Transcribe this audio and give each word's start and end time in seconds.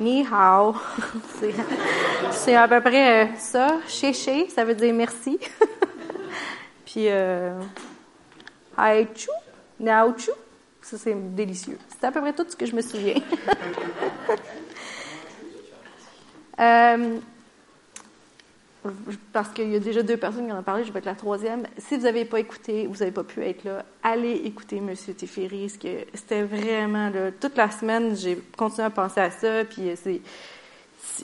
Ni 0.00 0.24
hao. 0.30 0.74
C'est- 2.32 2.54
à 2.54 2.68
peu 2.68 2.80
près 2.80 3.24
euh, 3.24 3.28
ça. 3.36 3.78
Chez, 3.88 4.12
ça 4.48 4.64
veut 4.64 4.74
dire 4.74 4.94
merci. 4.94 5.38
Puis, 6.86 7.08
euh, 7.08 7.58
Hai 8.78 9.08
chu, 9.14 9.28
Nao 9.80 10.16
chu, 10.16 10.30
ça 10.80 10.96
c'est 10.96 11.14
délicieux. 11.34 11.78
C'est 11.88 12.06
à 12.06 12.12
peu 12.12 12.20
près 12.20 12.32
tout 12.32 12.46
ce 12.48 12.56
que 12.56 12.64
je 12.66 12.74
me 12.74 12.82
souviens. 12.82 13.14
Euh, 16.60 17.18
parce 19.32 19.48
qu'il 19.50 19.70
y 19.70 19.76
a 19.76 19.80
déjà 19.80 20.02
deux 20.02 20.16
personnes 20.16 20.46
qui 20.46 20.52
en 20.52 20.58
ont 20.58 20.62
parlé, 20.62 20.84
je 20.84 20.92
vais 20.92 20.98
être 21.00 21.04
la 21.04 21.14
troisième. 21.14 21.64
Si 21.78 21.96
vous 21.96 22.04
n'avez 22.04 22.24
pas 22.24 22.38
écouté, 22.38 22.86
vous 22.86 22.98
n'avez 22.98 23.10
pas 23.10 23.24
pu 23.24 23.44
être 23.44 23.64
là, 23.64 23.84
allez 24.02 24.42
écouter 24.44 24.80
Monsieur 24.80 25.14
Teferi. 25.14 25.68
C'était 25.68 26.42
vraiment, 26.42 27.10
là, 27.10 27.30
toute 27.32 27.56
la 27.56 27.70
semaine, 27.70 28.16
j'ai 28.16 28.38
continué 28.56 28.86
à 28.86 28.90
penser 28.90 29.20
à 29.20 29.30
ça, 29.30 29.64
puis 29.64 29.90
euh, 29.90 29.94
c'est, 29.96 30.20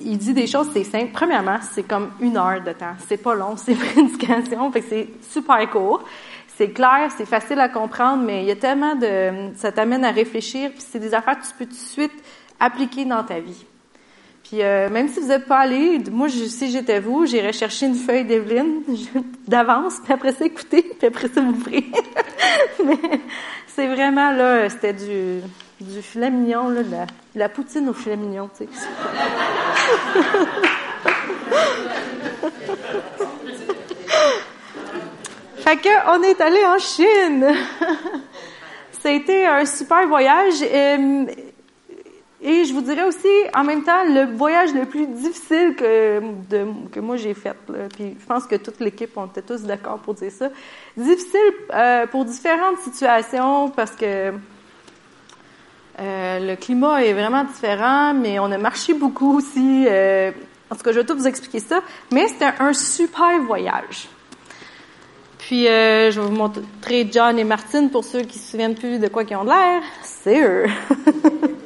il 0.01 0.19
dit 0.19 0.35
des 0.35 0.47
choses, 0.47 0.69
c'est 0.73 0.85
simple. 0.85 1.13
Premièrement, 1.13 1.59
c'est 1.63 1.85
comme 1.85 2.11
une 2.21 2.37
heure 2.37 2.63
de 2.63 2.73
temps. 2.73 2.95
C'est 3.07 3.23
pas 3.23 3.35
long, 3.35 3.57
c'est 3.57 3.75
prédication, 3.75 4.71
fait 4.73 4.81
que 4.81 4.89
c'est 4.89 5.09
super 5.31 5.71
court. 5.71 6.05
C'est 6.57 6.71
clair, 6.71 7.11
c'est 7.17 7.27
facile 7.27 7.59
à 7.59 7.69
comprendre, 7.69 8.23
mais 8.23 8.43
il 8.43 8.47
y 8.47 8.53
a 8.53 8.57
tellement 8.57 8.95
de, 8.95 9.53
ça 9.57 9.73
t'amène 9.73 10.05
à 10.05 10.13
réfléchir, 10.13 10.71
puis 10.71 10.85
c'est 10.89 11.01
des 11.01 11.13
affaires 11.13 11.39
que 11.39 11.45
tu 11.45 11.53
peux 11.59 11.67
tout 11.67 11.73
de 11.73 11.77
suite 11.77 12.13
appliquer 12.61 13.05
dans 13.05 13.25
ta 13.25 13.41
vie. 13.41 13.65
Euh, 14.63 14.89
même 14.91 15.09
si 15.09 15.21
vous 15.21 15.29
n'êtes 15.29 15.47
pas 15.47 15.59
allé, 15.59 16.01
moi, 16.11 16.29
je, 16.29 16.45
si 16.45 16.71
j'étais 16.71 17.01
vous, 17.01 17.27
j'irais 17.27 17.53
chercher 17.53 17.87
une 17.87 17.95
feuille 17.95 18.25
d'Evelyne 18.25 18.83
d'avance, 19.49 20.01
puis 20.03 20.13
après 20.13 20.33
ça, 20.33 20.45
écouter, 20.45 20.83
puis 20.99 21.07
après 21.07 21.29
ça, 21.29 21.41
m'ouvrir. 21.41 21.83
Mais 22.85 23.21
c'est 23.67 23.87
vraiment, 23.87 24.31
là, 24.31 24.69
c'était 24.69 24.93
du, 24.93 25.41
du 25.81 26.03
filet 26.03 26.31
mignon, 26.31 26.69
là, 26.69 27.07
la, 27.35 27.49
poutine 27.49 27.89
au 27.89 27.95
filet 27.95 28.17
mignon, 28.17 28.51
tu 28.57 28.65
sais. 28.65 28.71
Fait 35.57 35.77
que, 35.79 35.89
on 36.11 36.23
est 36.23 36.41
allé 36.43 36.65
en 36.67 36.79
Chine. 36.79 37.47
Été 39.07 39.45
un 39.47 39.67
super 39.67 40.07
voyage. 40.09 40.63
euh, 40.63 41.27
et 42.47 42.67
je 42.67 42.75
vous 42.75 42.83
dirais 42.83 43.05
aussi, 43.05 43.27
en 43.55 43.65
même 43.65 43.85
temps, 43.85 44.05
le 44.05 44.37
voyage 44.37 44.75
le 44.75 44.85
plus 44.85 45.07
difficile 45.07 45.75
que, 45.79 46.21
que 46.93 47.01
moi 47.01 47.17
j'ai 47.17 47.33
fait. 47.33 47.57
Puis 47.97 48.19
je 48.21 48.27
pense 48.27 48.45
que 48.47 48.57
toute 48.57 48.81
l'équipe, 48.81 49.19
était 49.31 49.41
tous 49.41 49.63
d'accord 49.63 49.99
pour 50.01 50.13
dire 50.13 50.31
ça. 50.31 50.51
Difficile 50.95 51.41
euh, 51.73 52.07
pour 52.07 52.27
différentes 52.27 52.81
situations 52.81 53.71
parce 53.71 53.93
que 53.93 54.35
euh, 56.01 56.39
le 56.39 56.55
climat 56.57 57.03
est 57.03 57.15
vraiment 57.15 57.45
différent, 57.45 58.13
mais 58.13 58.39
on 58.39 58.53
a 58.53 58.59
marché 58.59 58.93
beaucoup 58.93 59.39
aussi. 59.39 59.87
euh, 59.89 60.31
en 60.71 60.77
tout 60.77 60.83
cas, 60.83 60.93
je 60.93 61.01
vais 61.01 61.07
tout 61.07 61.17
vous 61.17 61.27
expliquer 61.27 61.61
ça. 61.61 61.81
Mais 62.13 62.29
c'était 62.29 62.53
un 62.59 62.75
super 62.75 63.41
voyage. 63.47 64.07
Puis, 65.39 65.65
je 65.65 66.21
vais 66.21 66.27
vous 66.27 66.31
montrer 66.31 67.09
John 67.11 67.39
et 67.39 67.45
Martine 67.45 67.89
pour 67.89 68.05
ceux 68.05 68.23
qui 68.23 68.39
se 68.39 68.51
souviennent 68.51 68.75
plus 68.75 68.99
de 68.99 69.09
quoi 69.09 69.23
ils 69.23 69.35
ont 69.35 69.45
l'air. 69.45 69.83
C'est 70.03 70.43
eux. 70.43 70.67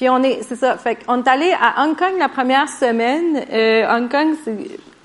Puis 0.00 0.08
on 0.08 0.22
est, 0.22 0.42
c'est 0.44 0.56
ça. 0.56 0.78
Fait 0.78 0.96
qu'on 0.96 1.22
est 1.22 1.28
allé 1.28 1.52
à 1.52 1.84
Hong 1.84 1.94
Kong 1.94 2.14
la 2.18 2.30
première 2.30 2.70
semaine. 2.70 3.44
Euh, 3.52 3.86
Hong 3.94 4.10
Kong, 4.10 4.34
c'est 4.42 4.56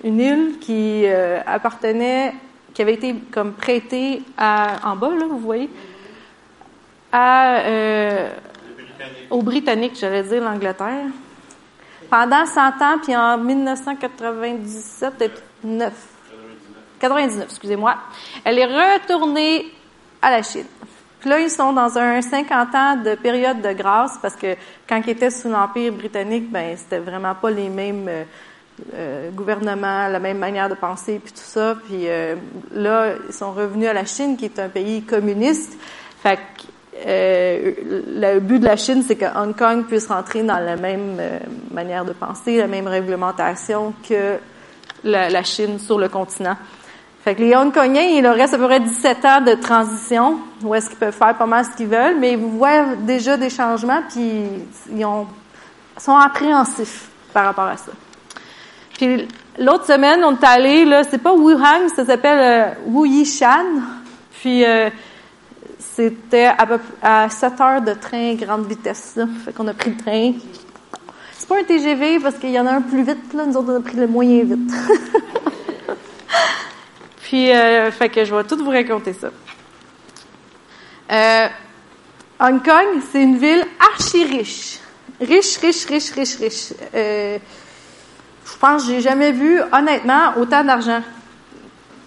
une 0.06 0.22
île 0.22 0.58
qui 0.62 1.02
euh, 1.04 1.42
appartenait, 1.46 2.34
qui 2.74 2.82
avait 2.82 2.94
été 2.94 3.14
comme 3.30 3.52
prêtée 3.52 4.24
à, 4.38 4.90
en 4.90 4.96
bas 4.96 5.10
là, 5.10 5.26
vous 5.30 5.40
voyez, 5.40 5.70
à 7.12 7.58
euh, 7.58 8.30
aux 9.30 9.42
Britanniques, 9.42 9.98
j'allais 10.00 10.24
dire 10.24 10.42
l'Angleterre. 10.42 11.08
Pendant 12.10 12.46
100 12.46 12.62
ans, 12.62 12.98
puis 13.04 13.18
en 13.18 13.38
1997, 13.38 15.18
peut-être 15.18 15.44
9, 15.66 15.92
99, 17.02 17.48
excusez-moi, 17.50 17.98
elle 18.46 18.60
est 18.60 18.66
retournée 18.66 19.66
à 20.22 20.32
la 20.32 20.42
Chine. 20.42 20.64
Puis 21.26 21.32
là, 21.32 21.40
ils 21.40 21.50
sont 21.50 21.74
dans 21.74 21.98
un 21.98 22.22
50 22.22 22.76
ans 22.76 22.98
de 22.98 23.16
période 23.16 23.60
de 23.60 23.74
grâce 23.74 24.12
parce 24.22 24.36
que 24.36 24.56
quand 24.88 25.02
ils 25.08 25.10
étaient 25.10 25.32
sous 25.32 25.50
l'Empire 25.50 25.92
britannique, 25.92 26.52
ben 26.52 26.78
c'était 26.78 27.00
vraiment 27.00 27.34
pas 27.34 27.50
les 27.50 27.68
mêmes 27.68 28.06
euh, 28.08 28.24
euh, 28.94 29.32
gouvernements, 29.32 30.08
la 30.08 30.20
même 30.20 30.38
manière 30.38 30.70
de 30.70 30.76
penser, 30.76 31.20
puis 31.24 31.34
tout 31.34 31.40
ça. 31.40 31.78
Puis 31.84 32.08
euh, 32.08 32.36
là, 32.76 33.14
ils 33.28 33.34
sont 33.34 33.52
revenus 33.54 33.90
à 33.90 33.94
la 33.94 34.06
Chine, 34.06 34.38
qui 34.38 34.46
est 34.46 34.60
un 34.60 34.70
pays 34.70 35.02
communiste. 35.02 35.80
Fait 36.22 36.38
que 36.38 37.02
le 37.08 38.40
but 38.40 38.60
de 38.60 38.66
la 38.66 38.78
Chine, 38.78 39.02
c'est 39.02 39.16
que 39.16 39.26
Hong 39.26 39.56
Kong 39.56 39.86
puisse 39.88 40.06
rentrer 40.06 40.44
dans 40.44 40.60
la 40.60 40.76
même 40.76 41.20
manière 41.72 42.06
de 42.06 42.14
penser, 42.14 42.58
la 42.58 42.68
même 42.68 42.86
réglementation 42.86 43.96
que 44.08 44.38
la 45.04 45.42
Chine 45.42 45.80
sur 45.80 45.98
le 45.98 46.08
continent. 46.08 46.56
Fait 47.26 47.34
que 47.34 47.42
les 47.42 47.56
Hongkongiens, 47.56 48.04
il 48.04 48.22
leur 48.22 48.36
reste 48.36 48.54
à 48.54 48.60
peu 48.60 48.68
près 48.68 48.80
17 48.80 49.26
ans 49.26 49.42
de 49.42 49.56
transition, 49.56 50.38
où 50.64 50.76
est-ce 50.76 50.90
qu'ils 50.90 51.00
peuvent 51.00 51.12
faire 51.12 51.36
pas 51.36 51.48
mal 51.48 51.66
ce 51.66 51.76
qu'ils 51.76 51.88
veulent, 51.88 52.20
mais 52.20 52.36
vous 52.36 52.52
voyez 52.52 52.84
déjà 53.00 53.36
des 53.36 53.50
changements, 53.50 54.04
puis 54.08 54.44
ils 54.96 55.06
ont, 55.06 55.26
sont 55.98 56.16
appréhensifs 56.16 57.10
par 57.34 57.46
rapport 57.46 57.66
à 57.66 57.78
ça. 57.78 57.92
Puis 58.94 59.28
l'autre 59.58 59.88
semaine, 59.88 60.24
on 60.24 60.36
est 60.36 60.44
allé, 60.46 60.86
là, 60.86 61.02
c'est 61.04 61.18
pas 61.18 61.34
Wuhan, 61.34 61.90
ça 61.96 62.06
s'appelle 62.06 62.76
euh, 62.86 62.92
Wuyishan, 62.92 63.82
puis 64.40 64.64
euh, 64.64 64.92
c'était 65.80 66.52
à 67.02 67.28
7 67.28 67.60
heures 67.60 67.82
de 67.82 67.94
train 67.94 68.36
grande 68.36 68.68
vitesse, 68.68 69.14
là. 69.16 69.26
Fait 69.44 69.52
qu'on 69.52 69.68
a 69.68 69.74
pris 69.74 69.90
le 69.90 69.98
train. 69.98 70.34
C'est 71.34 71.50
pas 71.50 71.58
un 71.58 71.64
TGV 71.64 72.20
parce 72.20 72.36
qu'il 72.36 72.52
y 72.52 72.60
en 72.60 72.68
a 72.68 72.74
un 72.74 72.82
plus 72.82 73.02
vite, 73.02 73.34
là. 73.34 73.48
Nous 73.48 73.58
autres, 73.58 73.74
on 73.74 73.78
a 73.78 73.82
pris 73.82 73.98
le 73.98 74.06
moyen 74.06 74.44
vite. 74.44 74.72
Puis, 77.36 77.52
euh, 77.52 77.92
fait 77.92 78.08
que 78.08 78.24
je 78.24 78.34
vais 78.34 78.46
tout 78.46 78.56
vous 78.56 78.70
raconter 78.70 79.12
ça. 79.12 79.28
Euh, 81.12 81.48
Hong 82.40 82.64
Kong, 82.64 83.02
c'est 83.12 83.22
une 83.22 83.38
ville 83.38 83.66
archi 83.92 84.24
riche. 84.24 84.80
Riche, 85.20 85.58
riche, 85.58 85.86
riche, 85.86 86.12
riche, 86.12 86.38
riche. 86.38 86.74
Euh, 86.94 87.38
je 88.46 88.58
pense 88.58 88.86
que 88.86 88.94
j'ai 88.94 89.02
jamais 89.02 89.34
vu, 89.34 89.60
honnêtement, 89.74 90.38
autant 90.38 90.64
d'argent. 90.64 91.02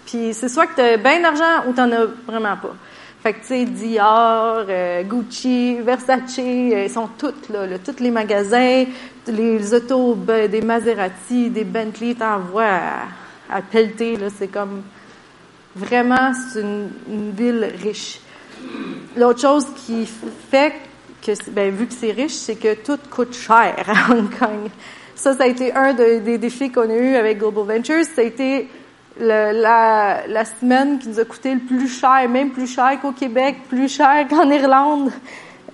Puis 0.07 0.33
c'est 0.33 0.49
soit 0.49 0.65
que 0.65 0.73
tu 0.73 0.81
as 0.81 0.97
bien 0.97 1.21
d'argent 1.21 1.67
ou 1.67 1.73
tu 1.73 1.79
n'en 1.79 1.91
as 1.91 2.05
vraiment 2.25 2.57
pas. 2.57 2.75
Fait 3.21 3.33
que, 3.33 3.41
tu 3.41 3.45
sais, 3.49 3.65
Dior, 3.65 4.65
Gucci, 5.03 5.75
Versace, 5.81 6.39
ils 6.39 6.89
sont 6.89 7.09
toutes 7.19 7.49
là, 7.49 7.67
là, 7.67 7.77
tous 7.77 8.01
les 8.01 8.09
magasins, 8.09 8.83
les 9.27 9.73
autos, 9.75 10.15
ben, 10.15 10.49
des 10.49 10.61
Maserati, 10.61 11.51
des 11.51 11.65
Bentley, 11.65 12.15
t'en 12.15 12.39
vois 12.39 12.63
à, 12.63 13.57
à 13.57 13.61
pelleter, 13.61 14.17
là, 14.17 14.29
c'est 14.35 14.47
comme... 14.47 14.81
Vraiment, 15.75 16.31
c'est 16.33 16.61
une, 16.61 17.31
ville 17.31 17.71
riche. 17.81 18.19
L'autre 19.15 19.41
chose 19.41 19.67
qui 19.85 20.07
fait 20.51 20.73
que, 21.21 21.31
ben, 21.51 21.73
vu 21.73 21.87
que 21.87 21.93
c'est 21.93 22.11
riche, 22.11 22.33
c'est 22.33 22.55
que 22.55 22.75
tout 22.75 22.99
coûte 23.09 23.33
cher 23.33 23.75
à 23.87 24.11
Hong 24.11 24.29
Kong. 24.37 24.69
Ça, 25.15 25.35
ça 25.35 25.43
a 25.43 25.47
été 25.47 25.73
un 25.73 25.93
de- 25.93 26.19
des 26.19 26.37
défis 26.37 26.71
qu'on 26.71 26.89
a 26.89 26.95
eu 26.95 27.15
avec 27.15 27.39
Global 27.39 27.77
Ventures. 27.77 28.03
Ça 28.03 28.21
a 28.21 28.23
été 28.23 28.67
la, 29.19 30.27
la 30.27 30.45
semaine 30.45 30.97
qui 30.99 31.09
nous 31.09 31.19
a 31.19 31.25
coûté 31.25 31.53
le 31.53 31.59
plus 31.59 31.87
cher, 31.87 32.27
même 32.29 32.51
plus 32.51 32.67
cher 32.67 32.99
qu'au 33.01 33.11
Québec, 33.11 33.57
plus 33.69 33.89
cher 33.89 34.27
qu'en 34.29 34.49
Irlande, 34.49 35.11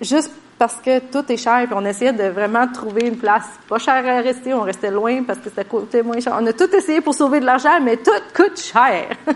juste 0.01 0.31
parce 0.57 0.75
que 0.75 0.99
tout 0.99 1.31
est 1.31 1.37
cher. 1.37 1.63
Puis 1.65 1.75
on 1.75 1.85
essayait 1.85 2.13
de 2.13 2.25
vraiment 2.25 2.67
trouver 2.67 3.07
une 3.07 3.17
place 3.17 3.47
pas 3.67 3.77
chère 3.77 4.05
à 4.07 4.21
rester. 4.21 4.53
On 4.53 4.61
restait 4.61 4.91
loin 4.91 5.23
parce 5.23 5.39
que 5.39 5.49
ça 5.49 5.63
coûtait 5.63 6.03
moins 6.03 6.19
cher. 6.19 6.37
On 6.39 6.45
a 6.45 6.53
tout 6.53 6.73
essayé 6.75 7.01
pour 7.01 7.13
sauver 7.13 7.39
de 7.39 7.45
l'argent, 7.45 7.79
mais 7.81 7.97
tout 7.97 8.11
coûte 8.33 8.59
cher. 8.59 9.09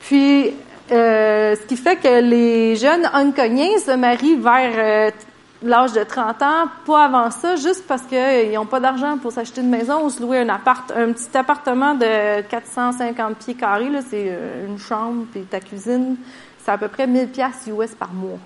Puis, 0.00 0.52
euh, 0.90 1.56
ce 1.56 1.66
qui 1.66 1.76
fait 1.76 1.96
que 1.96 2.20
les 2.20 2.76
jeunes 2.76 3.08
hongkoniens 3.14 3.78
se 3.78 3.92
marient 3.92 4.36
vers 4.36 4.72
euh, 4.76 5.10
l'âge 5.62 5.92
de 5.92 6.02
30 6.02 6.42
ans, 6.42 6.64
pas 6.84 7.04
avant 7.04 7.30
ça, 7.30 7.56
juste 7.56 7.86
parce 7.86 8.02
qu'ils 8.02 8.52
n'ont 8.52 8.66
pas 8.66 8.80
d'argent 8.80 9.16
pour 9.18 9.32
s'acheter 9.32 9.60
une 9.60 9.70
maison 9.70 10.04
ou 10.04 10.10
se 10.10 10.20
louer 10.20 10.38
un 10.38 10.48
appart, 10.48 10.92
un 10.94 11.12
petit 11.12 11.36
appartement 11.36 11.94
de 11.94 12.42
450 12.42 13.36
pieds 13.36 13.54
carrés, 13.54 13.88
là, 13.88 14.00
c'est 14.02 14.26
euh, 14.28 14.66
une 14.66 14.78
chambre 14.78 15.24
puis 15.32 15.42
ta 15.42 15.60
cuisine, 15.60 16.16
c'est 16.62 16.70
à 16.70 16.78
peu 16.78 16.88
près 16.88 17.06
1000 17.06 17.28
pièces 17.28 17.66
US 17.68 17.94
par 17.94 18.12
mois. 18.12 18.38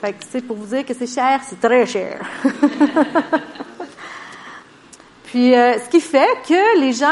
Fait 0.00 0.12
que, 0.12 0.24
c'est 0.28 0.42
pour 0.42 0.56
vous 0.56 0.66
dire 0.66 0.84
que 0.84 0.94
c'est 0.94 1.06
cher, 1.06 1.40
c'est 1.46 1.60
très 1.60 1.86
cher. 1.86 2.20
Puis, 5.24 5.54
euh, 5.54 5.78
ce 5.78 5.88
qui 5.88 6.00
fait 6.00 6.28
que 6.46 6.80
les 6.80 6.92
gens 6.92 7.06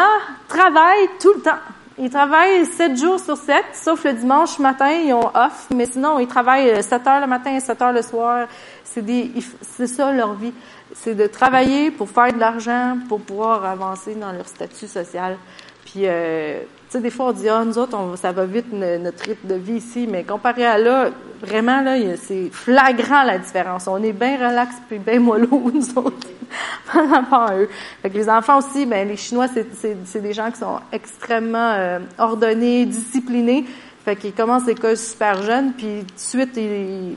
travaillent 0.49 1.09
tout 1.21 1.33
le 1.35 1.41
temps. 1.41 1.59
Ils 1.99 2.11
travaillent 2.11 2.65
7 2.65 2.97
jours 2.99 3.21
sur 3.21 3.37
7, 3.37 3.57
sauf 3.75 4.05
le 4.05 4.15
dimanche 4.15 4.59
matin, 4.59 4.91
ils 4.91 5.13
ont 5.13 5.29
off, 5.35 5.67
mais 5.75 5.85
sinon, 5.85 6.19
ils 6.19 6.27
travaillent 6.27 6.83
7 6.83 7.07
heures 7.07 7.21
le 7.21 7.27
matin 7.27 7.55
et 7.55 7.61
7 7.61 7.83
heures 7.83 7.93
le 7.93 8.03
soir. 8.03 8.47
C'est 8.85 9.03
des, 9.03 9.31
c'est 9.61 9.87
ça 9.87 10.11
leur 10.11 10.35
vie. 10.35 10.53
C'est 10.95 11.15
de 11.15 11.27
travailler 11.27 11.91
pour 11.91 12.09
faire 12.09 12.33
de 12.33 12.39
l'argent, 12.39 12.97
pour 13.09 13.21
pouvoir 13.21 13.65
avancer 13.65 14.15
dans 14.15 14.33
leur 14.33 14.49
statut 14.49 14.87
social. 14.87 15.37
Puis, 15.85 16.03
euh, 16.05 16.63
sais, 16.91 17.01
des 17.01 17.11
fois, 17.11 17.27
on 17.27 17.33
dit, 17.33 17.49
ah, 17.49 17.65
nous 17.65 17.79
autres, 17.79 17.97
ça 18.17 18.33
va 18.33 18.45
vite 18.47 18.73
notre 18.73 19.25
rythme 19.25 19.49
de 19.49 19.55
vie 19.55 19.75
ici, 19.75 20.07
mais 20.11 20.25
comparé 20.25 20.65
à 20.67 20.79
là, 20.79 21.11
vraiment, 21.41 21.83
là, 21.83 21.97
c'est 22.17 22.51
flagrant 22.51 23.23
la 23.23 23.39
différence. 23.39 23.87
On 23.87 24.03
est 24.03 24.13
bien 24.13 24.37
relax 24.37 24.75
puis 24.89 24.99
bien 24.99 25.21
mollo, 25.21 25.71
nous 25.75 25.99
autres, 25.99 26.29
par 26.93 27.09
rapport 27.09 27.43
à 27.43 27.57
eux. 27.57 27.69
Fait 28.03 28.11
que 28.11 28.17
les 28.17 28.29
enfants 28.29 28.59
aussi, 28.59 28.87
ben, 28.87 29.07
les 29.07 29.17
Chinois, 29.17 29.47
c'est 29.49 30.21
des 30.21 30.33
gens 30.33 30.51
qui 30.51 30.59
sont 30.59 30.81
extrêmement 30.93 31.73
euh, 31.77 31.99
ordonnés, 32.19 32.87
disciplinés. 32.87 33.65
Fait 34.05 34.17
qu'ils 34.17 34.33
commencent 34.33 34.67
l'école 34.67 34.97
super 34.97 35.43
jeunes, 35.43 35.73
puis 35.75 36.05
tout 36.07 36.15
de 36.15 36.21
suite, 36.21 36.57
ils, 36.57 37.17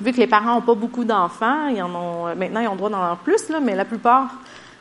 vu 0.00 0.12
que 0.12 0.18
les 0.18 0.26
parents 0.26 0.54
n'ont 0.54 0.62
pas 0.62 0.74
beaucoup 0.74 1.04
d'enfants, 1.04 1.68
ils 1.68 1.82
en 1.82 1.94
ont, 1.94 2.34
maintenant, 2.36 2.60
ils 2.60 2.68
ont 2.68 2.76
droit 2.76 2.90
d'en 2.90 2.96
avoir 2.98 3.18
plus, 3.18 3.48
là, 3.48 3.60
mais 3.60 3.74
la 3.74 3.84
plupart, 3.84 4.30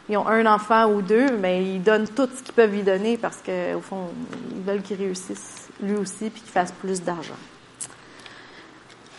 ils 0.07 0.18
ont 0.18 0.28
un 0.28 0.46
enfant 0.46 0.86
ou 0.92 1.02
deux, 1.02 1.38
mais 1.38 1.63
ils 1.63 1.81
donnent 1.81 2.07
tout 2.07 2.30
ce 2.36 2.44
qu'ils 2.44 2.54
peuvent 2.54 2.72
lui 2.72 2.84
donner 2.84 3.18
parce 3.18 3.38
qu'au 3.38 3.81
fond, 3.81 4.10
ils 4.56 4.62
veulent 4.62 4.81
qu'il 4.81 4.98
réussisse 4.98 5.68
lui 5.81 5.96
aussi 5.96 6.30
puis 6.30 6.42
qu'il 6.42 6.52
fasse 6.52 6.72
plus 6.72 7.02
d'argent. 7.02 7.36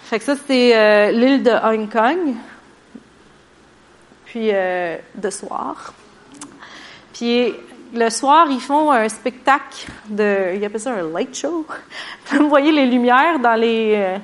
Fait 0.05 0.21
que 0.21 0.25
ça, 0.25 0.37
c'est 0.47 0.77
euh, 0.77 1.11
l'île 1.11 1.43
de 1.43 1.51
Hong 1.51 1.91
Kong. 1.91 2.35
Puis, 4.27 4.51
euh, 4.53 4.97
de 5.17 5.31
soir. 5.31 5.93
Puis, 7.13 7.53
le 7.93 8.09
soir, 8.11 8.47
ils 8.49 8.61
font 8.61 8.93
un 8.93 9.09
spectacle 9.09 9.87
de, 10.09 10.55
ils 10.55 10.65
appellent 10.65 10.81
ça 10.81 10.93
un 10.93 11.11
light 11.11 11.35
show. 11.35 11.67
Vous 12.31 12.49
voyez 12.49 12.71
les 12.71 12.87
lumières 12.87 13.41
dans 13.41 13.55
les, 13.55 13.95
euh, 13.97 14.19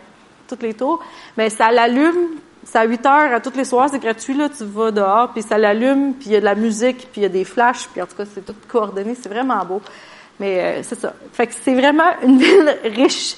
toutes 0.46 0.62
les 0.62 0.74
tours. 0.74 1.02
Mais 1.36 1.50
ça 1.50 1.72
l'allume 1.72 2.38
c'est 2.64 2.78
à 2.78 2.84
8 2.84 3.06
heures 3.06 3.32
à 3.32 3.40
toutes 3.40 3.56
les 3.56 3.64
soirs, 3.64 3.88
c'est 3.90 3.98
gratuit, 3.98 4.34
là, 4.34 4.48
tu 4.48 4.64
vas 4.64 4.90
dehors, 4.90 5.32
puis 5.32 5.42
ça 5.42 5.58
l'allume, 5.58 6.14
puis 6.14 6.28
il 6.28 6.32
y 6.32 6.36
a 6.36 6.40
de 6.40 6.44
la 6.44 6.54
musique, 6.54 7.08
puis 7.10 7.20
il 7.20 7.22
y 7.22 7.26
a 7.26 7.28
des 7.28 7.44
flashs, 7.44 7.88
puis 7.88 8.00
en 8.00 8.06
tout 8.06 8.16
cas, 8.16 8.24
c'est 8.32 8.44
tout 8.44 8.54
coordonné, 8.68 9.16
c'est 9.20 9.28
vraiment 9.28 9.64
beau. 9.64 9.80
Mais 10.38 10.60
euh, 10.60 10.82
c'est 10.82 10.98
ça. 10.98 11.14
Fait 11.32 11.46
que 11.46 11.54
c'est 11.62 11.74
vraiment 11.74 12.10
une 12.22 12.38
ville 12.38 12.76
riche, 12.84 13.36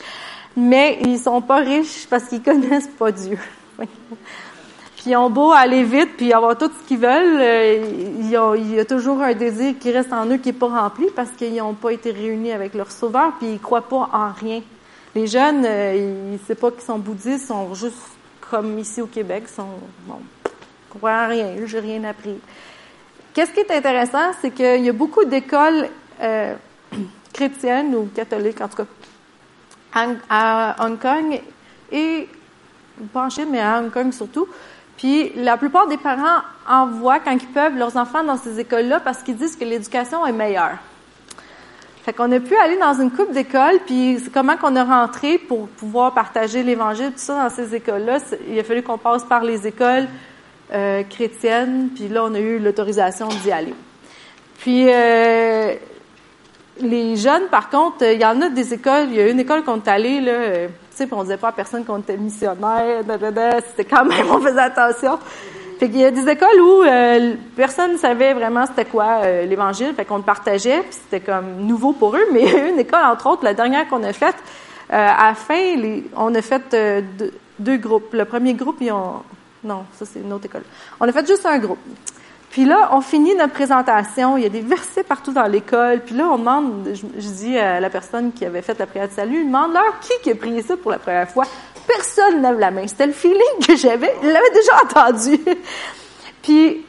mais 0.56 0.99
ils 1.03 1.19
sont 1.19 1.41
pas 1.41 1.56
riches 1.56 2.06
parce 2.09 2.25
qu'ils 2.25 2.43
connaissent 2.44 2.91
pas 2.99 3.11
Dieu. 3.12 3.38
puis 3.79 5.06
ils 5.06 5.17
ont 5.17 5.31
beau 5.31 5.53
aller 5.53 5.85
vite, 5.85 6.17
puis 6.17 6.32
avoir 6.32 6.56
tout 6.59 6.70
ce 6.70 6.88
qu'ils 6.88 6.99
veulent, 6.99 7.41
euh, 7.41 8.55
il 8.56 8.75
y 8.75 8.79
a 8.79 8.85
toujours 8.85 9.23
un 9.23 9.32
désir 9.32 9.75
qui 9.81 9.91
reste 9.91 10.12
en 10.12 10.27
eux 10.27 10.37
qui 10.37 10.50
est 10.50 10.53
pas 10.53 10.69
rempli 10.69 11.06
parce 11.17 11.31
qu'ils 11.31 11.56
n'ont 11.56 11.75
pas 11.75 11.93
été 11.93 12.11
réunis 12.11 12.53
avec 12.53 12.75
leur 12.75 12.91
sauveur, 12.91 13.32
puis 13.38 13.53
ils 13.53 13.61
croient 13.61 13.88
pas 13.88 14.09
en 14.12 14.32
rien. 14.32 14.61
Les 15.15 15.27
jeunes, 15.29 15.65
euh, 15.65 16.32
ils 16.32 16.38
ne 16.49 16.55
pas 16.55 16.70
qu'ils 16.73 16.82
sont 16.82 16.99
bouddhistes, 16.99 17.44
ils 17.44 17.47
sont 17.47 17.75
juste 17.75 18.14
comme 18.55 18.79
ici 18.79 19.03
au 19.03 19.09
Québec, 19.09 19.49
sont, 19.49 19.67
bon, 20.06 20.21
croient 20.89 21.27
rien, 21.27 21.56
j'ai 21.67 21.81
rien 21.81 22.05
appris. 22.05 22.39
Qu'est-ce 23.33 23.51
qui 23.51 23.59
est 23.59 23.71
intéressant, 23.73 24.31
c'est 24.41 24.53
qu'il 24.53 24.85
y 24.85 24.89
a 24.89 24.93
beaucoup 24.93 25.25
d'écoles 25.25 25.89
euh, 26.21 26.55
chrétiennes 27.33 27.97
ou 27.97 28.09
catholiques, 28.15 28.61
en 28.61 28.69
tout 28.69 28.77
cas, 28.77 30.06
à 30.31 30.77
Hong 30.87 31.01
Kong 31.01 31.41
et 31.91 32.29
pas 33.12 33.25
en 33.25 33.31
Chine, 33.31 33.49
mais 33.51 33.61
à 33.61 33.81
Hong 33.81 33.91
Kong 33.91 34.12
surtout. 34.12 34.47
Puis 34.99 35.33
la 35.35 35.56
plupart 35.56 35.89
des 35.89 35.97
parents 35.97 36.43
envoient 36.69 37.19
quand 37.19 37.33
ils 37.33 37.49
peuvent 37.49 37.77
leurs 37.77 37.97
enfants 37.97 38.23
dans 38.23 38.37
ces 38.37 38.61
écoles-là 38.61 39.01
parce 39.01 39.25
qu'ils 39.25 39.37
disent 39.37 39.56
que 39.56 39.65
l'éducation 39.65 40.25
est 40.25 40.33
meilleure. 40.33 40.79
Fait 42.05 42.12
qu'on 42.12 42.31
a 42.33 42.39
pu 42.39 42.55
aller 42.55 42.77
dans 42.77 42.93
une 43.01 43.11
coupe 43.11 43.33
d'écoles, 43.33 43.81
puis 43.87 44.19
comment 44.33 44.59
qu'on 44.59 44.77
a 44.77 44.85
rentré 44.85 45.39
pour 45.39 45.69
pouvoir 45.69 46.12
partager 46.12 46.62
l'Évangile, 46.62 47.12
tout 47.12 47.12
ça 47.17 47.45
dans 47.45 47.49
ces 47.49 47.75
écoles-là. 47.75 48.19
Il 48.47 48.59
a 48.59 48.62
fallu 48.62 48.83
qu'on 48.83 48.99
passe 48.99 49.25
par 49.25 49.43
les 49.43 49.67
écoles 49.67 50.06
euh, 50.75 51.03
chrétiennes, 51.05 51.89
puis 51.95 52.09
là, 52.09 52.25
on 52.25 52.35
a 52.35 52.41
eu 52.41 52.59
l'autorisation 52.59 53.29
d'y 53.29 53.51
aller. 53.51 53.75
Puis 54.59 54.85
euh, 54.87 55.75
les 56.83 57.17
jeunes, 57.17 57.49
par 57.51 57.71
contre, 57.71 58.05
il 58.05 58.21
y 58.21 58.27
en 58.27 58.39
a 58.43 58.51
des 58.51 58.75
écoles, 58.75 59.06
il 59.09 59.15
y 59.15 59.21
a 59.21 59.29
une 59.29 59.41
école 59.41 59.65
qu'on 59.65 59.77
est 59.77 59.89
allé, 59.89 60.21
là, 60.21 60.33
euh, 60.33 60.67
tu 60.67 60.75
sais, 60.91 61.06
puis 61.06 61.15
on 61.17 61.23
disait 61.23 61.39
pas 61.39 61.49
à 61.49 61.53
personne 61.53 61.87
qu'on 61.87 62.01
était 62.01 62.19
missionnaire, 62.19 63.03
c'était 63.67 63.89
quand 63.89 64.05
même, 64.05 64.27
on 64.31 64.41
faisait 64.41 64.61
attention. 64.61 65.19
Fait 65.85 65.91
qu'il 65.91 66.01
y 66.01 66.05
a 66.07 66.11
des 66.11 66.27
écoles 66.27 66.61
où 66.63 66.83
euh, 66.83 67.35
personne 67.55 67.93
ne 67.93 67.99
savait 67.99 68.33
vraiment 68.33 68.65
c'était 68.65 68.87
quoi 68.87 69.21
euh, 69.23 69.45
l'Évangile, 69.45 69.93
fait 69.95 70.07
qu'on 70.07 70.17
le 70.17 70.23
partageait, 70.23 70.81
puis 70.81 70.93
c'était 70.93 71.21
comme 71.21 71.57
nouveau 71.59 71.93
pour 71.93 72.17
eux. 72.17 72.25
Mais 72.33 72.71
une 72.71 72.79
école, 72.79 73.05
entre 73.05 73.27
autres, 73.27 73.45
la 73.45 73.53
dernière 73.53 73.87
qu'on 73.87 74.03
a 74.03 74.15
faite, 74.15 74.37
euh, 74.91 74.97
à 74.97 75.27
la 75.27 75.35
fin, 75.35 75.77
on 76.17 76.35
a 76.35 76.41
fait 76.41 76.75
deux, 77.59 77.77
groupes. 77.77 78.15
Le 78.15 78.25
premier 78.25 78.55
groupe, 78.55 78.79
ils 78.81 78.93
ont... 78.93 79.17
Non, 79.63 79.85
ça 79.93 80.07
c'est 80.07 80.21
une 80.21 80.33
autre 80.33 80.47
école. 80.47 80.63
On 81.01 81.07
a 81.07 81.13
fait 81.13 81.27
juste 81.27 81.45
un 81.45 81.59
groupe. 81.59 81.81
Puis 82.49 82.65
là, 82.65 82.89
on 82.93 83.03
finit 83.03 83.35
notre 83.35 83.53
présentation. 83.53 84.39
Il 84.39 84.45
y 84.45 84.47
a 84.47 84.49
des 84.49 84.63
versets 84.63 85.03
partout 85.03 85.35
dans 85.35 85.47
l'école. 85.49 86.01
Puis 86.01 86.15
là, 86.15 86.31
on 86.33 86.39
demande, 86.39 86.95
je, 86.95 87.29
dis 87.29 87.59
à 87.59 87.79
la 87.79 87.91
personne 87.91 88.33
qui 88.33 88.47
avait 88.47 88.63
fait 88.63 88.79
la 88.79 88.87
prière 88.87 89.09
de 89.09 89.13
salut, 89.13 89.45
demande-leur 89.45 90.01
qui, 90.01 90.13
qui 90.23 90.31
a 90.31 90.35
prié 90.35 90.63
ça 90.63 90.79
pour 90.79 90.93
la 90.93 90.99
première 90.99 91.29
fois 91.29 91.45
personne 91.87 92.43
lève 92.43 92.59
la 92.59 92.71
main. 92.71 92.87
C'était 92.87 93.07
le 93.07 93.13
feeling 93.13 93.67
que 93.67 93.77
j'avais. 93.77 94.15
Il 94.23 94.29
l'avait 94.29 94.51
déjà 94.55 94.73
entendu. 94.85 95.41
Puis, 96.43 96.85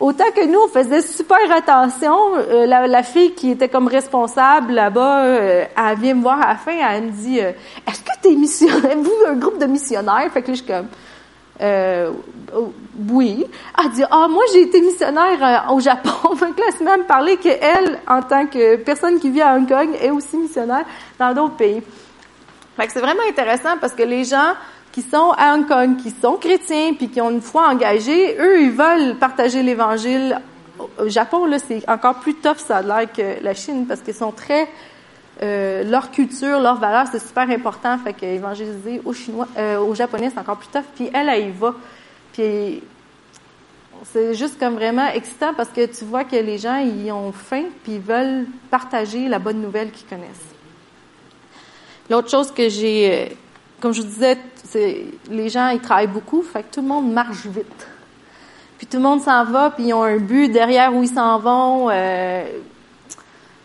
autant 0.00 0.30
que 0.34 0.46
nous, 0.46 0.58
on 0.60 0.68
faisait 0.68 1.02
super 1.02 1.38
attention, 1.54 2.16
euh, 2.36 2.66
la, 2.66 3.02
fille 3.02 3.32
qui 3.34 3.50
était 3.50 3.68
comme 3.68 3.88
responsable 3.88 4.72
là-bas, 4.72 5.24
euh, 5.24 5.64
elle 5.76 5.98
vient 5.98 6.14
me 6.14 6.22
voir 6.22 6.40
à 6.40 6.48
la 6.48 6.56
fin, 6.56 6.72
elle 6.72 7.04
me 7.04 7.10
dit 7.10 7.40
euh, 7.40 7.52
Est-ce 7.86 8.00
que 8.00 8.10
tu 8.22 8.32
es 8.32 8.36
missionnaire? 8.36 8.96
Vous, 8.98 9.12
un 9.26 9.34
groupe 9.34 9.58
de 9.58 9.66
missionnaires? 9.66 10.30
Fait 10.32 10.42
que 10.42 10.48
là, 10.48 10.54
je 10.54 10.62
suis 10.62 10.66
comme 10.66 10.88
oui. 13.10 13.44
Elle 13.82 13.90
dit 13.90 14.04
Ah, 14.10 14.26
moi, 14.28 14.44
j'ai 14.52 14.62
été 14.62 14.80
missionnaire 14.80 15.66
au 15.70 15.80
Japon. 15.80 16.34
Fait 16.36 16.52
que 16.52 16.60
là, 16.60 16.66
elle 16.78 16.84
m'a 16.84 17.04
parlé 17.04 17.36
qu'elle, 17.36 17.98
en 18.06 18.22
tant 18.22 18.46
que 18.46 18.76
personne 18.76 19.18
qui 19.18 19.30
vit 19.30 19.42
à 19.42 19.54
Hong 19.54 19.68
Kong, 19.68 19.90
est 20.00 20.10
aussi 20.10 20.36
missionnaire 20.36 20.84
dans 21.18 21.32
d'autres 21.34 21.56
pays. 21.56 21.82
Que 22.86 22.92
c'est 22.92 23.00
vraiment 23.00 23.22
intéressant 23.28 23.76
parce 23.80 23.92
que 23.92 24.04
les 24.04 24.24
gens 24.24 24.54
qui 24.92 25.02
sont 25.02 25.32
à 25.36 25.54
Hong 25.54 25.66
Kong, 25.66 25.96
qui 25.96 26.10
sont 26.10 26.36
chrétiens, 26.36 26.94
puis 26.94 27.08
qui 27.08 27.20
ont 27.20 27.30
une 27.30 27.42
foi 27.42 27.68
engagée, 27.68 28.36
eux, 28.38 28.62
ils 28.62 28.70
veulent 28.70 29.16
partager 29.16 29.62
l'Évangile. 29.62 30.40
Au 30.98 31.08
Japon, 31.08 31.44
là, 31.46 31.58
c'est 31.58 31.88
encore 31.88 32.16
plus 32.16 32.34
tough, 32.34 32.58
ça 32.58 32.78
a 32.78 33.06
que 33.06 33.42
la 33.42 33.54
Chine, 33.54 33.86
parce 33.86 34.00
qu'ils 34.00 34.14
sont 34.14 34.32
très... 34.32 34.68
Euh, 35.40 35.84
leur 35.84 36.10
culture, 36.10 36.58
leurs 36.60 36.78
valeurs, 36.78 37.06
c'est 37.12 37.24
super 37.24 37.48
important. 37.50 37.96
Fait 37.98 38.12
qu'évangéliser 38.12 39.00
aux 39.04 39.12
Chinois, 39.12 39.46
euh, 39.56 39.78
aux 39.78 39.94
Japonais, 39.94 40.30
c'est 40.34 40.40
encore 40.40 40.56
plus 40.56 40.68
tough. 40.68 40.84
Puis 40.96 41.10
elle, 41.14 41.28
elle 41.28 41.48
y 41.48 41.50
va. 41.52 41.74
Puis 42.32 42.82
c'est 44.04 44.34
juste 44.34 44.58
comme 44.58 44.74
vraiment 44.74 45.06
excitant 45.08 45.54
parce 45.54 45.68
que 45.68 45.86
tu 45.86 46.04
vois 46.04 46.24
que 46.24 46.36
les 46.36 46.58
gens, 46.58 46.78
ils 46.78 47.12
ont 47.12 47.32
faim, 47.32 47.64
puis 47.84 47.94
ils 47.94 48.00
veulent 48.00 48.46
partager 48.70 49.28
la 49.28 49.38
bonne 49.38 49.60
nouvelle 49.60 49.90
qu'ils 49.90 50.08
connaissent. 50.08 50.57
L'autre 52.10 52.30
chose 52.30 52.50
que 52.50 52.68
j'ai, 52.70 53.12
euh, 53.12 53.34
comme 53.80 53.92
je 53.92 54.00
vous 54.00 54.06
disais, 54.06 54.38
c'est 54.64 55.04
les 55.30 55.48
gens 55.50 55.68
ils 55.68 55.80
travaillent 55.80 56.06
beaucoup, 56.06 56.42
fait 56.42 56.62
que 56.62 56.74
tout 56.74 56.80
le 56.80 56.88
monde 56.88 57.12
marche 57.12 57.46
vite. 57.46 57.86
Puis 58.78 58.86
tout 58.86 58.96
le 58.96 59.02
monde 59.02 59.20
s'en 59.20 59.44
va, 59.44 59.70
puis 59.70 59.84
ils 59.88 59.92
ont 59.92 60.04
un 60.04 60.16
but 60.16 60.48
derrière 60.48 60.94
où 60.94 61.02
ils 61.02 61.08
s'en 61.08 61.38
vont. 61.38 61.90
Euh, 61.90 62.44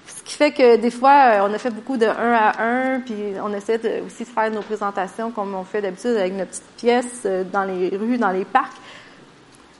ce 0.05 0.23
qui 0.23 0.35
fait 0.35 0.51
que 0.51 0.75
des 0.75 0.91
fois, 0.91 1.11
euh, 1.11 1.47
on 1.49 1.53
a 1.53 1.57
fait 1.57 1.69
beaucoup 1.69 1.95
de 1.95 2.05
un 2.05 2.33
à 2.33 2.61
un, 2.61 2.99
puis 2.99 3.15
on 3.41 3.53
essaie 3.53 3.79
aussi 4.05 4.23
de 4.23 4.29
faire 4.29 4.51
nos 4.51 4.61
présentations 4.61 5.31
comme 5.31 5.55
on 5.55 5.63
fait 5.63 5.81
d'habitude 5.81 6.17
avec 6.17 6.33
nos 6.33 6.45
petites 6.45 6.63
pièces 6.77 7.25
dans 7.51 7.63
les 7.63 7.95
rues, 7.95 8.17
dans 8.17 8.31
les 8.31 8.45
parcs. 8.45 8.75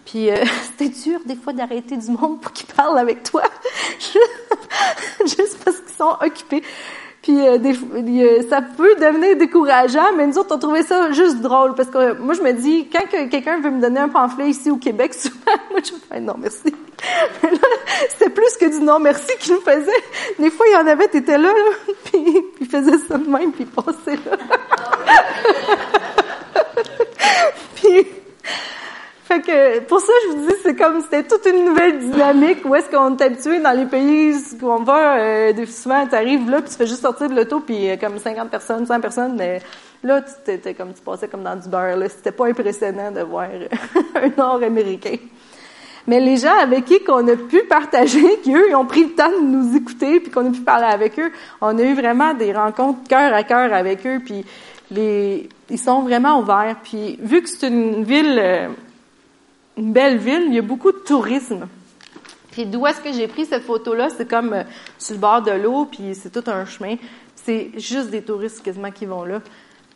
Puis 0.06 0.30
c'était 0.64 0.90
dur 0.90 1.20
des 1.26 1.36
fois 1.36 1.52
d'arrêter 1.52 1.98
du 1.98 2.12
monde 2.12 2.40
pour 2.40 2.54
qu'ils 2.54 2.74
parlent 2.74 3.00
avec 3.00 3.24
toi, 3.24 3.44
juste 5.20 5.64
parce 5.66 5.80
qu'ils 5.80 5.96
sont 5.98 6.16
occupés. 6.22 6.64
Puis 7.24 7.48
euh, 7.48 7.58
des, 7.58 7.74
ça 8.50 8.62
peut 8.62 8.96
devenir 8.96 9.38
décourageant, 9.38 10.12
mais 10.18 10.28
nous 10.28 10.38
autres, 10.38 10.54
on 10.56 10.60
trouvait 10.60 10.84
ça 10.84 11.10
juste 11.14 11.40
drôle. 11.40 11.74
Parce 11.74 11.90
que 11.90 12.20
moi, 12.20 12.34
je 12.34 12.42
me 12.42 12.52
dis, 12.52 12.90
quand 12.92 13.08
quelqu'un 13.30 13.62
veut 13.62 13.72
me 13.72 13.82
donner 13.82 14.02
un 14.02 14.10
pamphlet 14.10 14.50
ici 14.50 14.70
au 14.70 14.76
Québec, 14.76 15.14
souvent, 15.18 15.58
moi, 15.72 15.80
je 15.82 15.92
fais 16.10 16.20
non, 16.20 16.36
merci. 16.38 16.76
C'était 18.10 18.30
plus 18.30 18.58
que 18.60 18.78
du 18.78 18.84
non, 18.84 19.00
merci 19.00 19.32
qu'il 19.40 19.54
nous 19.54 19.62
faisait. 19.62 20.04
Des 20.38 20.52
fois, 20.52 20.66
il 20.70 20.74
y 20.74 20.76
en 20.76 20.86
avait, 20.86 21.08
t'étais 21.08 21.38
là, 21.38 21.48
là 21.48 21.94
puis, 22.04 22.44
il 22.60 22.68
faisait 22.68 22.98
ça 23.08 23.18
de 23.18 23.30
même, 23.30 23.54
puis 23.54 23.66
il 23.66 23.84
passait 23.84 24.20
là. 24.30 24.38
Pour 29.88 30.00
ça, 30.00 30.14
je 30.26 30.34
vous 30.34 30.48
dis, 30.48 30.54
c'est 30.64 30.76
comme 30.76 31.02
c'était 31.02 31.24
toute 31.24 31.46
une 31.46 31.66
nouvelle 31.66 32.00
dynamique 32.00 32.66
où 32.66 32.76
est-ce 32.76 32.90
qu'on 32.90 33.16
est 33.16 33.22
habitué 33.22 33.60
dans 33.60 33.72
les 33.72 33.86
pays 33.86 34.34
où 34.62 34.70
on 34.70 34.84
va, 34.84 35.18
euh, 35.18 35.66
souvent 35.66 36.06
tu 36.08 36.16
arrives 36.16 36.50
là, 36.50 36.62
puis 36.62 36.72
tu 36.72 36.78
fais 36.78 36.88
juste 36.88 37.02
sortir 37.02 37.30
de 37.30 37.36
l'auto, 37.36 37.60
puis 37.60 37.90
euh, 37.90 37.98
comme 37.98 38.18
50 38.18 38.50
personnes, 38.50 38.86
100 38.86 39.02
personnes, 39.02 39.36
mais 39.38 39.62
là, 40.04 40.22
tu 40.22 40.52
étais 40.52 40.74
comme 40.74 40.94
tu 40.94 41.02
passais 41.02 41.28
comme 41.28 41.44
dans 41.44 41.56
du 41.56 41.68
beurre. 41.68 41.98
Là, 41.98 42.10
c'était 42.10 42.32
pas 42.32 42.48
impressionnant 42.48 43.12
de 43.12 43.22
voir 43.22 43.48
un 44.16 44.30
Nord-Américain. 44.38 45.18
Mais 46.06 46.20
les 46.20 46.38
gens 46.38 46.58
avec 46.62 46.86
qui 46.86 47.02
qu'on 47.04 47.28
a 47.28 47.36
pu 47.36 47.64
partager, 47.64 48.40
qui 48.44 48.54
eux, 48.54 48.70
ils 48.70 48.76
ont 48.76 48.86
pris 48.86 49.04
le 49.04 49.12
temps 49.12 49.30
de 49.30 49.46
nous 49.46 49.76
écouter, 49.76 50.20
puis 50.20 50.32
qu'on 50.32 50.48
a 50.48 50.52
pu 50.52 50.62
parler 50.62 50.86
avec 50.86 51.18
eux, 51.20 51.32
on 51.62 51.78
a 51.78 51.82
eu 51.82 51.94
vraiment 51.94 52.34
des 52.34 52.52
rencontres 52.52 53.08
cœur 53.08 53.34
à 53.34 53.44
cœur 53.44 53.74
avec 53.74 54.06
eux, 54.06 54.20
puis 54.24 54.46
ils 54.96 55.80
sont 55.80 56.02
vraiment 56.02 56.40
ouverts. 56.40 56.78
Puis 56.84 57.18
vu 57.22 57.42
que 57.42 57.50
c'est 57.50 57.68
une 57.68 58.04
ville 58.04 58.40
euh, 58.40 58.68
une 59.78 59.94
belle 59.94 60.18
ville, 60.18 60.44
il 60.48 60.54
y 60.54 60.60
a 60.60 60.62
beaucoup 60.62 60.92
de 60.92 60.98
tourisme. 60.98 61.68
Puis 62.52 62.66
d'où 62.66 62.86
est-ce 62.86 63.02
que 63.02 63.12
j'ai 63.12 63.28
pris 63.28 63.46
cette 63.46 63.64
photo-là? 63.64 64.10
C'est 64.16 64.30
comme 64.30 64.54
euh, 64.54 64.64
sur 65.00 65.16
le 65.16 65.20
bord 65.20 65.42
de 65.42 65.52
l'eau, 65.52 65.86
puis 65.86 66.14
c'est 66.14 66.30
tout 66.30 66.50
un 66.50 66.66
chemin. 66.66 66.98
C'est 67.36 67.72
juste 67.78 68.12
des 68.12 68.22
touristes 68.22 68.64
quasiment 68.64 68.92
qui 68.92 69.06
vont 69.06 69.24
là. 69.24 69.42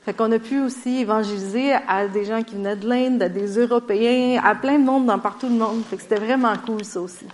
Fait 0.03 0.13
qu'on 0.13 0.31
a 0.31 0.39
pu 0.39 0.61
aussi 0.61 1.01
évangéliser 1.01 1.73
à 1.73 2.07
des 2.07 2.25
gens 2.25 2.41
qui 2.41 2.55
venaient 2.55 2.77
de 2.77 2.87
l'Inde, 2.87 3.21
à 3.21 3.29
des 3.29 3.59
Européens, 3.59 4.41
à 4.43 4.55
plein 4.55 4.79
de 4.79 4.85
monde 4.85 5.05
dans 5.05 5.19
partout 5.19 5.47
le 5.47 5.55
monde. 5.55 5.83
Fait 5.89 5.97
que 5.97 6.01
c'était 6.01 6.15
vraiment 6.15 6.53
cool 6.65 6.83
ça 6.83 7.01
aussi. 7.01 7.25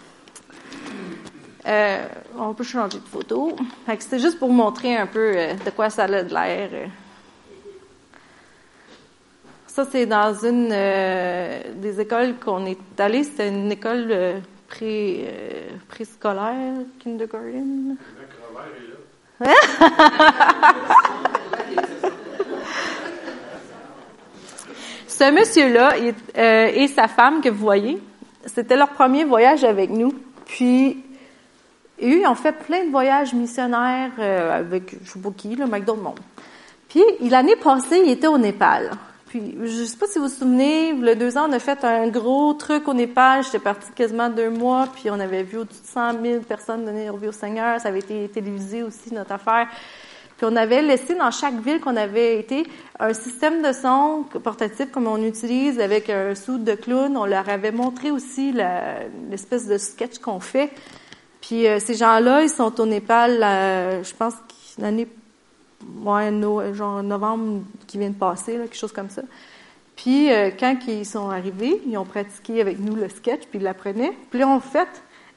Euh, 1.66 2.06
on 2.38 2.54
peut 2.54 2.64
changer 2.64 2.98
de 2.98 3.08
photo. 3.08 3.56
Fait 3.86 3.96
que 3.96 4.04
c'était 4.04 4.20
juste 4.20 4.40
pour 4.40 4.52
montrer 4.52 4.98
un 4.98 5.08
peu 5.08 5.34
euh, 5.38 5.54
de 5.54 5.70
quoi 5.70 5.90
ça 5.90 6.04
a 6.04 6.24
de 6.24 6.34
l'air. 6.34 6.90
Ça, 9.68 9.86
c'est 9.90 10.06
dans 10.06 10.34
une 10.34 10.72
des 11.84 12.02
écoles 12.02 12.36
qu'on 12.44 12.66
est 12.66 12.80
allé. 13.00 13.24
C'était 13.24 13.50
une 13.50 13.72
école 13.72 14.42
pré, 14.68 15.26
euh, 15.28 15.70
préscolaire, 15.88 16.74
kindergarten. 17.00 17.98
Ce 25.08 25.32
monsieur-là 25.32 25.94
euh, 26.38 26.72
et 26.74 26.88
sa 26.88 27.08
femme 27.08 27.42
que 27.42 27.50
vous 27.50 27.64
voyez, 27.64 28.02
c'était 28.46 28.76
leur 28.76 28.90
premier 28.90 29.26
voyage 29.26 29.64
avec 29.64 29.92
nous. 29.92 30.14
Puis, 30.46 31.04
eux, 32.02 32.20
ils 32.22 32.28
ont 32.28 32.36
fait 32.36 32.54
plein 32.54 32.86
de 32.86 32.90
voyages 32.90 33.34
missionnaires 33.34 34.12
euh, 34.18 34.60
avec, 34.60 34.96
je 35.04 35.12
sais 35.12 35.20
pas 35.20 35.30
qui, 35.36 35.56
là, 35.56 35.66
avec 35.66 35.86
d'autres 35.86 36.02
mondes. 36.02 36.20
Puis, 36.90 37.04
l'année 37.22 37.56
passée, 37.58 38.02
il 38.04 38.12
était 38.12 38.28
au 38.28 38.38
Népal. 38.40 38.92
Puis, 39.34 39.56
je 39.64 39.84
sais 39.86 39.98
pas 39.98 40.06
si 40.06 40.20
vous 40.20 40.28
vous 40.28 40.32
souvenez, 40.32 40.94
le 40.94 41.16
deux 41.16 41.40
ans, 41.40 41.48
on 41.50 41.54
a 41.54 41.58
fait 41.58 41.84
un 41.84 42.08
gros 42.08 42.54
truc 42.54 42.88
au 42.88 42.94
Népal. 42.94 43.44
J'étais 43.44 43.58
partie 43.58 43.92
quasiment 43.96 44.30
deux 44.30 44.52
mois, 44.52 44.88
puis 44.94 45.10
on 45.10 45.20
avait 45.20 45.42
vu 45.42 45.58
au-dessus 45.58 45.82
de 45.82 45.88
100 45.88 46.22
000 46.22 46.40
personnes 46.42 46.86
donner 46.86 47.08
leur 47.08 47.18
vie 47.18 47.30
au 47.30 47.32
Seigneur. 47.32 47.80
Ça 47.80 47.88
avait 47.88 48.02
été 48.02 48.30
télévisé 48.30 48.84
aussi, 48.84 49.12
notre 49.12 49.32
affaire. 49.32 49.68
Puis 50.38 50.46
on 50.48 50.56
avait 50.56 50.84
laissé 50.84 51.16
dans 51.16 51.32
chaque 51.32 51.60
ville 51.62 51.80
qu'on 51.80 51.96
avait 51.96 52.38
été 52.38 52.68
un 53.00 53.16
système 53.16 53.64
de 53.64 53.72
son 53.72 54.24
portatif 54.44 54.92
comme 54.92 55.08
on 55.08 55.24
utilise 55.24 55.80
avec 55.80 56.12
un 56.12 56.36
soude 56.36 56.64
de 56.64 56.76
clown. 56.76 57.18
On 57.18 57.26
leur 57.26 57.50
avait 57.50 57.72
montré 57.72 58.12
aussi 58.12 58.54
l'espèce 59.32 59.66
de 59.66 59.80
sketch 59.80 60.20
qu'on 60.20 60.42
fait. 60.42 60.70
Puis 61.42 61.68
euh, 61.68 61.80
ces 61.80 61.96
gens-là, 61.96 62.44
ils 62.44 62.50
sont 62.50 62.80
au 62.80 62.86
Népal, 62.86 63.40
je 64.04 64.14
pense 64.14 64.36
l'année 64.78 65.08
ouais, 66.04 66.32
no, 66.32 66.74
genre 66.74 67.04
novembre 67.04 67.64
qui 67.88 67.98
vient 67.98 68.10
de 68.10 68.16
passer, 68.16 68.58
là, 68.58 68.64
quelque 68.64 68.78
chose 68.78 68.92
comme 68.92 69.10
ça. 69.10 69.22
Puis 69.96 70.32
euh, 70.32 70.52
quand 70.58 70.76
ils 70.88 71.06
sont 71.06 71.30
arrivés, 71.30 71.82
ils 71.88 71.98
ont 71.98 72.06
pratiqué 72.06 72.62
avec 72.62 72.80
nous 72.80 72.96
le 72.96 73.10
sketch, 73.10 73.44
puis 73.50 73.60
ils 73.60 73.64
l'apprenaient. 73.64 74.14
Puis 74.30 74.40
là, 74.40 74.48
on 74.48 74.60
fait 74.60 74.90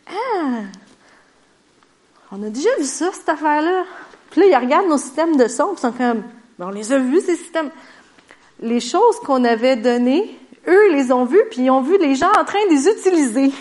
Ah! 0.07 0.63
On 2.33 2.43
a 2.43 2.49
déjà 2.49 2.71
vu 2.79 2.85
ça, 2.85 3.11
cette 3.13 3.29
affaire-là. 3.29 3.85
Puis 4.31 4.41
là, 4.41 4.47
ils 4.47 4.65
regardent 4.65 4.89
nos 4.89 4.99
systèmes 4.99 5.37
de 5.37 5.47
son, 5.47 5.75
puis 5.75 5.77
ils 5.77 5.81
sont 5.81 5.93
comme 5.93 6.23
ben, 6.59 6.69
on 6.69 6.71
les 6.71 6.93
a 6.93 6.99
vus, 6.99 7.21
ces 7.21 7.37
systèmes. 7.37 7.71
Les 8.61 8.81
choses 8.81 9.21
qu'on 9.21 9.45
avait 9.45 9.77
données, 9.77 10.39
eux, 10.67 10.91
ils 10.91 10.97
les 10.97 11.13
ont 11.13 11.25
vues, 11.25 11.43
puis 11.51 11.63
ils 11.63 11.71
ont 11.71 11.83
vu 11.83 11.99
les 11.99 12.15
gens 12.15 12.31
en 12.39 12.45
train 12.45 12.65
de 12.69 12.71
les 12.71 12.89
utiliser 12.89 13.53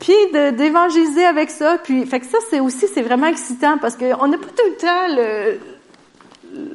puis 0.00 0.14
d'évangéliser 0.32 1.24
avec 1.24 1.50
ça. 1.50 1.78
Puis, 1.78 2.04
fait 2.06 2.20
que 2.20 2.26
ça, 2.26 2.38
c'est 2.48 2.58
aussi, 2.58 2.88
c'est 2.88 3.02
vraiment 3.02 3.26
excitant 3.26 3.78
parce 3.78 3.96
qu'on 3.96 4.26
n'a 4.26 4.38
pas 4.38 4.46
tout 4.46 4.66
le 4.66 4.76
temps 4.76 5.06
le, 5.08 5.60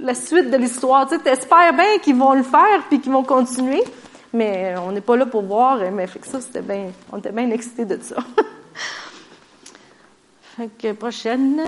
la 0.05 0.13
suite 0.13 0.51
de 0.51 0.57
l'histoire. 0.57 1.07
Tu 1.07 1.15
sais, 1.15 1.21
t'espères 1.21 1.73
bien 1.73 1.97
qu'ils 2.01 2.15
vont 2.15 2.33
le 2.33 2.43
faire 2.43 2.83
puis 2.87 3.01
qu'ils 3.01 3.11
vont 3.11 3.23
continuer, 3.23 3.83
mais 4.31 4.75
on 4.77 4.91
n'est 4.91 5.01
pas 5.01 5.17
là 5.17 5.25
pour 5.25 5.41
voir. 5.41 5.79
Mais 5.91 6.05
fait 6.07 6.19
que 6.19 6.27
ça, 6.27 6.39
c'était 6.39 6.61
bien, 6.61 6.91
on 7.11 7.17
était 7.17 7.31
bien 7.31 7.49
excités 7.49 7.85
de 7.85 7.99
ça. 8.01 8.15
fait 10.57 10.69
que 10.77 10.91
prochaine. 10.93 11.63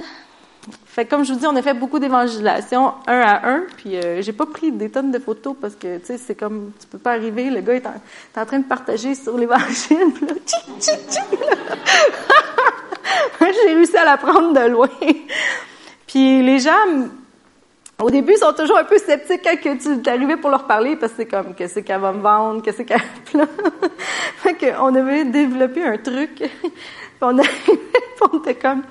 Fait 0.85 1.05
comme 1.05 1.23
je 1.23 1.33
vous 1.33 1.39
dis, 1.39 1.45
on 1.45 1.55
a 1.55 1.61
fait 1.61 1.73
beaucoup 1.73 1.99
d'évangélisation 1.99 2.93
un 3.05 3.19
à 3.19 3.47
un, 3.49 3.63
puis 3.77 3.97
euh, 3.97 4.21
j'ai 4.21 4.33
pas 4.33 4.45
pris 4.45 4.71
des 4.71 4.89
tonnes 4.89 5.11
de 5.11 5.19
photos 5.19 5.55
parce 5.59 5.75
que, 5.75 5.97
tu 5.99 6.05
sais, 6.05 6.17
c'est 6.17 6.35
comme, 6.35 6.71
tu 6.79 6.87
peux 6.87 6.97
pas 6.97 7.11
arriver, 7.11 7.49
le 7.49 7.61
gars 7.61 7.75
est 7.75 7.87
en, 8.37 8.45
train 8.45 8.59
de 8.59 8.65
partager 8.65 9.13
sur 9.15 9.37
l'évangile, 9.37 10.11
puis 10.15 10.25
là, 10.25 10.33
j'ai 13.41 13.73
réussi 13.73 13.97
à 13.97 14.05
la 14.05 14.17
prendre 14.17 14.53
de 14.53 14.69
loin. 14.69 14.89
puis 16.07 16.41
les 16.41 16.59
gens, 16.59 16.71
au 18.01 18.09
début, 18.09 18.35
sont 18.35 18.53
toujours 18.53 18.77
un 18.77 18.83
peu 18.83 18.97
sceptiques 18.97 19.41
quand 19.43 19.77
tu 19.77 20.09
arrivé 20.09 20.37
pour 20.37 20.49
leur 20.49 20.65
parler 20.65 20.95
parce 20.95 21.13
que 21.13 21.23
c'est 21.23 21.27
comme, 21.27 21.55
qu'est-ce 21.55 21.79
qu'elle 21.79 22.01
va 22.01 22.11
me 22.11 22.21
vendre, 22.21 22.61
qu'est-ce 22.61 22.83
qu'elle... 22.83 23.01
fait 24.37 24.53
qu'on 24.53 24.93
avait 24.93 25.25
développé 25.25 25.83
un 25.83 25.97
truc, 25.97 26.35
puis 26.35 26.51
on, 27.21 27.37
était 28.39 28.55
comme 28.55 28.83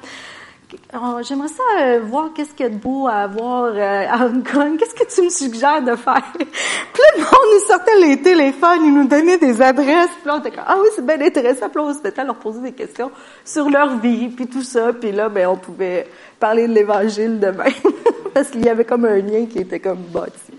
j'aimerais 1.22 1.48
ça 1.48 1.62
euh, 1.80 2.00
voir 2.00 2.32
qu'est-ce 2.34 2.52
qu'il 2.52 2.66
y 2.66 2.68
a 2.68 2.72
de 2.72 2.76
beau 2.76 3.06
à 3.06 3.26
voir 3.26 3.72
euh, 3.74 4.06
à 4.08 4.26
Hong 4.26 4.42
Kong. 4.46 4.78
Qu'est-ce 4.78 4.94
que 4.94 5.14
tu 5.14 5.22
me 5.22 5.30
suggères 5.30 5.82
de 5.82 5.94
faire? 5.94 6.22
Puis 6.38 6.46
là, 6.46 7.24
monde 7.24 7.54
nous 7.54 7.66
sortait 7.66 7.98
les 8.00 8.20
téléphones, 8.20 8.84
ils 8.84 8.94
nous 8.94 9.06
donnaient 9.06 9.38
des 9.38 9.62
adresses. 9.62 10.10
Puis 10.20 10.26
là, 10.26 10.36
on 10.36 10.40
était 10.40 10.50
comme, 10.50 10.64
ah 10.66 10.76
oui, 10.80 10.88
c'est 10.94 11.06
bien 11.06 11.20
intéressant. 11.20 11.68
Puis 11.68 11.82
là, 11.82 11.88
on 11.88 11.94
se 11.94 12.02
mettait 12.02 12.20
à 12.20 12.24
leur 12.24 12.36
poser 12.36 12.60
des 12.60 12.72
questions 12.72 13.10
sur 13.44 13.70
leur 13.70 13.98
vie, 13.98 14.28
puis 14.28 14.46
tout 14.46 14.62
ça. 14.62 14.92
Puis 14.92 15.12
là, 15.12 15.28
ben, 15.28 15.48
on 15.48 15.56
pouvait 15.56 16.08
parler 16.40 16.66
de 16.66 16.72
l'Évangile 16.72 17.38
demain. 17.38 17.70
Parce 18.34 18.50
qu'il 18.50 18.64
y 18.64 18.68
avait 18.68 18.84
comme 18.84 19.04
un 19.04 19.18
lien 19.18 19.46
qui 19.46 19.58
était 19.58 19.80
comme 19.80 20.02
bâti. 20.12 20.52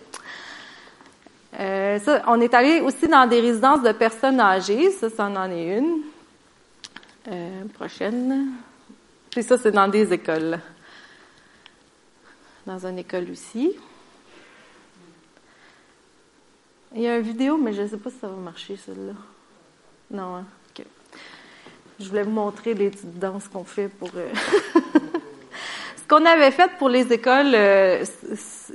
Euh, 1.59 1.99
ça, 1.99 2.21
on 2.27 2.39
est 2.39 2.53
allé 2.53 2.81
aussi 2.81 3.07
dans 3.07 3.27
des 3.27 3.39
résidences 3.39 3.81
de 3.81 3.91
personnes 3.91 4.39
âgées. 4.39 4.91
Ça, 4.91 5.09
ça 5.09 5.25
en 5.25 5.51
est 5.51 5.77
une. 5.77 6.01
Euh, 7.29 7.63
prochaine. 7.73 8.53
Puis 9.37 9.43
ça, 9.43 9.55
c'est 9.55 9.71
dans 9.71 9.87
des 9.87 10.11
écoles. 10.11 10.59
Dans 12.65 12.87
une 12.87 12.97
école 12.97 13.27
aussi. 13.29 13.71
Il 16.95 17.01
y 17.03 17.07
a 17.07 17.17
une 17.17 17.21
vidéo, 17.21 17.55
mais 17.55 17.71
je 17.71 17.83
ne 17.83 17.87
sais 17.87 17.97
pas 17.97 18.09
si 18.09 18.17
ça 18.17 18.29
va 18.29 18.35
marcher, 18.35 18.77
celle-là. 18.77 19.13
Non, 20.09 20.37
hein? 20.37 20.45
OK. 20.71 20.83
Je 21.99 22.09
voulais 22.09 22.23
vous 22.23 22.31
montrer 22.31 22.73
les 22.73 22.89
petites 22.89 23.19
danses 23.19 23.47
qu'on 23.47 23.63
fait 23.63 23.89
pour... 23.89 24.09
Euh, 24.15 24.27
Ce 25.97 26.07
qu'on 26.07 26.25
avait 26.25 26.49
fait 26.49 26.71
pour 26.79 26.89
les 26.89 27.13
écoles, 27.13 27.53
euh, 27.53 28.03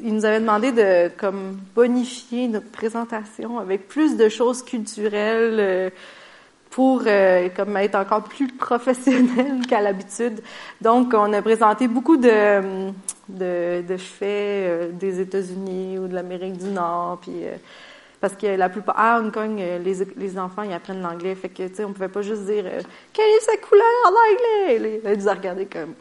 ils 0.00 0.14
nous 0.14 0.24
avaient 0.24 0.38
demandé 0.38 0.70
de 0.70 1.10
comme 1.16 1.58
bonifier 1.74 2.46
notre 2.46 2.70
présentation 2.70 3.58
avec 3.58 3.88
plus 3.88 4.16
de 4.16 4.28
choses 4.28 4.62
culturelles, 4.64 5.58
euh, 5.58 5.90
pour 6.72 7.02
euh, 7.06 7.50
comme 7.54 7.76
être 7.76 7.94
encore 7.94 8.24
plus 8.24 8.48
professionnel 8.48 9.60
qu'à 9.68 9.80
l'habitude. 9.80 10.40
Donc, 10.80 11.12
on 11.14 11.32
a 11.34 11.42
présenté 11.42 11.86
beaucoup 11.86 12.16
de, 12.16 12.90
de, 13.28 13.82
de 13.82 13.96
faits 13.98 14.26
euh, 14.28 14.90
des 14.90 15.20
États-Unis 15.20 15.98
ou 15.98 16.08
de 16.08 16.14
l'Amérique 16.14 16.56
du 16.56 16.70
Nord, 16.70 17.18
puis 17.20 17.44
euh, 17.44 17.56
parce 18.22 18.34
que 18.34 18.46
la 18.46 18.70
plupart 18.70 18.98
à 18.98 19.20
Hong 19.20 19.30
Kong, 19.30 19.58
les, 19.58 19.94
les 20.16 20.38
enfants 20.38 20.62
ils 20.62 20.72
apprennent 20.72 21.02
l'anglais, 21.02 21.34
fait 21.34 21.50
que 21.50 21.66
tu 21.66 21.74
sais, 21.74 21.84
on 21.84 21.92
pouvait 21.92 22.08
pas 22.08 22.22
juste 22.22 22.44
dire 22.44 22.64
quelle 23.12 23.30
est 23.30 23.40
sa 23.40 23.56
couleur 23.56 23.84
en 24.06 24.10
anglais. 24.10 25.00
Ils 25.04 25.18
nous 25.18 25.28
ont 25.28 25.34
regardé 25.34 25.66
comme 25.66 25.94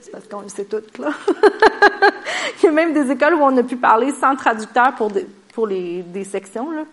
c'est 0.00 0.10
parce 0.10 0.28
qu'on 0.28 0.42
le 0.42 0.48
sait 0.48 0.66
tout 0.66 0.82
là. 1.00 1.10
Il 2.62 2.66
y 2.66 2.68
a 2.68 2.72
même 2.72 2.92
des 2.92 3.10
écoles 3.10 3.34
où 3.34 3.40
on 3.42 3.56
a 3.56 3.62
pu 3.62 3.76
parler 3.76 4.12
sans 4.12 4.36
traducteur 4.36 4.94
pour 4.94 5.10
des, 5.10 5.26
pour 5.54 5.66
les 5.66 6.02
des 6.02 6.24
sections 6.24 6.70
là 6.70 6.84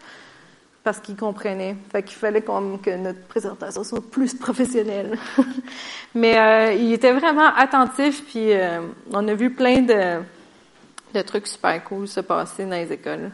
parce 0.84 1.00
qu'ils 1.00 1.16
comprenaient. 1.16 1.76
Fait 1.92 2.04
qu'il 2.04 2.18
fallait 2.18 2.42
que 2.42 2.98
notre 2.98 3.22
présentation 3.28 3.84
soit 3.84 4.02
plus 4.10 4.34
professionnelle. 4.34 5.18
Mais 6.16 6.38
euh, 6.38 6.74
il 6.74 6.92
était 6.94 7.14
vraiment 7.14 7.54
attentif, 7.56 8.24
puis 8.26 8.54
euh, 8.54 8.82
on 9.12 9.28
a 9.28 9.34
vu 9.34 9.52
plein 9.52 9.82
de, 9.82 11.22
trucs 11.24 11.48
super 11.48 11.84
cool 11.84 12.08
se 12.08 12.22
passer 12.22 12.66
dans 12.66 12.72
les 12.72 12.92
écoles. 12.92 13.32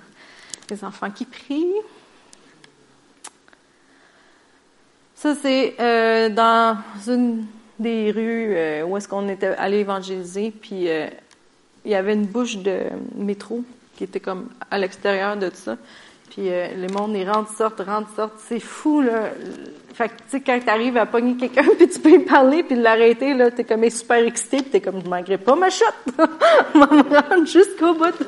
Les 0.70 0.84
enfants 0.84 1.10
qui 1.10 1.26
prient. 1.26 1.74
Ça, 5.16 5.34
c'est 5.42 5.76
euh, 5.80 6.30
dans 6.30 6.78
une 7.08 7.46
des 7.80 8.12
rues 8.12 8.84
où 8.84 8.98
est-ce 8.98 9.08
qu'on 9.08 9.30
était 9.30 9.56
allé 9.56 9.78
évangéliser, 9.78 10.52
puis 10.52 10.88
il 10.88 11.92
y 11.92 11.96
avait 11.96 12.14
une 12.14 12.26
bouche 12.26 12.58
de 12.58 12.86
métro 13.16 13.64
qui 13.96 14.04
était 14.04 14.20
comme 14.20 14.50
à 14.70 14.78
l'extérieur 14.80 15.38
de 15.38 15.50
tout 15.50 15.56
ça. 15.56 15.78
Puis 16.30 16.50
euh, 16.50 16.68
le 16.76 16.88
monde, 16.94 17.16
ils 17.16 17.30
rentrent, 17.30 17.52
sortent, 17.52 17.82
rentrent, 17.82 18.14
sortent. 18.16 18.38
C'est 18.38 18.60
fou, 18.60 19.02
là. 19.02 19.32
Fait 19.94 20.10
que, 20.10 20.14
tu 20.14 20.24
sais, 20.30 20.42
quand 20.42 20.60
t'arrives 20.64 20.98
à 20.98 21.06
pogner 21.06 21.36
quelqu'un, 21.38 21.64
puis 21.78 21.90
tu 21.90 22.00
peux 22.00 22.10
lui 22.10 22.20
parler, 22.20 22.64
puis 22.64 22.76
l'arrêter, 22.76 23.34
là, 23.34 23.50
t'es 23.50 23.64
comme 23.64 23.90
super 23.90 24.18
excité, 24.18 24.58
puis 24.58 24.70
t'es 24.70 24.82
comme, 24.82 25.02
je 25.04 25.10
manquerai 25.10 25.38
pas 25.38 25.56
ma 25.56 25.70
shot. 25.70 25.86
Va 26.18 26.28
me 26.86 27.30
rendre 27.30 27.48
jusqu'au 27.48 27.94
bout. 27.94 28.14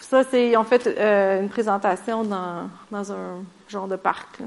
Ça, 0.00 0.24
c'est, 0.24 0.50
ils 0.50 0.56
ont 0.58 0.64
fait 0.64 0.86
euh, 0.86 1.40
une 1.40 1.48
présentation 1.48 2.22
dans, 2.22 2.68
dans 2.90 3.12
un 3.12 3.42
genre 3.66 3.88
de 3.88 3.96
parc. 3.96 4.42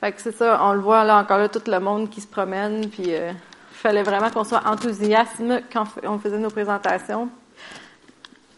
Fait 0.00 0.12
que 0.12 0.22
c'est 0.22 0.34
ça, 0.34 0.58
on 0.62 0.72
le 0.72 0.80
voit 0.80 1.04
là 1.04 1.18
encore 1.18 1.36
là, 1.36 1.48
tout 1.50 1.60
le 1.66 1.80
monde 1.80 2.08
qui 2.08 2.22
se 2.22 2.26
promène, 2.26 2.88
puis... 2.88 3.14
Euh, 3.14 3.32
fallait 3.78 4.02
vraiment 4.02 4.30
qu'on 4.30 4.44
soit 4.44 4.62
enthousiaste 4.66 5.42
quand 5.72 5.84
on 6.04 6.18
faisait 6.18 6.38
nos 6.38 6.50
présentations. 6.50 7.28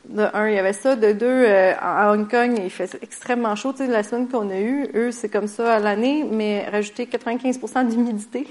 De 0.09 0.27
un, 0.33 0.49
il 0.49 0.55
y 0.55 0.59
avait 0.59 0.73
ça. 0.73 0.97
De 0.97 1.13
deux, 1.13 1.27
euh, 1.27 1.73
à 1.79 2.13
Hong 2.13 2.29
Kong, 2.29 2.59
il 2.63 2.71
fait 2.71 2.99
extrêmement 3.03 3.55
chaud. 3.55 3.73
Tu 3.73 3.79
sais, 3.79 3.87
la 3.87 4.03
semaine 4.03 4.29
qu'on 4.29 4.51
a 4.51 4.59
eue, 4.59 4.89
eux, 4.95 5.13
c'est 5.13 5.29
comme 5.29 5.47
ça 5.47 5.75
à 5.75 5.79
l'année, 5.79 6.25
mais 6.29 6.67
rajouter 6.69 7.07
95% 7.07 7.89
d'humidité. 7.89 8.47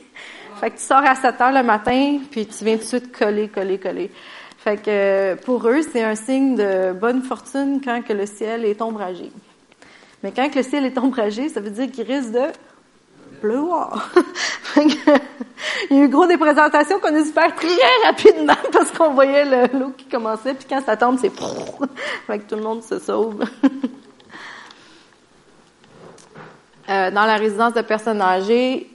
Fait 0.59 0.69
que 0.69 0.77
tu 0.77 0.83
sors 0.83 1.03
à 1.03 1.15
7 1.15 1.41
heures 1.41 1.51
le 1.51 1.63
matin, 1.63 2.19
puis 2.29 2.45
tu 2.45 2.63
viens 2.63 2.75
tout 2.75 2.83
de 2.83 2.87
suite 2.87 3.17
coller, 3.17 3.49
coller, 3.49 3.77
coller. 3.77 4.11
Fait 4.57 4.77
que 4.77 5.35
pour 5.43 5.67
eux, 5.67 5.81
c'est 5.81 6.03
un 6.03 6.15
signe 6.15 6.55
de 6.55 6.93
bonne 6.93 7.23
fortune 7.23 7.81
quand 7.83 8.01
que 8.03 8.13
le 8.13 8.25
ciel 8.25 8.63
est 8.65 8.81
ombragé. 8.81 9.31
Mais 10.21 10.31
quand 10.31 10.49
que 10.49 10.57
le 10.57 10.63
ciel 10.63 10.85
est 10.85 10.97
ombragé, 10.97 11.49
ça 11.49 11.61
veut 11.61 11.71
dire 11.71 11.89
qu'il 11.91 12.05
risque 12.05 12.31
de 12.31 12.47
il 15.89 15.97
y 15.97 15.99
a 15.99 16.03
eu 16.03 16.07
gros 16.09 16.27
des 16.27 16.37
présentations 16.37 16.99
qu'on 16.99 17.15
a 17.15 17.21
dû 17.21 17.31
faire 17.31 17.53
très 17.55 17.67
rapidement 18.05 18.53
parce 18.71 18.91
qu'on 18.91 19.13
voyait 19.13 19.67
l'eau 19.73 19.91
qui 19.97 20.05
commençait, 20.05 20.53
puis 20.53 20.67
quand 20.69 20.83
ça 20.85 20.97
tombe, 20.97 21.17
c'est 21.19 21.31
fait 22.27 22.39
que 22.39 22.49
tout 22.49 22.55
le 22.55 22.63
monde 22.63 22.83
se 22.83 22.99
sauve. 22.99 23.43
Euh, 26.89 27.11
dans 27.11 27.25
la 27.25 27.35
résidence 27.35 27.73
de 27.73 27.81
personnes 27.81 28.21
âgées, 28.21 28.89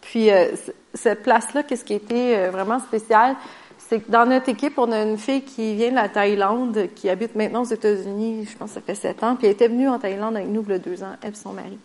puis 0.00 0.30
euh, 0.30 0.46
cette 0.94 1.22
place-là, 1.22 1.62
qu'est-ce 1.62 1.84
qui 1.84 1.92
était 1.92 2.34
euh, 2.36 2.50
vraiment 2.50 2.78
spécial, 2.78 3.36
c'est 3.76 4.00
que 4.00 4.10
dans 4.10 4.24
notre 4.24 4.48
équipe, 4.48 4.78
on 4.78 4.90
a 4.92 5.02
une 5.02 5.18
fille 5.18 5.42
qui 5.42 5.74
vient 5.74 5.90
de 5.90 5.96
la 5.96 6.08
Thaïlande, 6.08 6.88
qui 6.94 7.10
habite 7.10 7.34
maintenant 7.34 7.62
aux 7.62 7.72
États-Unis, 7.72 8.48
je 8.50 8.56
pense 8.56 8.70
que 8.70 8.74
ça 8.76 8.80
fait 8.80 8.94
sept 8.94 9.22
ans, 9.22 9.36
puis 9.36 9.46
elle 9.46 9.52
était 9.52 9.68
venue 9.68 9.88
en 9.88 9.98
Thaïlande 9.98 10.36
avec 10.36 10.48
nous 10.48 10.64
a 10.70 10.78
deux 10.78 11.02
ans, 11.02 11.14
elle 11.22 11.32
et 11.32 11.34
son 11.34 11.52
mari. 11.52 11.78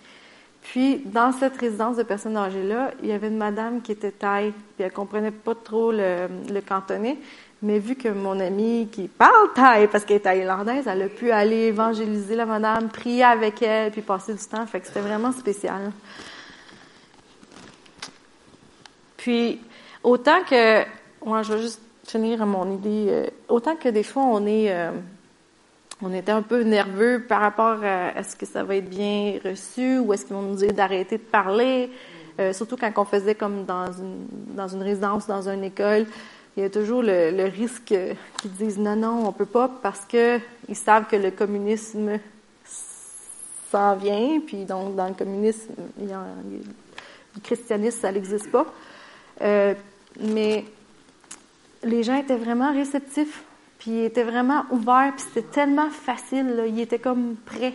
Puis, 0.63 0.99
dans 1.05 1.31
cette 1.31 1.57
résidence 1.57 1.97
de 1.97 2.03
personnes 2.03 2.37
âgées-là, 2.37 2.91
il 3.01 3.09
y 3.09 3.11
avait 3.11 3.27
une 3.27 3.37
madame 3.37 3.81
qui 3.81 3.91
était 3.91 4.11
thaï, 4.11 4.51
puis 4.51 4.85
elle 4.85 4.91
comprenait 4.91 5.31
pas 5.31 5.55
trop 5.55 5.91
le, 5.91 6.27
le 6.51 6.61
cantonais, 6.61 7.17
mais 7.61 7.79
vu 7.79 7.95
que 7.95 8.07
mon 8.09 8.39
amie 8.39 8.87
qui 8.91 9.07
parle 9.07 9.53
thaï, 9.53 9.87
parce 9.87 10.05
qu'elle 10.05 10.17
est 10.17 10.21
thaïlandaise, 10.21 10.87
elle 10.87 11.03
a 11.03 11.09
pu 11.09 11.31
aller 11.31 11.67
évangéliser 11.67 12.35
la 12.35 12.45
madame, 12.45 12.89
prier 12.89 13.23
avec 13.23 13.61
elle, 13.61 13.91
puis 13.91 14.01
passer 14.01 14.33
du 14.33 14.45
temps, 14.45 14.65
fait 14.65 14.79
que 14.79 14.87
c'était 14.87 15.01
vraiment 15.01 15.31
spécial. 15.31 15.91
Puis, 19.17 19.61
autant 20.03 20.43
que, 20.43 20.83
moi, 21.25 21.43
je 21.43 21.53
vais 21.53 21.61
juste 21.61 21.81
finir 22.05 22.45
mon 22.45 22.69
idée. 22.71 23.05
Euh, 23.09 23.27
autant 23.47 23.75
que 23.75 23.89
des 23.89 24.03
fois, 24.03 24.23
on 24.23 24.45
est, 24.45 24.71
euh, 24.71 24.91
on 26.03 26.13
était 26.13 26.31
un 26.31 26.41
peu 26.41 26.63
nerveux 26.63 27.23
par 27.27 27.39
rapport 27.41 27.83
à 27.83 28.17
est-ce 28.17 28.35
que 28.35 28.45
ça 28.45 28.63
va 28.63 28.75
être 28.75 28.89
bien 28.89 29.39
reçu 29.43 29.99
ou 29.99 30.13
est-ce 30.13 30.25
qu'ils 30.25 30.35
vont 30.35 30.41
nous 30.41 30.55
dire 30.55 30.73
d'arrêter 30.73 31.17
de 31.17 31.23
parler. 31.23 31.89
Euh, 32.39 32.51
surtout 32.51 32.75
quand 32.75 32.91
on 32.97 33.05
faisait 33.05 33.35
comme 33.35 33.63
dans 33.65 33.91
une, 33.91 34.83
résidence, 34.83 35.27
dans 35.27 35.47
une 35.47 35.63
école, 35.63 36.05
il 36.57 36.63
y 36.63 36.65
a 36.65 36.69
toujours 36.69 37.01
le, 37.01 37.45
risque 37.45 37.93
qu'ils 38.41 38.51
disent 38.51 38.77
non, 38.77 38.95
non, 38.95 39.27
on 39.27 39.31
peut 39.31 39.45
pas 39.45 39.69
parce 39.81 40.01
que 40.05 40.39
ils 40.67 40.75
savent 40.75 41.07
que 41.07 41.15
le 41.15 41.31
communisme 41.31 42.19
s'en 43.71 43.95
vient, 43.95 44.39
puis 44.45 44.65
donc 44.65 44.95
dans 44.95 45.07
le 45.07 45.13
communisme, 45.13 45.71
il 45.99 46.09
y 46.09 46.13
a, 46.13 46.25
le 47.35 47.41
christianisme, 47.41 48.01
ça 48.01 48.11
n'existe 48.11 48.51
pas. 48.51 48.65
Euh, 49.41 49.73
mais 50.19 50.65
les 51.83 52.03
gens 52.03 52.17
étaient 52.17 52.37
vraiment 52.37 52.73
réceptifs, 52.73 53.43
puis 53.83 53.91
ils 53.91 54.05
étaient 54.05 54.23
vraiment 54.23 54.63
ouverts, 54.71 55.11
puis 55.17 55.25
c'était 55.27 55.49
tellement 55.49 55.89
facile, 55.89 56.55
là, 56.55 56.65
ils 56.65 56.79
étaient 56.79 56.99
comme 56.99 57.35
prêts. 57.45 57.73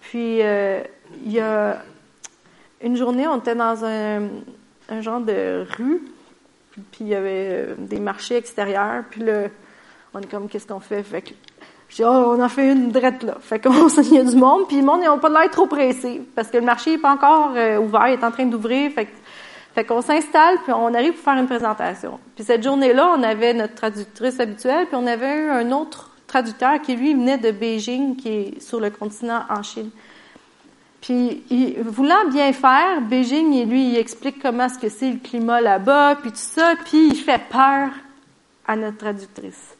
Puis 0.00 0.42
euh, 0.42 0.82
il 1.24 1.30
y 1.30 1.38
a 1.38 1.80
une 2.82 2.96
journée, 2.96 3.28
on 3.28 3.38
était 3.38 3.54
dans 3.54 3.84
un, 3.84 4.30
genre 5.00 5.20
de 5.20 5.64
rue, 5.76 6.02
puis 6.72 7.02
il 7.02 7.06
y 7.06 7.14
avait 7.14 7.50
euh, 7.50 7.74
des 7.78 8.00
marchés 8.00 8.36
extérieurs, 8.36 9.04
puis 9.08 9.22
là, 9.22 9.44
on 10.12 10.20
est 10.20 10.26
comme, 10.28 10.48
qu'est-ce 10.48 10.66
qu'on 10.66 10.80
fait? 10.80 11.04
Fait 11.04 11.22
que, 11.22 11.30
oh, 12.00 12.34
on 12.36 12.42
en 12.42 12.48
fait 12.48 12.72
une 12.72 12.90
drette 12.90 13.22
là. 13.22 13.36
Fait 13.40 13.60
qu'on 13.60 13.86
il 13.86 14.14
y 14.14 14.18
a 14.18 14.24
du 14.24 14.34
monde, 14.34 14.66
puis 14.66 14.78
le 14.78 14.84
monde, 14.84 15.02
ils 15.04 15.06
n'ont 15.06 15.20
pas 15.20 15.28
l'air 15.28 15.48
trop 15.52 15.68
pressés, 15.68 16.20
parce 16.34 16.48
que 16.48 16.56
le 16.56 16.64
marché 16.64 16.96
n'est 16.96 16.98
pas 16.98 17.12
encore 17.12 17.52
euh, 17.54 17.78
ouvert, 17.78 18.08
il 18.08 18.14
est 18.14 18.24
en 18.24 18.32
train 18.32 18.46
d'ouvrir, 18.46 18.90
fait 18.90 19.04
que 19.04 19.12
fait 19.74 19.84
qu'on 19.84 20.02
s'installe, 20.02 20.58
puis 20.64 20.72
on 20.72 20.92
arrive 20.94 21.12
pour 21.12 21.24
faire 21.24 21.38
une 21.38 21.46
présentation. 21.46 22.18
Puis 22.34 22.44
cette 22.44 22.62
journée-là, 22.62 23.14
on 23.16 23.22
avait 23.22 23.54
notre 23.54 23.74
traductrice 23.74 24.40
habituelle, 24.40 24.86
puis 24.86 24.96
on 24.96 25.06
avait 25.06 25.44
eu 25.44 25.48
un 25.48 25.70
autre 25.70 26.10
traducteur 26.26 26.80
qui, 26.80 26.96
lui, 26.96 27.14
venait 27.14 27.38
de 27.38 27.50
Beijing, 27.50 28.16
qui 28.16 28.28
est 28.28 28.60
sur 28.60 28.80
le 28.80 28.90
continent 28.90 29.42
en 29.48 29.62
Chine. 29.62 29.90
Puis, 31.00 31.42
voulant 31.80 32.28
bien 32.30 32.52
faire, 32.52 33.00
Beijing, 33.00 33.68
lui, 33.68 33.90
il 33.90 33.96
explique 33.96 34.42
comment 34.42 34.66
est-ce 34.66 34.78
que 34.78 34.88
c'est 34.88 35.10
le 35.10 35.18
climat 35.18 35.60
là-bas, 35.60 36.16
puis 36.16 36.30
tout 36.30 36.36
ça, 36.36 36.74
puis 36.84 37.08
il 37.08 37.16
fait 37.16 37.40
peur 37.48 37.90
à 38.66 38.76
notre 38.76 38.98
traductrice. 38.98 39.76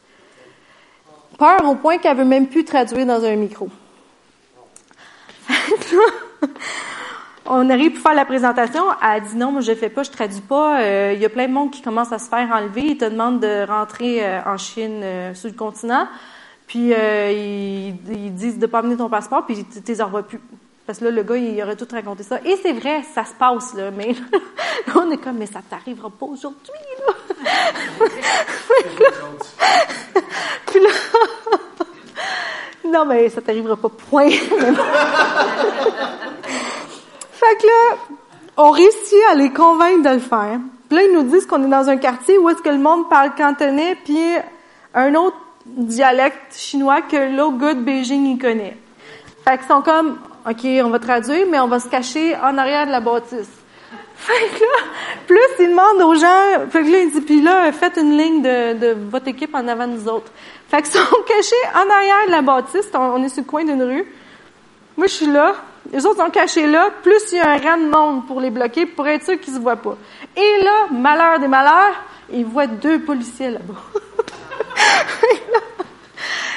Peur 1.37 1.63
au 1.65 1.75
point 1.75 1.97
qu'elle 1.97 2.17
veut 2.17 2.25
même 2.25 2.47
plus 2.47 2.65
traduire 2.65 3.05
dans 3.05 3.23
un 3.23 3.35
micro. 3.35 3.69
on 7.53 7.69
arrive 7.69 7.91
pour 7.91 8.01
faire 8.01 8.15
la 8.15 8.23
présentation. 8.23 8.81
Elle 9.03 9.23
dit 9.23 9.35
non, 9.35 9.51
moi 9.51 9.59
je 9.61 9.73
fais 9.75 9.89
pas, 9.89 10.03
je 10.03 10.09
traduis 10.09 10.41
pas. 10.41 10.79
Euh, 10.79 11.11
il 11.13 11.21
y 11.21 11.25
a 11.25 11.29
plein 11.29 11.47
de 11.49 11.53
monde 11.53 11.69
qui 11.69 11.81
commence 11.81 12.11
à 12.13 12.19
se 12.19 12.29
faire 12.29 12.49
enlever. 12.49 12.81
Ils 12.81 12.97
te 12.97 13.03
demandent 13.05 13.41
de 13.41 13.67
rentrer 13.67 14.25
euh, 14.25 14.39
en 14.45 14.57
Chine 14.57 15.01
euh, 15.03 15.33
sur 15.33 15.49
le 15.49 15.55
continent. 15.55 16.07
Puis 16.65 16.91
ils, 16.91 17.95
ils, 18.09 18.33
disent 18.33 18.57
de 18.57 18.65
pas 18.65 18.79
amener 18.79 18.95
ton 18.95 19.09
passeport, 19.09 19.45
puis 19.45 19.65
tu 19.65 19.81
les 19.85 20.01
revois 20.01 20.23
plus. 20.23 20.39
Parce 20.87 20.99
que 20.99 21.05
là, 21.05 21.11
le 21.11 21.23
gars, 21.23 21.35
il 21.35 21.61
aurait 21.61 21.75
tout 21.75 21.87
raconté 21.91 22.23
ça. 22.23 22.39
Et 22.45 22.55
c'est 22.61 22.71
vrai, 22.71 23.03
ça 23.13 23.25
se 23.25 23.33
passe, 23.33 23.73
là. 23.73 23.91
Mais 23.91 24.13
là, 24.13 24.39
on 24.95 25.11
est 25.11 25.17
comme, 25.17 25.37
mais 25.37 25.47
ça 25.47 25.59
t'arrivera 25.69 26.09
pas 26.09 26.25
aujourd'hui, 26.25 26.71
là. 27.05 27.13
puis 30.67 30.79
là, 30.79 30.89
non, 32.89 33.05
mais 33.05 33.27
ça 33.27 33.41
t'arrivera 33.41 33.75
pas, 33.75 33.89
point. 33.89 34.29
Fait 37.41 37.55
que 37.55 37.65
là, 37.65 37.97
on 38.57 38.69
réussit 38.69 39.17
à 39.31 39.35
les 39.35 39.51
convaincre 39.51 40.03
de 40.03 40.13
le 40.13 40.19
faire. 40.19 40.59
Puis 40.87 40.97
là, 40.97 41.03
ils 41.05 41.13
nous 41.13 41.23
disent 41.23 41.47
qu'on 41.47 41.63
est 41.63 41.69
dans 41.69 41.89
un 41.89 41.97
quartier 41.97 42.37
où 42.37 42.49
est-ce 42.49 42.61
que 42.61 42.69
le 42.69 42.77
monde 42.77 43.09
parle 43.09 43.33
cantonais, 43.33 43.97
puis 44.03 44.19
un 44.93 45.15
autre 45.15 45.37
dialecte 45.65 46.55
chinois 46.55 47.01
que 47.01 47.35
l'autre 47.35 47.57
gars 47.57 47.73
de 47.73 47.81
Beijing, 47.81 48.27
il 48.27 48.37
connaît. 48.37 48.77
Fait 49.43 49.57
qu'ils 49.57 49.67
sont 49.67 49.81
comme, 49.81 50.19
OK, 50.47 50.65
on 50.83 50.89
va 50.89 50.99
traduire, 50.99 51.47
mais 51.49 51.59
on 51.59 51.67
va 51.67 51.79
se 51.79 51.87
cacher 51.87 52.35
en 52.35 52.57
arrière 52.59 52.85
de 52.85 52.91
la 52.91 52.99
bâtisse. 52.99 53.49
Fait 54.15 54.49
que 54.49 54.59
là, 54.59 54.83
plus 55.25 55.39
ils 55.59 55.69
demandent 55.69 56.01
aux 56.03 56.13
gens, 56.13 56.69
fait 56.69 56.83
que 56.83 56.91
là, 56.91 56.99
ils 56.99 57.09
disent, 57.09 57.25
puis 57.25 57.41
là, 57.41 57.71
faites 57.71 57.97
une 57.97 58.15
ligne 58.15 58.43
de, 58.43 58.95
votre 59.09 59.27
équipe 59.27 59.55
en 59.55 59.67
avant 59.67 59.87
de 59.87 59.93
nous 59.93 60.07
autres. 60.07 60.31
Fait 60.67 60.83
qu'ils 60.83 60.91
sont 60.91 60.99
cachés 61.27 61.55
en 61.73 61.89
arrière 61.89 62.27
de 62.27 62.31
la 62.31 62.43
bâtisse, 62.43 62.87
on 62.93 63.23
est 63.23 63.29
sur 63.29 63.41
le 63.41 63.47
coin 63.47 63.63
d'une 63.63 63.81
rue. 63.81 64.05
Moi, 64.95 65.07
je 65.07 65.13
suis 65.13 65.25
là, 65.25 65.55
les 65.91 66.05
autres 66.05 66.23
sont 66.23 66.29
cachés 66.29 66.67
là, 66.67 66.89
plus 67.01 67.31
il 67.31 67.37
y 67.37 67.41
a 67.41 67.49
un 67.49 67.57
rang 67.57 67.77
de 67.77 67.89
monde 67.89 68.27
pour 68.27 68.39
les 68.39 68.49
bloquer, 68.49 68.85
pour 68.85 69.07
être 69.07 69.25
sûr 69.25 69.39
qu'ils 69.39 69.53
se 69.53 69.59
voient 69.59 69.75
pas. 69.75 69.97
Et 70.35 70.63
là, 70.63 70.87
malheur 70.91 71.39
des 71.39 71.47
malheurs, 71.47 71.95
ils 72.31 72.45
voient 72.45 72.67
deux 72.67 72.99
policiers 72.99 73.49
là-bas. 73.49 73.73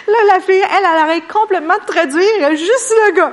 là, 0.08 0.18
la 0.34 0.40
fille, 0.40 0.54
elle, 0.56 0.78
elle 0.78 1.00
arrête 1.00 1.26
complètement 1.26 1.74
de 1.74 1.86
traduire 1.86 2.50
juste 2.50 2.94
le 3.06 3.12
gars. 3.16 3.32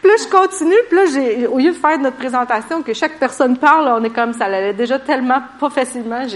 Puis 0.00 0.10
là, 0.10 0.16
je 0.18 0.28
continue, 0.28 0.76
puis 0.88 0.96
là, 0.96 1.04
j'ai, 1.06 1.46
au 1.46 1.58
lieu 1.58 1.70
de 1.70 1.76
faire 1.76 1.98
notre 1.98 2.16
présentation, 2.16 2.82
que 2.82 2.92
chaque 2.92 3.18
personne 3.18 3.56
parle, 3.56 3.88
on 3.98 4.04
est 4.04 4.10
comme 4.10 4.34
ça 4.34 4.44
allait 4.44 4.74
déjà 4.74 4.98
tellement 4.98 5.40
pas 5.58 5.70
facilement, 5.70 6.26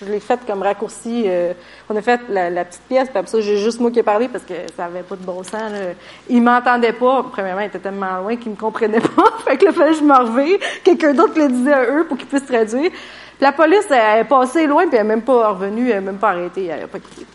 je 0.00 0.10
l'ai 0.10 0.20
faite 0.20 0.40
comme 0.46 0.62
raccourci. 0.62 1.24
Euh, 1.26 1.52
on 1.88 1.96
a 1.96 2.02
fait 2.02 2.20
la, 2.28 2.64
petite 2.64 2.82
pièce, 2.82 3.08
puis 3.08 3.18
après 3.18 3.30
ça, 3.30 3.40
j'ai 3.40 3.58
juste 3.58 3.80
moi 3.80 3.90
qui 3.90 3.98
ai 3.98 4.02
parlé 4.02 4.28
parce 4.28 4.44
que 4.44 4.54
ça 4.76 4.86
avait 4.86 5.02
pas 5.02 5.16
de 5.16 5.24
bon 5.24 5.42
sens. 5.42 5.72
Là. 5.72 5.92
Il 6.28 6.42
m'entendait 6.42 6.92
pas. 6.92 7.24
Premièrement, 7.30 7.62
il 7.62 7.66
était 7.66 7.78
tellement 7.78 8.20
loin 8.20 8.36
qu'il 8.36 8.52
me 8.52 8.56
comprenait 8.56 9.00
pas. 9.00 9.32
fait 9.44 9.56
que 9.56 9.70
fallait 9.72 9.92
que 9.92 9.98
je 9.98 10.04
me 10.04 10.14
revienne. 10.14 10.58
Quelqu'un 10.84 11.14
d'autre 11.14 11.38
le 11.38 11.48
disait 11.48 11.72
à 11.72 11.84
eux 11.84 12.06
pour 12.06 12.16
qu'ils 12.16 12.26
puissent 12.26 12.46
traduire. 12.46 12.90
La 13.40 13.52
police, 13.52 13.86
elle, 13.90 14.20
est 14.20 14.24
passée 14.24 14.66
loin, 14.66 14.86
puis 14.86 14.96
elle 14.96 15.06
n'est 15.06 15.14
même 15.14 15.22
pas 15.22 15.50
revenue, 15.50 15.90
elle 15.90 15.96
n'est 15.96 16.06
même 16.06 16.18
pas 16.18 16.30
arrêtée, 16.30 16.66
elle 16.66 16.80
n'a 16.80 16.86
pas 16.86 16.98
quitté. 16.98 17.26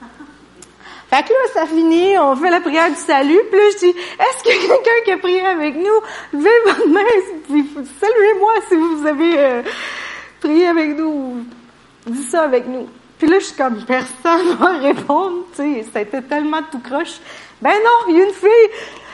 Fait 1.12 1.24
que 1.24 1.30
là, 1.30 1.40
ça 1.54 1.66
finit, 1.66 2.18
on 2.18 2.36
fait 2.38 2.50
la 2.50 2.62
prière 2.62 2.90
du 2.90 2.96
salut, 2.96 3.40
puis 3.52 3.60
là, 3.60 3.66
je 3.74 3.78
dis, 3.80 3.90
est-ce 3.90 4.50
a 4.50 4.68
quelqu'un 4.68 4.92
qui 5.04 5.12
a 5.12 5.18
prié 5.18 5.46
avec 5.46 5.76
nous? 5.76 5.84
Levez 6.34 6.50
votre 6.66 6.88
main, 6.88 7.02
saluez-moi 8.00 8.52
si 8.70 8.76
vous 8.76 9.06
avez 9.06 9.40
euh, 9.40 9.62
prié 10.40 10.68
avec 10.68 10.98
nous 10.98 11.44
dis 12.08 12.24
ça 12.24 12.44
avec 12.44 12.68
nous. 12.68 12.88
Puis 13.18 13.30
là, 13.30 13.40
je 13.40 13.46
suis 13.46 13.56
comme, 13.56 13.84
personne 13.86 14.56
va 14.60 14.78
répondre, 14.80 15.46
tu 15.56 15.62
sais, 15.62 15.86
c'était 15.94 16.22
tellement 16.22 16.62
tout 16.72 16.80
croche. 16.80 17.20
Ben 17.62 17.70
non, 17.72 18.10
il 18.10 18.18
y 18.18 18.22
a 18.22 18.26
une 18.26 18.34
fille, 18.34 18.50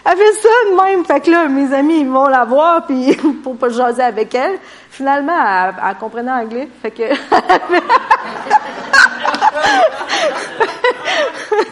elle 0.05 0.17
fait 0.17 0.33
ça 0.33 0.49
de 0.69 0.75
même. 0.81 1.05
Fait 1.05 1.19
que 1.19 1.29
là, 1.29 1.47
mes 1.49 1.73
amis, 1.73 1.99
ils 1.99 2.09
vont 2.09 2.27
la 2.27 2.45
voir, 2.45 2.85
puis 2.87 3.15
pour 3.43 3.57
pas 3.57 3.69
jaser 3.69 4.03
avec 4.03 4.33
elle. 4.33 4.59
Finalement, 4.89 5.37
elle, 5.37 5.75
elle 5.89 5.95
comprenait 5.97 6.31
anglais, 6.31 6.69
fait 6.81 6.91
que... 6.91 7.03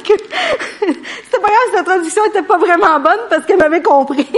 C'était 0.06 1.42
pas 1.42 1.48
grave, 1.48 1.74
sa 1.74 1.84
traduction 1.84 2.26
était 2.26 2.44
pas 2.44 2.58
vraiment 2.58 3.00
bonne 3.00 3.20
parce 3.30 3.46
qu'elle 3.46 3.58
m'avait 3.58 3.82
compris. 3.82 4.30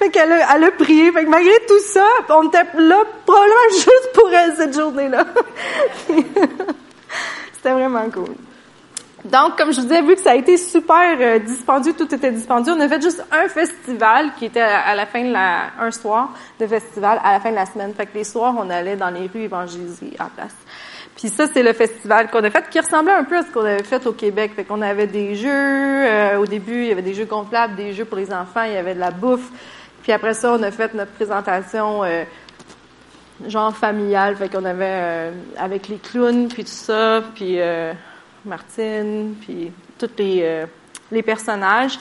Fait 0.00 0.08
qu'elle 0.08 0.32
a, 0.32 0.56
elle 0.56 0.64
a 0.64 0.70
prié. 0.70 1.12
Fait 1.12 1.26
que 1.26 1.28
malgré 1.28 1.52
tout 1.68 1.78
ça, 1.80 2.06
on 2.30 2.48
était 2.48 2.64
là 2.78 3.02
probablement 3.26 3.54
juste 3.70 4.10
pour 4.14 4.32
elle 4.32 4.54
cette 4.56 4.74
journée-là. 4.74 5.26
C'était 7.52 7.72
vraiment 7.72 8.08
cool. 8.10 8.34
Donc, 9.26 9.58
comme 9.58 9.70
je 9.70 9.82
vous 9.82 9.86
disais, 9.86 10.00
vu 10.00 10.14
que 10.14 10.22
ça 10.22 10.30
a 10.30 10.36
été 10.36 10.56
super 10.56 11.18
euh, 11.20 11.38
dispendieux, 11.40 11.92
tout 11.92 12.14
était 12.14 12.32
dispendieux, 12.32 12.72
on 12.72 12.80
a 12.80 12.88
fait 12.88 13.02
juste 13.02 13.22
un 13.30 13.46
festival 13.48 14.30
qui 14.38 14.46
était 14.46 14.62
à 14.62 14.94
la 14.94 15.04
fin 15.04 15.22
de 15.22 15.32
la, 15.32 15.64
un 15.78 15.90
soir 15.90 16.32
de 16.58 16.66
festival 16.66 17.20
à 17.22 17.32
la 17.32 17.40
fin 17.40 17.50
de 17.50 17.56
la 17.56 17.66
semaine. 17.66 17.92
Fait 17.92 18.06
que 18.06 18.16
les 18.16 18.24
soirs, 18.24 18.54
on 18.56 18.70
allait 18.70 18.96
dans 18.96 19.10
les 19.10 19.26
rues 19.26 19.42
évangéliser 19.42 20.12
en 20.18 20.30
place. 20.34 20.56
Puis 21.14 21.28
ça, 21.28 21.44
c'est 21.52 21.62
le 21.62 21.74
festival 21.74 22.30
qu'on 22.30 22.42
a 22.42 22.50
fait, 22.50 22.66
qui 22.70 22.80
ressemblait 22.80 23.12
un 23.12 23.24
peu 23.24 23.36
à 23.36 23.42
ce 23.42 23.50
qu'on 23.50 23.66
avait 23.66 23.82
fait 23.82 24.06
au 24.06 24.12
Québec. 24.12 24.52
Fait 24.56 24.64
qu'on 24.64 24.80
avait 24.80 25.06
des 25.06 25.34
jeux, 25.34 25.50
euh, 25.50 26.38
au 26.38 26.46
début, 26.46 26.84
il 26.84 26.86
y 26.86 26.92
avait 26.92 27.02
des 27.02 27.12
jeux 27.12 27.26
gonflables, 27.26 27.76
des 27.76 27.92
jeux 27.92 28.06
pour 28.06 28.16
les 28.16 28.32
enfants, 28.32 28.62
il 28.62 28.72
y 28.72 28.78
avait 28.78 28.94
de 28.94 29.00
la 29.00 29.10
bouffe. 29.10 29.50
Puis 30.02 30.12
après 30.12 30.34
ça, 30.34 30.52
on 30.52 30.62
a 30.62 30.70
fait 30.70 30.94
notre 30.94 31.12
présentation 31.12 32.04
euh, 32.04 32.24
genre 33.46 33.74
familiale. 33.76 34.36
Fait 34.36 34.48
qu'on 34.48 34.64
avait 34.64 34.84
euh, 34.86 35.32
avec 35.56 35.88
les 35.88 35.98
clowns, 35.98 36.48
puis 36.48 36.64
tout 36.64 36.70
ça, 36.70 37.22
puis 37.34 37.58
Martine, 38.44 39.34
puis 39.40 39.72
tous 39.98 40.10
les, 40.18 40.64
les 41.10 41.22
personnages. 41.22 41.98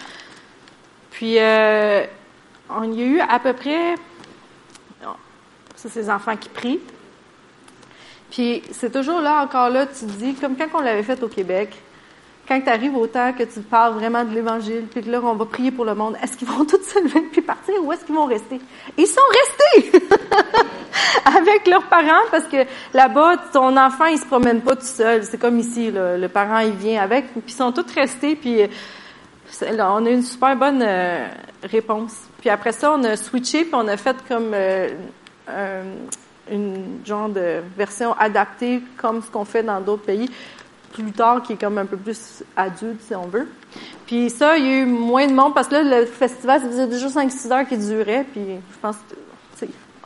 Puis 1.12 1.38
on 2.70 2.84
y 2.94 3.02
a 3.02 3.06
eu 3.06 3.20
à 3.20 3.40
peu 3.40 3.54
près... 3.54 3.96
Ça, 5.76 5.88
c'est 5.88 6.02
les 6.02 6.10
enfants 6.10 6.36
qui 6.36 6.50
prient. 6.50 6.82
Puis 8.30 8.62
c'est 8.72 8.92
toujours 8.92 9.22
là, 9.22 9.42
encore 9.42 9.70
là, 9.70 9.86
tu 9.88 10.06
dis, 10.06 10.36
comme 10.36 10.58
quand 10.58 10.68
on 10.74 10.82
l'avait 10.82 11.04
fait 11.04 11.24
au 11.24 11.30
Québec, 11.30 11.74
quand 12.50 12.60
tu 12.60 12.70
arrives 12.70 12.98
au 12.98 13.06
temps 13.06 13.32
que 13.32 13.44
tu 13.44 13.60
parles 13.60 13.94
vraiment 13.94 14.26
de 14.26 14.34
l'Évangile, 14.34 14.88
puis 14.92 15.04
que 15.04 15.10
là, 15.12 15.22
on 15.24 15.36
va 15.36 15.46
prier 15.46 15.70
pour 15.70 15.86
le 15.86 15.94
monde, 15.94 16.18
est-ce 16.24 16.36
qu'ils 16.36 16.48
vont 16.48 16.66
tous 16.66 16.82
se 16.82 17.00
lever 17.00 17.22
puis 17.32 17.42
partir 17.42 17.76
ou 17.84 17.94
est-ce 17.94 18.04
qu'ils 18.04 18.16
vont 18.16 18.26
rester? 18.26 18.60
Ils 18.98 19.06
sont 19.06 19.22
restés 19.80 20.08
avec 21.26 21.68
leurs 21.68 21.88
parents 21.88 22.26
parce 22.32 22.46
que 22.46 22.66
là-bas, 22.94 23.38
ton 23.54 23.78
enfant, 23.78 24.06
il 24.06 24.18
se 24.18 24.26
promène 24.26 24.62
pas 24.62 24.76
tout 24.76 24.82
seul. 24.82 25.24
C'est 25.24 25.38
comme 25.38 25.60
ici, 25.60 25.92
le 25.94 26.28
parent, 26.28 26.60
il 26.60 26.74
vient 26.74 27.04
avec, 27.04 27.32
puis 27.32 27.44
ils 27.48 27.54
sont 27.54 27.72
tous 27.72 27.94
restés, 27.94 28.36
puis 28.36 28.62
on 29.62 30.06
a 30.06 30.10
une 30.10 30.24
super 30.24 30.56
bonne 30.56 30.82
euh, 30.82 31.28
réponse. 31.64 32.16
Puis 32.40 32.50
après 32.50 32.72
ça, 32.72 32.94
on 32.94 33.04
a 33.04 33.16
switché, 33.16 33.64
puis 33.64 33.76
on 33.76 33.88
a 33.88 33.96
fait 33.96 34.16
comme 34.28 34.54
euh, 34.54 34.90
une 36.52 37.00
genre 37.06 37.30
de 37.30 37.62
version 37.78 38.14
adaptée 38.14 38.82
comme 38.98 39.22
ce 39.22 39.30
qu'on 39.30 39.46
fait 39.46 39.62
dans 39.62 39.82
d'autres 39.82 40.06
pays 40.06 40.30
plus 40.92 41.12
tard, 41.12 41.44
qui 41.44 41.54
est 41.54 41.58
comme 41.58 41.78
un 41.78 41.86
peu 41.86 41.98
plus 41.98 42.44
adulte, 42.56 43.02
si 43.02 43.16
on 43.16 43.28
veut. 43.28 43.48
Puis 44.06 44.30
ça, 44.30 44.58
il 44.58 44.66
y 44.66 44.68
a 44.68 44.78
eu 44.82 44.86
moins 44.86 45.28
de 45.28 45.34
monde, 45.34 45.54
parce 45.54 45.68
que 45.68 45.76
là, 45.76 45.84
le 45.84 46.06
festival, 46.06 46.62
ça 46.62 46.68
faisait 46.68 46.88
déjà 46.88 47.08
5-6 47.08 47.52
heures 47.54 47.68
qui 47.68 47.78
durait, 47.78 48.26
puis 48.32 48.42
je 48.72 48.78
pense 48.82 48.96
que 49.10 49.16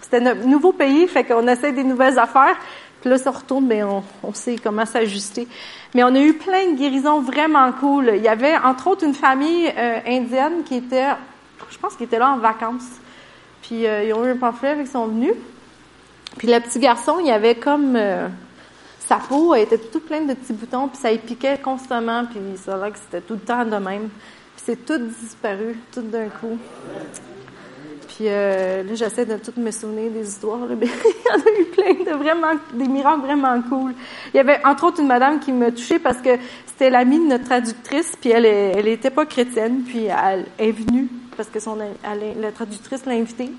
c'était 0.02 0.20
notre 0.20 0.46
nouveau 0.46 0.74
pays, 0.74 1.08
fait 1.08 1.24
qu'on 1.24 1.48
essaie 1.48 1.72
des 1.72 1.84
nouvelles 1.84 2.20
affaires, 2.20 2.58
puis 3.02 3.10
là, 3.10 3.18
ça 3.18 3.32
retourne, 3.32 3.66
mais 3.66 3.84
on, 3.84 4.04
on 4.24 4.34
sait 4.34 4.58
comment 4.62 4.86
s'ajuster. 4.86 5.48
Mais 5.94 6.04
on 6.04 6.16
a 6.16 6.20
eu 6.20 6.34
plein 6.34 6.72
de 6.72 6.78
guérisons 6.78 7.22
vraiment 7.22 7.72
cool. 7.74 8.14
Il 8.16 8.22
y 8.22 8.28
avait, 8.28 8.56
entre 8.58 8.88
autres, 8.88 9.04
une 9.04 9.14
famille 9.14 9.72
euh, 9.78 10.00
indienne 10.08 10.64
qui 10.66 10.76
était, 10.76 11.10
je 11.70 11.78
pense 11.78 11.96
qu'ils 11.96 12.06
étaient 12.06 12.20
là 12.20 12.32
en 12.32 12.38
vacances. 12.38 12.88
Puis 13.62 13.86
euh, 13.86 14.04
ils 14.04 14.14
ont 14.14 14.26
eu 14.26 14.32
un 14.32 14.38
pamphlet, 14.38 14.78
ils 14.80 14.88
sont 14.88 15.08
venus. 15.08 15.34
Puis 16.38 16.48
le 16.48 16.60
petit 16.60 16.80
garçon, 16.80 17.18
il 17.24 17.30
avait 17.30 17.56
comme 17.56 17.96
euh, 17.96 18.28
sa 19.14 19.20
peau 19.20 19.54
était 19.54 19.78
toute 19.78 20.06
pleine 20.06 20.26
de 20.26 20.34
petits 20.34 20.54
boutons, 20.54 20.88
puis 20.88 20.98
ça 20.98 21.12
y 21.12 21.20
piquait 21.20 21.60
constamment, 21.64 22.26
puis 22.26 22.40
ça 22.56 22.78
là 22.78 22.90
que 22.90 22.98
c'était 22.98 23.22
tout 23.22 23.36
le 23.36 23.40
temps 23.42 23.64
de 23.64 23.76
même. 23.76 24.10
Puis 24.56 24.64
c'est 24.66 24.86
tout 24.86 24.98
disparu, 24.98 25.78
tout 25.94 26.02
d'un 26.02 26.30
coup. 26.30 26.58
Puis 28.08 28.26
euh, 28.28 28.82
là, 28.82 28.96
j'essaie 28.96 29.26
de 29.26 29.38
tout 29.38 29.54
me 29.58 29.70
souvenir 29.70 30.12
des 30.12 30.28
histoires, 30.28 30.68
mais 30.68 30.88
il 30.88 30.88
y 30.88 31.32
en 31.32 31.40
a 31.40 31.60
eu 31.60 31.66
plein 31.66 32.12
de 32.12 32.18
vraiment, 32.18 32.54
des 32.74 32.88
miracles 32.88 33.22
vraiment 33.22 33.62
cool. 33.62 33.94
Il 34.34 34.38
y 34.38 34.40
avait 34.40 34.60
entre 34.66 34.86
autres 34.86 35.00
une 35.00 35.08
madame 35.08 35.40
qui 35.40 35.52
m'a 35.52 35.72
touchée 35.72 36.00
parce 36.00 36.18
que 36.18 36.32
c'était 36.66 36.90
l'amie 36.90 37.20
de 37.20 37.26
notre 37.26 37.46
traductrice, 37.46 38.14
puis 38.20 38.32
elle, 38.32 38.46
elle 38.46 38.88
était 38.88 39.12
pas 39.12 39.28
chrétienne, 39.28 39.84
puis 39.86 40.06
elle 40.06 40.46
est 40.58 40.72
venue 40.72 41.08
parce 41.38 41.50
que 41.50 41.60
son, 41.60 41.76
la 41.76 42.52
traductrice 42.52 43.06
l'a 43.06 43.14
invitée. 43.14 43.52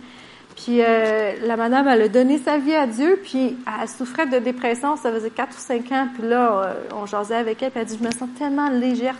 Puis 0.56 0.82
euh, 0.82 1.32
la 1.42 1.56
madame, 1.56 1.88
elle 1.88 2.02
a 2.02 2.08
donné 2.08 2.38
sa 2.38 2.58
vie 2.58 2.74
à 2.74 2.86
Dieu, 2.86 3.20
puis 3.22 3.56
elle 3.82 3.88
souffrait 3.88 4.26
de 4.26 4.38
dépression, 4.38 4.96
ça 4.96 5.10
faisait 5.12 5.30
quatre 5.30 5.56
ou 5.56 5.60
cinq 5.60 5.90
ans, 5.90 6.08
puis 6.14 6.28
là, 6.28 6.52
euh, 6.52 6.74
on 6.94 7.06
jasait 7.06 7.34
avec 7.34 7.62
elle, 7.62 7.70
puis 7.70 7.80
elle 7.80 7.86
dit, 7.86 7.98
je 8.00 8.06
me 8.06 8.12
sens 8.12 8.28
tellement 8.38 8.68
légère, 8.68 9.16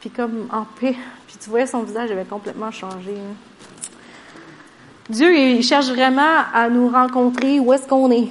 puis 0.00 0.10
comme 0.10 0.48
en 0.52 0.64
paix. 0.64 0.96
Puis 1.26 1.36
tu 1.40 1.48
voyais 1.48 1.66
son 1.66 1.82
visage 1.82 2.10
avait 2.10 2.24
complètement 2.24 2.70
changé. 2.70 3.14
Hein. 3.16 3.34
Dieu, 5.08 5.34
il 5.36 5.62
cherche 5.62 5.88
vraiment 5.88 6.42
à 6.52 6.68
nous 6.68 6.88
rencontrer 6.88 7.58
où 7.58 7.72
est-ce 7.72 7.88
qu'on 7.88 8.10
est. 8.10 8.28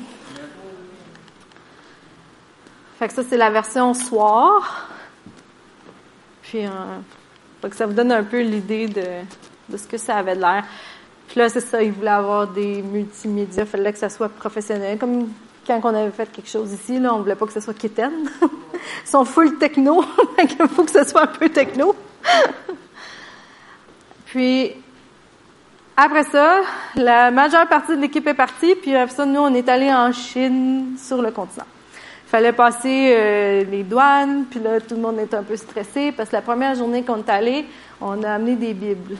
Fait 2.98 3.08
que 3.08 3.14
ça, 3.14 3.24
c'est 3.28 3.38
la 3.38 3.50
version 3.50 3.94
soir. 3.94 4.90
Puis, 6.44 6.66
euh, 6.66 6.70
que 7.68 7.76
ça 7.76 7.86
vous 7.86 7.94
donne 7.94 8.12
un 8.12 8.24
peu 8.24 8.42
l'idée 8.42 8.88
de, 8.88 9.06
de 9.70 9.78
ce 9.78 9.88
que 9.88 9.98
ça 9.98 10.18
avait 10.18 10.36
l'air. 10.36 10.64
Puis 11.32 11.39
là, 11.39 11.48
c'est 11.48 11.62
ça, 11.62 11.82
ils 11.82 11.94
voulaient 11.94 12.10
avoir 12.10 12.46
des 12.46 12.82
multimédias, 12.82 13.63
il 13.63 13.65
fallait 13.65 13.94
que 13.94 14.00
ça 14.00 14.10
soit 14.10 14.28
professionnel. 14.28 14.98
Comme 14.98 15.30
quand 15.65 15.80
on 15.82 15.96
avait 15.96 16.12
fait 16.12 16.30
quelque 16.30 16.50
chose 16.50 16.74
ici, 16.74 17.00
là, 17.00 17.15
on 17.15 17.20
voulait 17.20 17.36
pas 17.36 17.46
que 17.46 17.54
ce 17.54 17.62
soit 17.62 17.74
kitten. 17.74 18.12
Ils 18.41 19.10
sont 19.10 19.24
full 19.24 19.58
techno, 19.58 20.04
il 20.38 20.67
faut 20.67 20.84
que 20.84 20.91
ce 20.91 21.06
soit 21.06 21.22
un 21.22 21.28
peu 21.28 21.48
techno. 21.48 21.96
puis, 24.26 24.74
après 25.96 26.26
ça, 26.26 26.63
la 26.96 27.32
majeure 27.32 27.65
partie 27.70 27.96
de 27.96 28.02
l'équipe 28.02 28.28
est 28.28 28.34
partie, 28.34 28.76
puis 28.76 28.94
après 28.94 29.15
ça, 29.15 29.26
nous, 29.26 29.39
on 29.39 29.54
est 29.54 29.70
allé 29.70 29.89
en 29.89 30.12
Chine, 30.12 30.98
sur 30.98 31.22
le 31.22 31.32
continent. 31.32 31.67
Il 32.26 32.30
fallait 32.30 32.52
passer 32.52 33.15
euh, 33.17 33.63
les 33.72 33.84
douanes, 33.84 34.48
puis 34.50 34.60
là, 34.60 34.82
tout 34.82 34.96
le 34.96 35.02
monde 35.02 35.20
était 35.20 35.38
un 35.38 35.44
peu 35.44 35.56
stressé, 35.56 36.12
parce 36.12 36.28
que 36.28 36.36
la 36.36 36.41
première 36.41 36.76
journée 36.76 37.04
qu'on 37.04 37.20
est 37.20 37.30
allé, 37.30 37.65
on 38.02 38.22
a 38.22 38.32
amené 38.34 38.58
des 38.58 38.74
Bibles. 38.74 39.15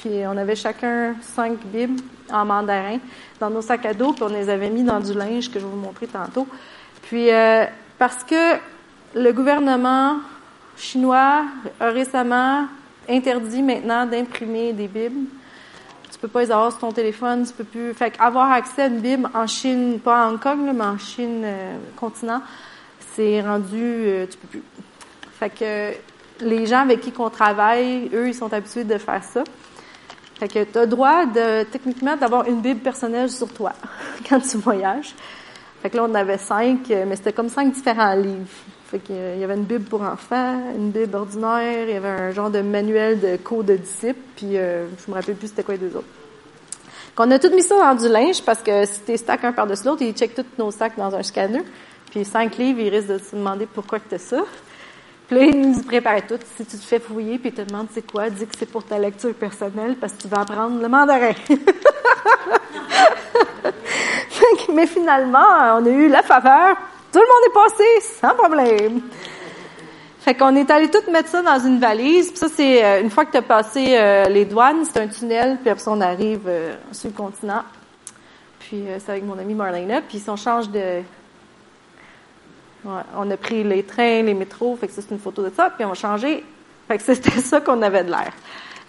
Puis 0.00 0.10
on 0.26 0.36
avait 0.38 0.56
chacun 0.56 1.14
cinq 1.20 1.58
Bibles 1.66 2.00
en 2.32 2.46
mandarin 2.46 2.98
dans 3.38 3.50
nos 3.50 3.60
sacs 3.60 3.84
à 3.84 3.92
dos, 3.92 4.12
puis 4.14 4.22
on 4.22 4.28
les 4.28 4.48
avait 4.48 4.70
mis 4.70 4.82
dans 4.82 4.98
du 4.98 5.12
linge 5.12 5.50
que 5.50 5.60
je 5.60 5.64
vais 5.64 5.70
vous 5.70 5.76
montrer 5.76 6.06
tantôt. 6.06 6.46
Puis 7.02 7.30
euh, 7.30 7.66
parce 7.98 8.24
que 8.24 8.56
le 9.14 9.32
gouvernement 9.32 10.16
chinois 10.76 11.44
a 11.78 11.90
récemment 11.90 12.66
interdit 13.10 13.62
maintenant 13.62 14.06
d'imprimer 14.06 14.72
des 14.72 14.88
Bibles. 14.88 15.26
Tu 16.10 16.18
peux 16.18 16.28
pas 16.28 16.44
les 16.44 16.50
avoir 16.50 16.70
sur 16.70 16.80
ton 16.80 16.92
téléphone, 16.92 17.44
tu 17.46 17.52
peux 17.52 17.64
plus. 17.64 17.92
Fait 17.92 18.14
avoir 18.18 18.50
accès 18.52 18.82
à 18.82 18.86
une 18.86 19.00
Bible 19.00 19.28
en 19.34 19.46
Chine, 19.46 20.00
pas 20.00 20.26
en 20.26 20.30
Hong 20.30 20.40
Kong, 20.40 20.60
mais 20.74 20.84
en 20.84 20.96
Chine 20.96 21.42
euh, 21.44 21.76
continent, 21.96 22.40
c'est 23.14 23.42
rendu, 23.42 23.82
euh, 23.82 24.26
tu 24.26 24.38
peux 24.38 24.48
plus. 24.48 24.62
Fait 25.38 25.50
que 25.50 26.44
les 26.44 26.64
gens 26.64 26.80
avec 26.80 27.02
qui 27.02 27.12
on 27.18 27.28
travaille, 27.28 28.10
eux, 28.14 28.28
ils 28.28 28.34
sont 28.34 28.50
habitués 28.52 28.84
de 28.84 28.96
faire 28.96 29.22
ça. 29.22 29.44
Fait 30.40 30.48
que 30.48 30.64
tu 30.64 30.78
as 30.78 30.86
droit 30.86 31.26
de, 31.26 31.64
techniquement, 31.64 32.16
d'avoir 32.16 32.48
une 32.48 32.62
Bible 32.62 32.80
personnelle 32.80 33.30
sur 33.30 33.52
toi 33.52 33.72
quand 34.28 34.40
tu 34.40 34.56
voyages. 34.56 35.14
Fait 35.82 35.90
que 35.90 35.98
là, 35.98 36.06
on 36.08 36.14
avait 36.14 36.38
cinq, 36.38 36.88
mais 36.88 37.14
c'était 37.14 37.34
comme 37.34 37.50
cinq 37.50 37.70
différents 37.74 38.14
livres. 38.14 38.48
Fait 38.90 39.00
qu'il 39.00 39.38
y 39.38 39.44
avait 39.44 39.54
une 39.54 39.64
Bible 39.64 39.84
pour 39.84 40.00
enfants, 40.00 40.62
une 40.74 40.92
Bible 40.92 41.14
ordinaire, 41.14 41.84
il 41.86 41.92
y 41.92 41.96
avait 41.96 42.08
un 42.08 42.30
genre 42.30 42.48
de 42.48 42.62
manuel 42.62 43.20
de 43.20 43.36
cours 43.36 43.64
de 43.64 43.76
disciples, 43.76 44.18
puis 44.34 44.56
euh, 44.56 44.86
je 45.04 45.10
me 45.10 45.14
rappelle 45.14 45.34
plus 45.34 45.48
c'était 45.48 45.62
quoi 45.62 45.74
les 45.74 45.80
deux 45.80 45.94
autres. 45.94 46.08
Qu'on 47.14 47.30
a 47.30 47.38
tout 47.38 47.50
mis 47.50 47.62
ça 47.62 47.76
dans 47.76 48.00
du 48.00 48.08
linge 48.08 48.42
parce 48.42 48.62
que 48.62 48.86
si 48.86 49.02
tu 49.02 49.18
stack 49.18 49.44
un 49.44 49.52
par-dessus 49.52 49.84
l'autre, 49.84 50.00
ils 50.00 50.14
checkent 50.14 50.36
tous 50.36 50.46
nos 50.58 50.70
sacs 50.70 50.96
dans 50.96 51.14
un 51.14 51.22
scanner. 51.22 51.62
Puis 52.10 52.24
cinq 52.24 52.56
livres, 52.56 52.80
ils 52.80 52.88
risquent 52.88 53.12
de 53.12 53.18
se 53.18 53.36
demander 53.36 53.66
pourquoi 53.66 54.00
tu 54.00 54.14
as 54.14 54.18
ça. 54.18 54.42
Puis 55.30 55.48
il 55.48 55.70
nous 55.70 55.82
préparait 55.84 56.22
tout. 56.22 56.38
Si 56.56 56.66
tu 56.66 56.76
te 56.76 56.82
fais 56.82 56.98
fouiller 56.98 57.38
puis 57.38 57.50
il 57.50 57.54
te 57.54 57.62
demande 57.62 57.86
c'est 57.92 58.02
quoi, 58.10 58.28
dis 58.30 58.46
que 58.46 58.56
c'est 58.58 58.66
pour 58.68 58.82
ta 58.82 58.98
lecture 58.98 59.32
personnelle 59.34 59.94
parce 60.00 60.12
que 60.14 60.22
tu 60.22 60.28
vas 60.28 60.40
apprendre 60.40 60.82
le 60.82 60.88
mandarin. 60.88 61.34
Mais 64.74 64.86
finalement, 64.86 65.78
on 65.78 65.86
a 65.86 65.88
eu 65.88 66.08
la 66.08 66.22
faveur. 66.22 66.76
Tout 67.12 67.18
le 67.18 67.26
monde 67.26 67.44
est 67.46 67.54
passé 67.54 67.84
sans 68.20 68.34
problème. 68.34 69.02
Fait 70.20 70.34
qu'on 70.34 70.54
est 70.56 70.70
allé 70.70 70.90
tout 70.90 71.08
mettre 71.10 71.28
ça 71.28 71.42
dans 71.42 71.58
une 71.60 71.78
valise. 71.78 72.30
Puis 72.30 72.38
ça, 72.38 72.48
c'est 72.48 72.84
euh, 72.84 73.00
une 73.00 73.10
fois 73.10 73.24
que 73.24 73.30
tu 73.30 73.38
as 73.38 73.42
passé 73.42 73.96
euh, 73.96 74.24
les 74.24 74.44
douanes, 74.44 74.84
c'est 74.84 75.00
un 75.00 75.06
tunnel, 75.08 75.58
puis 75.60 75.70
après 75.70 75.90
on 75.90 76.00
arrive 76.00 76.42
euh, 76.46 76.74
sur 76.92 77.08
le 77.08 77.16
continent. 77.16 77.62
Puis 78.58 78.84
c'est 78.98 79.12
avec 79.12 79.24
mon 79.24 79.38
ami 79.38 79.54
Marlena. 79.54 80.00
Puis 80.02 80.22
on 80.28 80.36
change 80.36 80.68
de 80.70 81.02
on 82.84 83.30
a 83.30 83.36
pris 83.36 83.64
les 83.64 83.82
trains, 83.82 84.22
les 84.22 84.34
métros, 84.34 84.76
fait 84.76 84.86
que 84.86 84.92
c'est 84.92 85.10
une 85.10 85.18
photo 85.18 85.42
de 85.42 85.50
ça, 85.54 85.70
puis 85.70 85.84
on 85.84 85.92
a 85.92 85.94
changé. 85.94 86.44
Fait 86.88 86.98
que 86.98 87.02
c'était 87.04 87.30
ça 87.40 87.60
qu'on 87.60 87.82
avait 87.82 88.04
de 88.04 88.10
l'air. 88.10 88.32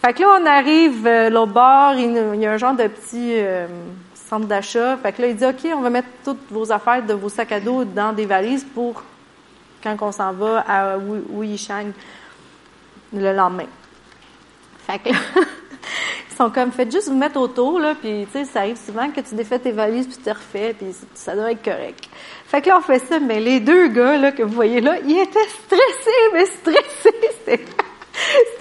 Fait 0.01 0.13
que 0.13 0.21
là, 0.21 0.39
on 0.41 0.45
arrive 0.47 1.05
euh, 1.05 1.29
l'autre 1.29 1.53
bord, 1.53 1.93
il, 1.93 2.39
y 2.39 2.45
a 2.47 2.51
un 2.51 2.57
genre 2.57 2.73
de 2.73 2.87
petit 2.87 3.33
euh, 3.35 3.67
centre 4.15 4.47
d'achat. 4.47 4.97
Fait 4.97 5.11
que 5.11 5.21
là, 5.21 5.27
il 5.27 5.35
dit, 5.35 5.45
OK, 5.45 5.67
on 5.75 5.81
va 5.81 5.91
mettre 5.91 6.07
toutes 6.25 6.49
vos 6.49 6.71
affaires 6.71 7.05
de 7.05 7.13
vos 7.13 7.29
sacs 7.29 7.51
à 7.51 7.59
dos 7.59 7.83
dans 7.83 8.11
des 8.11 8.25
valises 8.25 8.65
pour 8.73 9.03
quand 9.83 9.95
on 10.01 10.11
s'en 10.11 10.33
va 10.33 10.63
à 10.67 10.97
Wuishang 10.97 11.91
le 13.13 13.33
lendemain. 13.33 13.67
Fait 14.87 14.97
que 14.97 15.09
là, 15.09 15.19
ils 16.31 16.35
sont 16.35 16.49
comme, 16.49 16.71
faites 16.71 16.91
juste 16.91 17.09
vous 17.09 17.17
mettre 17.17 17.39
autour, 17.39 17.79
là, 17.79 17.93
puis 17.93 18.25
tu 18.31 18.39
sais, 18.39 18.45
ça 18.45 18.61
arrive 18.61 18.77
souvent 18.77 19.09
que 19.11 19.21
tu 19.21 19.35
défais 19.35 19.59
tes 19.59 19.71
valises, 19.71 20.07
puis 20.07 20.17
tu 20.17 20.23
te 20.23 20.29
refais, 20.29 20.73
puis 20.73 20.95
ça 21.13 21.35
doit 21.35 21.51
être 21.51 21.63
correct. 21.63 22.09
Fait 22.51 22.61
que 22.61 22.67
là, 22.67 22.79
on 22.79 22.81
fait 22.81 22.99
ça, 22.99 23.17
mais 23.17 23.39
les 23.39 23.61
deux 23.61 23.87
gars, 23.87 24.17
là, 24.17 24.33
que 24.33 24.43
vous 24.43 24.53
voyez 24.53 24.81
là, 24.81 24.97
ils 25.05 25.19
étaient 25.19 25.39
stressés, 25.63 26.29
mais 26.33 26.45
stressés, 26.45 27.29
c'était... 27.45 27.63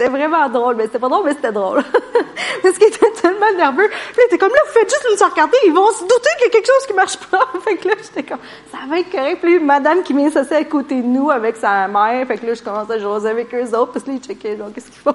Vraiment 0.09 0.49
drôle, 0.49 0.77
mais 0.77 0.85
c'était 0.85 1.01
pas 1.01 1.09
drôle, 1.09 1.25
mais 1.27 1.35
c'était 1.35 1.51
drôle. 1.51 1.83
Parce 2.63 2.79
qu'ils 2.79 2.87
étaient 2.87 3.11
tellement 3.21 3.53
nerveux. 3.57 3.91
Puis 4.13 4.23
était 4.27 4.39
comme 4.39 4.53
là, 4.53 4.61
faites 4.69 4.89
juste 4.89 5.05
nous 5.11 5.29
regarder, 5.29 5.57
ils 5.67 5.73
vont 5.73 5.91
se 5.91 6.03
douter 6.03 6.31
qu'il 6.39 6.47
y 6.47 6.51
a 6.51 6.51
quelque 6.51 6.67
chose 6.67 6.87
qui 6.87 6.93
marche 6.93 7.17
pas. 7.17 7.49
fait 7.65 7.77
que 7.79 7.89
là, 7.89 7.95
j'étais 8.01 8.23
comme, 8.23 8.39
ça 8.71 8.79
va 8.89 9.01
être 9.01 9.11
correct. 9.11 9.41
Puis 9.43 9.59
madame 9.59 10.05
qui 10.05 10.13
vient 10.13 10.31
s'asseoir 10.31 10.61
à 10.61 10.65
côté 10.65 11.03
de 11.03 11.07
nous 11.07 11.29
avec 11.29 11.57
sa 11.57 11.89
mère. 11.89 12.25
Fait 12.29 12.39
que 12.39 12.47
là, 12.47 12.55
je 12.55 12.63
commençais 12.63 12.93
à 12.93 12.99
jouer 13.01 13.29
avec 13.29 13.53
eux 13.53 13.77
autres, 13.77 13.93
parce 13.93 14.05
que 14.05 14.11
là, 14.11 14.17
ils 14.17 14.25
checkaient, 14.25 14.57
qu'est-ce 14.73 14.91
qu'ils 14.93 15.03
font? 15.03 15.13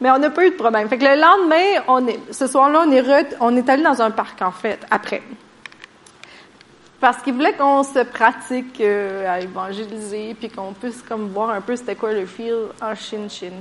mais 0.00 0.10
on 0.10 0.18
n'a 0.18 0.30
pas 0.30 0.44
eu 0.44 0.50
de 0.50 0.56
problème. 0.56 0.88
Fait 0.88 0.98
que 0.98 1.04
le 1.04 1.20
lendemain, 1.20 1.84
on 1.86 2.04
est, 2.08 2.18
ce 2.32 2.48
soir-là, 2.48 2.84
on 2.84 2.90
est, 2.90 3.36
on 3.38 3.56
est 3.56 3.68
allé 3.68 3.84
dans 3.84 4.02
un 4.02 4.10
parc, 4.10 4.42
en 4.42 4.50
fait, 4.50 4.80
après. 4.90 5.22
Parce 7.00 7.22
qu'il 7.22 7.34
voulait 7.34 7.52
qu'on 7.52 7.84
se 7.84 8.00
pratique 8.00 8.80
euh, 8.80 9.32
à 9.32 9.40
évangéliser, 9.40 10.34
puis 10.34 10.48
qu'on 10.50 10.72
puisse 10.72 11.02
comme 11.02 11.28
voir 11.28 11.50
un 11.50 11.60
peu 11.60 11.76
c'était 11.76 11.94
quoi 11.94 12.12
le 12.12 12.26
feel 12.26 12.56
en 12.82 12.94
Chine 12.94 13.30
Chine. 13.30 13.60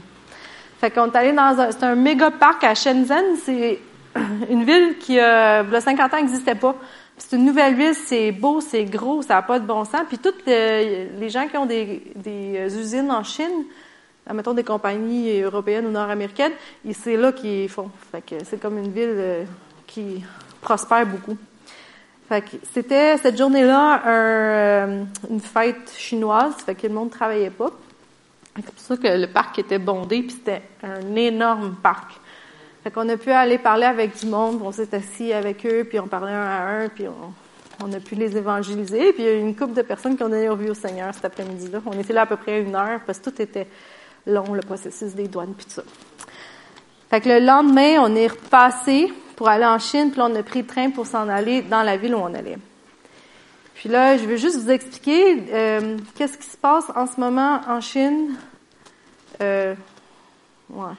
Fait 0.80 0.89
qu'on 0.89 1.06
est 1.12 1.15
allé 1.15 1.32
dans 1.34 1.60
un, 1.60 1.71
c'est 1.71 1.84
un 1.84 1.95
méga 1.95 2.32
parc 2.32 2.63
à 2.63 2.73
Shenzhen, 2.73 3.36
c'est 3.43 3.80
une 4.50 4.63
ville 4.63 4.97
qui, 5.00 5.19
euh, 5.19 5.63
il 5.67 5.73
y 5.73 5.76
a 5.76 5.82
50 5.82 6.13
ans, 6.13 6.17
n'existait 6.17 6.56
pas. 6.56 6.76
C'est 7.17 7.36
une 7.36 7.45
nouvelle 7.45 7.76
ville, 7.76 7.95
c'est 7.95 8.32
beau, 8.32 8.62
c'est 8.62 8.86
gros, 8.86 9.21
ça 9.21 9.36
n'a 9.36 9.41
pas 9.41 9.60
de 9.60 9.65
bon 9.65 9.86
sens. 9.86 10.02
Puis 10.08 10.17
tous 10.17 10.34
les, 10.45 11.30
gens 11.30 11.47
qui 11.47 11.58
ont 11.58 11.65
des, 11.65 12.04
des 12.15 12.80
usines 12.80 13.12
en 13.12 13.23
Chine, 13.23 13.65
mettons 14.34 14.54
des 14.54 14.63
compagnies 14.63 15.41
européennes 15.41 15.88
ou 15.88 15.91
nord-américaines, 15.91 16.54
c'est 16.91 17.17
là 17.17 17.32
qu'ils 17.32 17.69
font. 17.69 17.89
Fait 18.12 18.21
que 18.21 18.43
c'est 18.43 18.60
comme 18.60 18.78
une 18.78 18.91
ville 18.91 19.13
euh, 19.13 19.43
qui 19.86 20.23
prospère 20.62 21.06
beaucoup. 21.06 21.38
Fait 22.27 22.41
que 22.41 22.57
c'était 22.73 23.17
cette 23.17 23.37
journée-là 23.37 24.03
euh, 24.05 25.03
une 25.29 25.39
fête 25.39 25.93
chinoise, 25.95 26.55
fait 26.65 26.75
que 26.75 26.85
le 26.85 26.93
monde 26.93 27.09
travaillait 27.09 27.49
pas. 27.49 27.71
C'est 28.55 28.65
pour 28.65 28.79
ça 28.79 28.97
que 28.97 29.07
le 29.07 29.27
parc 29.27 29.59
était 29.59 29.79
bondé, 29.79 30.23
puis 30.23 30.31
c'était 30.31 30.63
un 30.83 31.15
énorme 31.15 31.75
parc. 31.81 32.19
Fait 32.83 32.91
qu'on 32.91 33.07
a 33.07 33.15
pu 33.15 33.31
aller 33.31 33.57
parler 33.57 33.85
avec 33.85 34.19
du 34.19 34.25
monde, 34.25 34.59
on 34.61 34.71
s'est 34.71 34.93
assis 34.93 35.31
avec 35.31 35.65
eux, 35.65 35.85
puis 35.87 35.99
on 35.99 36.07
parlait 36.07 36.33
un 36.33 36.41
à 36.41 36.63
un, 36.63 36.89
puis 36.89 37.05
on, 37.07 37.93
a 37.93 37.99
pu 37.99 38.15
les 38.15 38.35
évangéliser. 38.35 39.13
Puis 39.13 39.23
il 39.23 39.25
y 39.25 39.29
a 39.29 39.33
eu 39.33 39.39
une 39.39 39.55
couple 39.55 39.73
de 39.73 39.81
personnes 39.83 40.17
qui 40.17 40.23
ont 40.23 40.29
donné 40.29 40.49
au 40.49 40.73
Seigneur 40.73 41.13
cet 41.13 41.25
après-midi-là. 41.25 41.79
On 41.85 41.97
était 41.97 42.13
là 42.13 42.23
à 42.23 42.25
peu 42.25 42.37
près 42.37 42.61
une 42.61 42.75
heure, 42.75 42.99
parce 43.05 43.19
que 43.19 43.29
tout 43.29 43.41
était 43.41 43.67
long, 44.25 44.53
le 44.53 44.61
processus 44.61 45.13
des 45.13 45.27
douanes, 45.29 45.53
puis 45.55 45.65
tout 45.65 45.71
ça. 45.71 45.83
Fait 47.09 47.21
que 47.21 47.29
le 47.29 47.39
lendemain, 47.39 47.99
on 48.01 48.13
est 48.15 48.27
repassé 48.27 49.13
pour 49.38 49.47
aller 49.47 49.65
en 49.65 49.78
Chine, 49.80 50.10
puis 50.10 50.19
là, 50.19 50.28
on 50.30 50.36
a 50.36 50.43
pris 50.43 50.62
le 50.62 50.65
train 50.65 50.89
pour 50.89 51.06
s'en 51.06 51.30
aller 51.30 51.62
dans 51.62 51.84
la 51.84 51.95
ville 51.95 52.15
où 52.15 52.17
on 52.17 52.34
allait. 52.34 52.58
Puis 53.76 53.88
là, 53.88 54.17
je 54.17 54.26
veux 54.26 54.36
juste 54.36 54.58
vous 54.58 54.71
expliquer 54.71 55.43
euh, 55.54 55.97
qu'est-ce 56.15 56.39
qui 56.39 56.47
se 56.47 56.58
passe 56.58 56.86
en 56.95 57.06
ce 57.06 57.19
moment 57.19 57.62
en 57.67 57.80
Chine. 57.80 58.36
Euh, 59.39 59.76
ouais. 60.71 60.93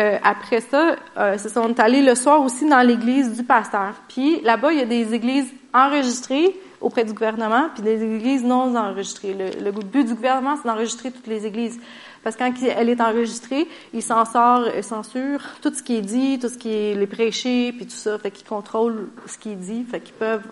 Euh, 0.00 0.18
après 0.24 0.60
ça, 0.60 0.96
euh, 1.16 1.38
se 1.38 1.48
sont 1.48 1.78
allés 1.78 2.02
le 2.02 2.16
soir 2.16 2.42
aussi 2.42 2.68
dans 2.68 2.84
l'église 2.84 3.36
du 3.36 3.44
pasteur. 3.44 3.94
Puis 4.08 4.40
là-bas, 4.42 4.72
il 4.72 4.80
y 4.80 4.82
a 4.82 4.86
des 4.86 5.14
églises 5.14 5.52
enregistrées 5.72 6.58
auprès 6.80 7.04
du 7.04 7.12
gouvernement, 7.12 7.68
puis 7.74 7.84
des 7.84 8.02
églises 8.02 8.42
non 8.42 8.74
enregistrées. 8.74 9.34
Le 9.34 9.70
but 9.70 10.04
du 10.04 10.14
gouvernement, 10.14 10.56
c'est 10.56 10.68
d'enregistrer 10.68 11.12
toutes 11.12 11.26
les 11.28 11.46
églises. 11.46 11.78
Parce 12.24 12.36
que 12.36 12.42
quand 12.42 12.52
elle 12.62 12.88
est 12.88 13.00
enregistrée, 13.00 13.68
il 13.94 14.02
s'en 14.02 14.24
sort, 14.24 14.68
il 14.76 14.82
censure 14.82 15.40
tout 15.62 15.72
ce 15.72 15.82
qui 15.82 15.96
est 15.96 16.02
dit, 16.02 16.38
tout 16.38 16.48
ce 16.48 16.58
qui 16.58 16.72
est 16.72 16.94
les 16.94 17.06
prêchés, 17.06 17.72
puis 17.72 17.86
tout 17.86 17.96
ça. 17.96 18.18
Fait 18.18 18.30
qu'ils 18.30 18.46
contrôlent 18.46 19.08
ce 19.26 19.38
qui 19.38 19.52
est 19.52 19.56
dit. 19.56 19.84
Fait 19.84 20.00
qu'ils 20.00 20.14
peuvent. 20.14 20.46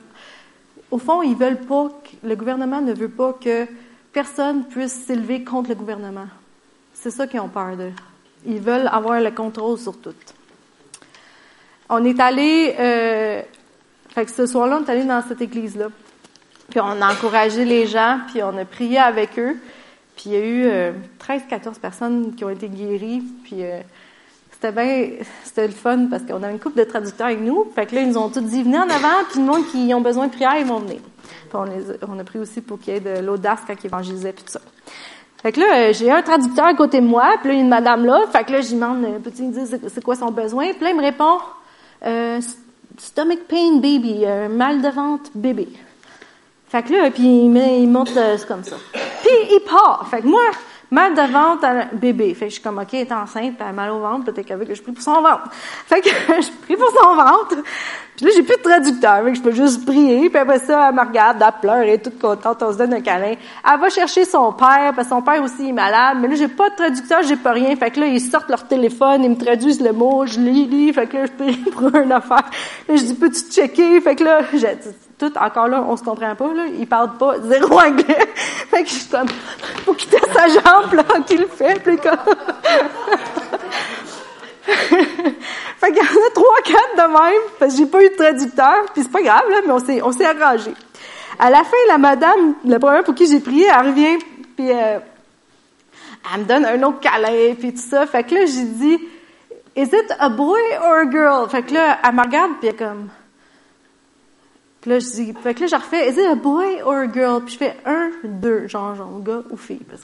Au 0.90 0.98
fond, 0.98 1.22
ils 1.22 1.36
veulent 1.36 1.60
pas. 1.60 1.88
Que, 1.88 2.26
le 2.26 2.36
gouvernement 2.36 2.80
ne 2.80 2.94
veut 2.94 3.08
pas 3.08 3.32
que 3.32 3.66
personne 4.12 4.64
puisse 4.64 4.92
s'élever 4.92 5.44
contre 5.44 5.70
le 5.70 5.74
gouvernement. 5.74 6.28
C'est 6.94 7.10
ça 7.10 7.26
qu'ils 7.26 7.40
ont 7.40 7.48
peur 7.48 7.76
de. 7.76 7.90
Ils 8.46 8.60
veulent 8.60 8.88
avoir 8.88 9.20
le 9.20 9.30
contrôle 9.32 9.78
sur 9.78 9.98
tout. 9.98 10.14
On 11.88 12.04
est 12.04 12.20
allé. 12.20 12.74
Euh, 12.78 13.42
fait 14.08 14.24
que 14.24 14.30
ce 14.30 14.46
soir-là, 14.46 14.78
on 14.80 14.84
est 14.86 14.90
allé 14.90 15.04
dans 15.04 15.22
cette 15.26 15.42
église-là. 15.42 15.88
Puis 16.70 16.80
on 16.80 17.02
a 17.02 17.12
encouragé 17.12 17.64
les 17.64 17.86
gens, 17.86 18.20
puis 18.28 18.42
on 18.42 18.56
a 18.56 18.64
prié 18.64 18.98
avec 18.98 19.38
eux. 19.38 19.56
Puis 20.16 20.30
il 20.30 20.32
y 20.32 20.36
a 20.36 20.40
eu 20.40 20.92
13-14 21.20 21.68
euh, 21.68 21.70
personnes 21.80 22.34
qui 22.34 22.44
ont 22.44 22.50
été 22.50 22.68
guéries. 22.68 23.22
Puis 23.44 23.62
euh, 23.62 23.80
c'était 24.50 24.72
bien, 24.72 25.10
c'était 25.44 25.66
le 25.66 25.74
fun 25.74 26.06
parce 26.10 26.22
qu'on 26.22 26.42
a 26.42 26.50
une 26.50 26.58
couple 26.58 26.78
de 26.78 26.84
traducteurs 26.84 27.26
avec 27.26 27.40
nous. 27.40 27.70
Fait 27.74 27.86
que 27.86 27.94
là, 27.94 28.00
ils 28.00 28.08
nous 28.08 28.16
ont 28.16 28.30
tous 28.30 28.40
dit, 28.40 28.62
venez 28.62 28.78
en 28.78 28.88
avant, 28.88 29.24
puis 29.30 29.40
le 29.40 29.46
monde 29.46 29.66
qui 29.70 29.92
ont 29.92 30.00
besoin 30.00 30.26
de 30.26 30.32
prière, 30.32 30.56
ils 30.58 30.66
vont 30.66 30.78
venir. 30.78 31.00
Puis 31.22 31.52
on, 31.52 31.64
les, 31.64 31.82
on 32.08 32.18
a 32.18 32.24
pris 32.24 32.38
aussi 32.38 32.62
pour 32.62 32.80
qu'il 32.80 32.94
y 32.94 32.96
ait 32.96 33.00
de 33.00 33.20
l'audace 33.24 33.60
quand 33.66 33.74
ils 33.82 33.86
évangélisaient, 33.86 34.32
puis 34.32 34.44
tout 34.44 34.52
ça. 34.52 34.60
Fait 35.42 35.52
que 35.52 35.60
là, 35.60 35.66
euh, 35.76 35.92
j'ai 35.92 36.10
un 36.10 36.22
traducteur 36.22 36.64
à 36.64 36.74
côté 36.74 37.02
de 37.02 37.06
moi, 37.06 37.34
puis 37.40 37.48
là, 37.48 37.54
il 37.54 37.58
y 37.58 37.60
a 37.60 37.62
une 37.62 37.68
madame 37.68 38.06
là. 38.06 38.22
Fait 38.32 38.44
que 38.44 38.52
là, 38.52 38.60
lui 38.60 38.72
demande, 38.72 39.22
peux-tu 39.22 39.42
me 39.42 39.52
dire 39.52 39.78
c'est 39.88 40.02
quoi 40.02 40.16
son 40.16 40.30
besoin? 40.30 40.72
Puis 40.72 40.82
là, 40.82 40.90
il 40.90 40.96
me 40.96 41.02
répond, 41.02 41.38
euh, 42.06 42.40
stomach 42.96 43.40
pain 43.46 43.76
baby, 43.76 44.24
mal 44.48 44.80
de 44.80 44.88
ventre 44.88 45.30
bébé. 45.34 45.68
Fait 46.68 46.82
que 46.82 46.92
là, 46.92 47.10
puis 47.10 47.22
il, 47.22 47.56
il 47.56 47.88
monte 47.88 48.12
comme 48.48 48.64
ça. 48.64 48.76
Puis 48.92 49.30
il 49.50 49.60
part. 49.60 50.06
Fait 50.10 50.20
que 50.20 50.26
moi, 50.26 50.42
mal 50.90 51.14
de 51.14 51.32
ventre 51.32 51.94
bébé. 51.94 52.34
Fait 52.34 52.46
que 52.46 52.50
je 52.50 52.54
suis 52.54 52.62
comme, 52.62 52.78
OK, 52.78 52.88
elle 52.92 53.00
est 53.00 53.12
enceinte, 53.12 53.54
elle 53.60 53.66
a 53.66 53.72
mal 53.72 53.90
au 53.90 54.00
ventre, 54.00 54.32
peut-être 54.32 54.46
que 54.46 54.74
je 54.74 54.82
prie 54.82 54.92
pour 54.92 55.02
son 55.02 55.20
ventre. 55.20 55.50
Fait 55.86 56.00
que 56.00 56.08
je 56.08 56.50
prie 56.64 56.76
pour 56.76 56.90
son 56.90 57.14
ventre. 57.14 57.56
Puis 58.16 58.24
là, 58.24 58.32
j'ai 58.34 58.42
plus 58.42 58.56
de 58.56 58.62
traducteur. 58.62 59.24
Fait 59.24 59.30
que 59.30 59.36
je 59.36 59.42
peux 59.42 59.52
juste 59.52 59.84
prier. 59.84 60.30
Puis 60.30 60.38
après 60.38 60.58
ça, 60.58 60.88
elle 60.88 60.94
me 60.94 61.00
regarde, 61.00 61.42
elle 61.44 61.60
pleure, 61.60 61.76
elle 61.78 61.90
est 61.90 61.98
toute 61.98 62.18
contente, 62.18 62.62
on 62.62 62.72
se 62.72 62.78
donne 62.78 62.94
un 62.94 63.00
câlin. 63.00 63.34
Elle 63.64 63.80
va 63.80 63.90
chercher 63.90 64.24
son 64.24 64.52
père, 64.52 64.92
parce 64.94 65.08
que 65.08 65.14
son 65.14 65.22
père 65.22 65.42
aussi 65.42 65.68
est 65.68 65.72
malade. 65.72 66.18
Mais 66.20 66.28
là, 66.28 66.34
j'ai 66.34 66.48
pas 66.48 66.70
de 66.70 66.76
traducteur, 66.76 67.22
j'ai 67.24 67.36
pas 67.36 67.52
rien. 67.52 67.74
Fait 67.76 67.90
que 67.90 68.00
là, 68.00 68.06
ils 68.06 68.20
sortent 68.20 68.48
leur 68.48 68.66
téléphone, 68.66 69.24
ils 69.24 69.30
me 69.30 69.36
traduisent 69.36 69.82
le 69.82 69.92
mot, 69.92 70.24
je 70.26 70.40
lis, 70.40 70.66
lis. 70.66 70.92
Fait 70.92 71.06
que 71.06 71.16
là, 71.16 71.26
je 71.26 71.32
prie 71.32 71.56
pour 71.72 71.94
une 71.94 72.12
affaire. 72.12 72.48
Là, 72.88 72.96
je 72.96 73.02
dis, 73.02 73.14
peux-tu 73.14 73.40
checker? 73.50 74.00
Fait 74.00 74.14
que 74.14 74.24
là, 74.24 74.40
j'ai 74.54 74.78
tout, 75.18 75.32
encore 75.38 75.68
là, 75.68 75.82
on 75.88 75.96
se 75.96 76.02
comprend 76.02 76.34
pas, 76.34 76.52
là. 76.52 76.64
Ils 76.78 76.86
parlent 76.86 77.16
pas 77.16 77.40
zéro 77.40 77.78
anglais. 77.78 78.04
fait 78.70 78.82
que 78.82 78.88
je 78.88 78.94
suis 78.94 79.08
comme, 79.08 79.28
faut 79.84 79.94
qu'il 79.94 80.10
teste 80.10 80.32
sa 80.32 80.48
jambe, 80.48 80.92
là, 80.92 81.04
qu'il 81.26 81.40
le 81.40 81.46
fait. 81.46 81.82
Puis 81.82 81.96
comme... 81.96 82.12
fait 84.66 85.92
qu'il 85.92 85.96
y 85.96 86.00
en 86.00 86.26
a 86.26 86.30
trois, 86.34 86.60
quatre 86.64 86.96
de 86.96 87.12
même, 87.12 87.42
parce 87.58 87.72
que 87.72 87.78
j'ai 87.78 87.86
pas 87.86 88.02
eu 88.04 88.10
de 88.10 88.16
traducteur, 88.16 88.84
puis 88.92 89.02
c'est 89.02 89.12
pas 89.12 89.22
grave, 89.22 89.48
là, 89.48 89.56
mais 89.66 89.72
on 89.72 89.78
s'est, 89.78 90.02
on 90.02 90.12
s'est 90.12 90.26
arrangé. 90.26 90.74
À 91.38 91.50
la 91.50 91.64
fin, 91.64 91.76
la 91.88 91.98
madame, 91.98 92.54
la 92.64 92.78
première 92.78 93.04
pour 93.04 93.14
qui 93.14 93.26
j'ai 93.26 93.40
prié, 93.40 93.66
elle 93.66 93.86
revient, 93.88 94.18
puis 94.56 94.70
euh, 94.70 94.98
elle 96.34 96.40
me 96.40 96.44
donne 96.46 96.64
un 96.64 96.82
autre 96.82 97.00
câlin, 97.00 97.54
puis 97.58 97.72
tout 97.72 97.80
ça. 97.80 98.06
Fait 98.06 98.24
que 98.24 98.34
là, 98.34 98.40
j'ai 98.46 98.64
dit, 98.64 98.98
Is 99.76 99.92
it 99.92 100.10
a 100.18 100.30
boy 100.30 100.60
or 100.80 101.00
a 101.00 101.10
girl? 101.10 101.48
Fait 101.48 101.62
que 101.62 101.74
là, 101.74 101.98
elle 102.02 102.14
me 102.14 102.22
regarde, 102.22 102.52
puis 102.58 102.68
elle 102.68 102.74
est 102.74 102.78
comme... 102.78 103.08
Puis 104.80 104.90
là, 104.90 104.98
je 104.98 105.06
dis, 105.06 105.34
fait 105.42 105.54
que 105.54 105.60
là, 105.62 105.66
je 105.66 105.76
refais, 105.76 106.08
is 106.08 106.18
it 106.18 106.26
a 106.26 106.34
boy 106.34 106.80
or 106.82 106.96
a 106.96 107.12
girl? 107.12 107.42
Puis 107.44 107.54
je 107.54 107.58
fais 107.58 107.76
un, 107.84 108.10
deux, 108.24 108.68
genre, 108.68 108.94
genre, 108.94 109.20
gars 109.20 109.42
ou 109.50 109.56
fille. 109.56 109.78
Que... 109.78 109.96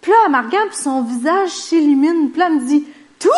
Puis 0.00 0.10
là, 0.10 0.16
elle 0.26 0.32
me 0.32 0.38
regarde, 0.38 0.68
puis 0.68 0.78
son 0.78 1.02
visage 1.02 1.50
s'illumine. 1.50 2.30
Puis 2.30 2.40
là, 2.40 2.48
elle 2.48 2.56
me 2.56 2.66
dit, 2.66 2.84
tout? 3.20 3.30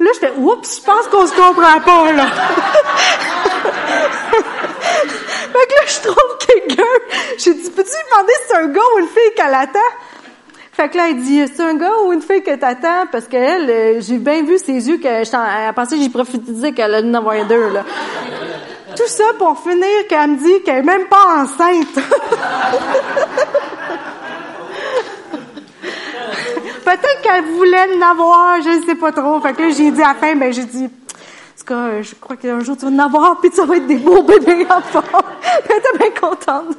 Là, 0.00 0.10
je 0.14 0.18
fais, 0.18 0.32
oups, 0.36 0.80
je 0.80 0.84
pense 0.84 1.06
qu'on 1.06 1.26
se 1.26 1.32
comprend 1.32 1.80
pas, 1.80 2.12
là. 2.12 2.26
fait 5.52 5.66
que 5.66 5.74
là, 5.74 5.86
je 5.86 6.00
trouve 6.08 6.38
quelqu'un. 6.46 6.82
J'ai 7.38 7.54
dit, 7.54 7.70
peux-tu 7.70 7.90
lui 7.90 8.04
demander 8.10 8.32
si 8.42 8.48
c'est 8.48 8.56
un 8.56 8.66
gars 8.66 8.82
ou 8.96 8.98
une 8.98 9.06
fille 9.06 9.34
qu'elle 9.36 9.54
attend? 9.54 9.78
Fait 10.72 10.88
que 10.88 10.96
là, 10.96 11.10
elle 11.10 11.20
dit, 11.22 11.44
c'est 11.46 11.62
un 11.62 11.74
gars 11.74 11.92
ou 12.04 12.12
une 12.12 12.22
fille 12.22 12.42
que 12.42 12.56
t'attends? 12.56 13.06
Parce 13.12 13.28
qu'elle, 13.28 13.70
euh, 13.70 14.00
j'ai 14.00 14.18
bien 14.18 14.42
vu 14.42 14.58
ses 14.58 14.88
yeux 14.88 14.98
qu'elle 14.98 15.24
pensait 15.72 15.96
que 15.96 16.02
j'ai 16.02 16.08
prophétisé 16.08 16.72
qu'elle 16.72 16.92
allait 16.92 17.08
en 17.08 17.14
avoir 17.14 17.44
deux, 17.46 17.68
là. 17.68 17.84
Tout 18.96 19.08
ça 19.08 19.24
pour 19.38 19.58
finir 19.58 20.06
qu'elle 20.08 20.30
me 20.30 20.36
dit 20.36 20.62
qu'elle 20.64 20.78
est 20.78 20.82
même 20.82 21.06
pas 21.06 21.42
enceinte. 21.42 21.94
Peut-être 26.84 27.22
qu'elle 27.22 27.44
voulait 27.44 27.96
l'avoir, 27.96 28.60
je 28.62 28.68
ne 28.68 28.84
sais 28.84 28.94
pas 28.94 29.10
trop. 29.10 29.40
Fait 29.40 29.58
là, 29.58 29.70
j'ai 29.70 29.90
dit 29.90 30.02
à 30.02 30.08
la 30.08 30.14
fin, 30.14 30.36
ben, 30.36 30.52
j'ai 30.52 30.64
dit, 30.64 30.84
en 30.84 30.88
tout 31.58 31.64
cas, 31.66 32.02
je 32.02 32.14
crois 32.14 32.36
qu'un 32.36 32.60
jour 32.60 32.76
tu 32.76 32.84
vas 32.84 32.92
en 32.92 32.98
avoir, 32.98 33.40
puis 33.40 33.50
ça 33.52 33.64
va 33.64 33.76
être 33.76 33.86
des 33.86 33.96
beaux 33.96 34.22
bébés 34.22 34.66
enfants. 34.70 35.02
Elle 35.68 35.78
était 35.78 35.98
bien 35.98 36.10
contente. 36.20 36.76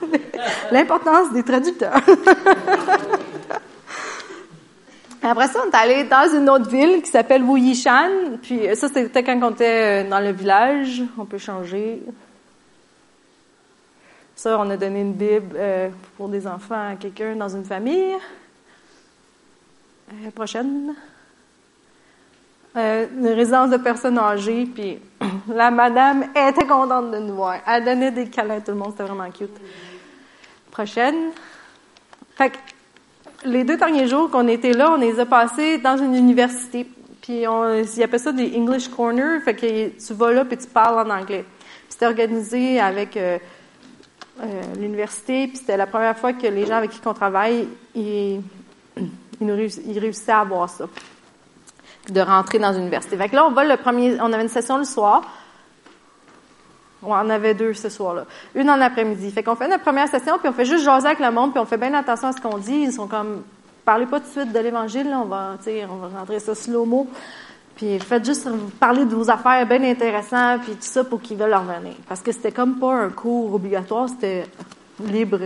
L'importance 0.71 1.31
des 1.33 1.43
traducteurs. 1.43 1.99
Après 5.27 5.47
ça, 5.47 5.59
on 5.65 5.71
est 5.71 5.75
allé 5.75 6.03
dans 6.03 6.35
une 6.35 6.47
autre 6.49 6.69
ville 6.69 7.01
qui 7.01 7.09
s'appelle 7.09 7.43
Wuyishan. 7.43 8.37
Puis 8.41 8.61
ça, 8.75 8.87
c'était 8.87 9.23
quand 9.23 9.41
on 9.41 9.51
était 9.51 10.03
dans 10.03 10.19
le 10.19 10.31
village. 10.31 11.01
On 11.17 11.25
peut 11.25 11.39
changer. 11.39 12.03
Ça, 14.35 14.59
on 14.59 14.69
a 14.69 14.77
donné 14.77 15.01
une 15.01 15.13
Bible 15.13 15.55
euh, 15.55 15.89
pour 16.15 16.29
des 16.29 16.45
enfants 16.45 16.91
à 16.91 16.95
quelqu'un 16.95 17.35
dans 17.35 17.49
une 17.49 17.65
famille. 17.65 18.13
Euh, 20.11 20.29
prochaine. 20.31 20.93
euh, 22.77 23.07
une 23.17 23.27
résidence 23.29 23.71
de 23.71 23.77
personnes 23.77 24.19
âgées, 24.19 24.65
puis 24.65 24.99
la 25.47 25.71
madame 25.71 26.25
était 26.35 26.67
contente 26.67 27.09
de 27.11 27.17
nous 27.17 27.35
voir. 27.35 27.55
Elle 27.65 27.85
donnait 27.85 28.11
des 28.11 28.29
câlins 28.29 28.57
à 28.57 28.61
tout 28.61 28.71
le 28.71 28.77
monde, 28.77 28.91
c'était 28.91 29.03
vraiment 29.09 29.31
cute. 29.31 29.57
Prochaine. 30.69 31.31
Fait 32.37 32.49
que 32.51 32.57
les 33.45 33.63
deux 33.63 33.77
derniers 33.77 34.07
jours 34.07 34.29
qu'on 34.29 34.47
était 34.47 34.73
là, 34.73 34.91
on 34.91 34.97
les 34.97 35.19
a 35.19 35.25
passés 35.25 35.77
dans 35.77 35.97
une 35.97 36.15
université. 36.15 36.87
Puis 37.21 37.47
on, 37.47 37.73
ils 37.75 38.03
appellent 38.03 38.19
ça 38.19 38.31
des 38.31 38.55
English 38.55 38.87
Corners, 38.89 39.41
fait 39.43 39.55
que 39.55 39.89
tu 40.05 40.13
vas 40.13 40.31
là 40.31 40.45
puis 40.45 40.57
tu 40.57 40.67
parles 40.67 41.07
en 41.07 41.09
anglais. 41.09 41.45
C'était 41.89 42.07
organisé 42.07 42.79
avec 42.79 43.15
euh, 43.17 43.37
euh, 44.41 44.61
l'université, 44.79 45.47
puis 45.47 45.57
c'était 45.57 45.77
la 45.77 45.87
première 45.87 46.17
fois 46.17 46.33
que 46.33 46.47
les 46.47 46.65
gens 46.65 46.75
avec 46.75 46.91
qui 46.91 46.99
on 47.05 47.13
travaille, 47.13 47.67
ils, 47.95 48.41
ils 49.41 49.99
réussissaient 49.99 50.31
à 50.31 50.41
avoir 50.41 50.69
ça, 50.69 50.87
de 52.09 52.21
rentrer 52.21 52.59
dans 52.59 52.71
l'université. 52.71 53.17
Fait 53.17 53.29
que 53.29 53.35
là, 53.35 53.45
on 53.45 53.51
va 53.51 53.63
le 53.63 53.77
premier, 53.77 54.19
on 54.19 54.31
avait 54.33 54.43
une 54.43 54.49
session 54.49 54.77
le 54.77 54.83
soir. 54.83 55.23
On 57.07 57.13
en 57.13 57.29
avait 57.29 57.53
deux 57.53 57.73
ce 57.73 57.89
soir-là. 57.89 58.25
Une 58.55 58.69
en 58.69 58.79
après-midi. 58.79 59.31
Fait 59.31 59.43
qu'on 59.43 59.55
fait 59.55 59.67
notre 59.67 59.83
première 59.83 60.07
session, 60.07 60.37
puis 60.39 60.49
on 60.49 60.53
fait 60.53 60.65
juste 60.65 60.83
jaser 60.83 61.07
avec 61.07 61.19
le 61.19 61.31
monde, 61.31 61.51
puis 61.51 61.59
on 61.59 61.65
fait 61.65 61.77
bien 61.77 61.93
attention 61.93 62.29
à 62.29 62.31
ce 62.31 62.41
qu'on 62.41 62.57
dit. 62.57 62.75
Ils 62.75 62.93
sont 62.93 63.07
comme, 63.07 63.43
parlez 63.83 64.05
pas 64.05 64.19
tout 64.19 64.27
de 64.27 64.31
suite 64.31 64.53
de 64.53 64.59
l'Évangile, 64.59 65.07
on 65.13 65.25
va, 65.25 65.57
on 65.89 65.95
va 65.95 66.19
rentrer 66.19 66.39
ça 66.39 66.55
slow-mo. 66.55 67.07
Puis 67.75 67.99
faites 67.99 68.25
juste 68.25 68.47
parler 68.79 69.05
de 69.05 69.13
vos 69.13 69.29
affaires 69.29 69.65
bien 69.67 69.83
intéressantes, 69.83 70.61
puis 70.61 70.73
tout 70.73 70.81
ça 70.81 71.03
pour 71.03 71.21
qu'ils 71.21 71.37
veulent 71.37 71.53
revenir. 71.53 71.95
Parce 72.07 72.21
que 72.21 72.31
c'était 72.31 72.51
comme 72.51 72.79
pas 72.79 72.93
un 72.93 73.09
cours 73.09 73.53
obligatoire, 73.53 74.07
c'était 74.07 74.45
libre 75.03 75.39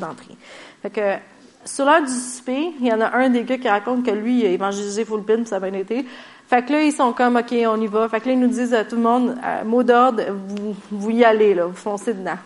d'entrée. 0.00 0.36
Fait 0.80 0.90
que 0.90 1.16
sur 1.64 1.84
l'heure 1.84 2.02
du 2.02 2.12
souper, 2.12 2.72
il 2.80 2.86
y 2.86 2.92
en 2.92 3.00
a 3.00 3.16
un 3.16 3.28
des 3.30 3.44
gars 3.44 3.58
qui 3.58 3.68
raconte 3.68 4.04
que 4.04 4.10
lui, 4.10 4.40
il 4.40 4.46
a 4.46 4.50
évangélisé 4.50 5.04
full 5.04 5.24
pin, 5.24 5.44
ça 5.44 5.56
a 5.56 5.60
bien 5.60 5.72
été. 5.74 6.06
Fait 6.52 6.62
que 6.62 6.70
là, 6.70 6.82
ils 6.82 6.92
sont 6.92 7.14
comme, 7.14 7.36
OK, 7.36 7.54
on 7.66 7.80
y 7.80 7.86
va. 7.86 8.06
Fait 8.10 8.20
que 8.20 8.26
là, 8.26 8.34
ils 8.34 8.38
nous 8.38 8.46
disent 8.46 8.74
à 8.74 8.84
tout 8.84 8.96
le 8.96 9.00
monde, 9.00 9.36
mot 9.64 9.82
d'ordre, 9.82 10.22
vous, 10.28 10.76
vous 10.90 11.10
y 11.10 11.24
allez, 11.24 11.54
là, 11.54 11.64
vous 11.64 11.72
foncez 11.72 12.12
dedans. 12.12 12.36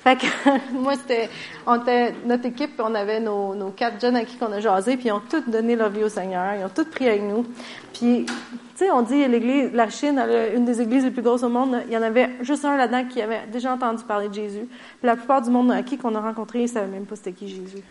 Fait 0.00 0.16
que 0.16 0.26
moi, 0.72 0.94
c'était, 0.96 1.30
on 1.64 1.80
était, 1.80 2.16
notre 2.26 2.46
équipe, 2.46 2.72
on 2.80 2.92
avait 2.96 3.20
nos, 3.20 3.54
nos 3.54 3.68
quatre 3.68 4.00
jeunes 4.00 4.16
à 4.16 4.24
qui 4.24 4.38
qu'on 4.38 4.50
a 4.50 4.58
jasé, 4.58 4.96
puis 4.96 5.06
ils 5.06 5.12
ont 5.12 5.22
tous 5.30 5.48
donné 5.48 5.76
leur 5.76 5.90
vie 5.90 6.02
au 6.02 6.08
Seigneur, 6.08 6.54
ils 6.58 6.64
ont 6.64 6.68
tous 6.74 6.86
prié 6.86 7.10
avec 7.10 7.22
nous. 7.22 7.46
Puis, 7.92 8.26
tu 8.26 8.34
sais, 8.74 8.90
on 8.90 9.02
dit 9.02 9.24
l'église, 9.28 9.70
la 9.72 9.88
Chine, 9.88 10.20
une 10.56 10.64
des 10.64 10.80
églises 10.80 11.04
les 11.04 11.12
plus 11.12 11.22
grosses 11.22 11.44
au 11.44 11.48
monde, 11.48 11.80
il 11.86 11.92
y 11.92 11.96
en 11.96 12.02
avait 12.02 12.28
juste 12.40 12.64
un 12.64 12.76
là-dedans 12.76 13.04
qui 13.08 13.22
avait 13.22 13.46
déjà 13.52 13.72
entendu 13.72 14.02
parler 14.02 14.30
de 14.30 14.34
Jésus. 14.34 14.66
La 15.04 15.14
plupart 15.14 15.42
du 15.42 15.50
monde 15.50 15.70
à 15.70 15.84
qui 15.84 15.96
qu'on 15.96 16.16
a 16.16 16.20
rencontré, 16.20 16.62
ils 16.62 16.68
savaient 16.68 16.90
même 16.90 17.06
pas 17.06 17.14
c'était 17.14 17.30
qui 17.30 17.46
Jésus. 17.46 17.84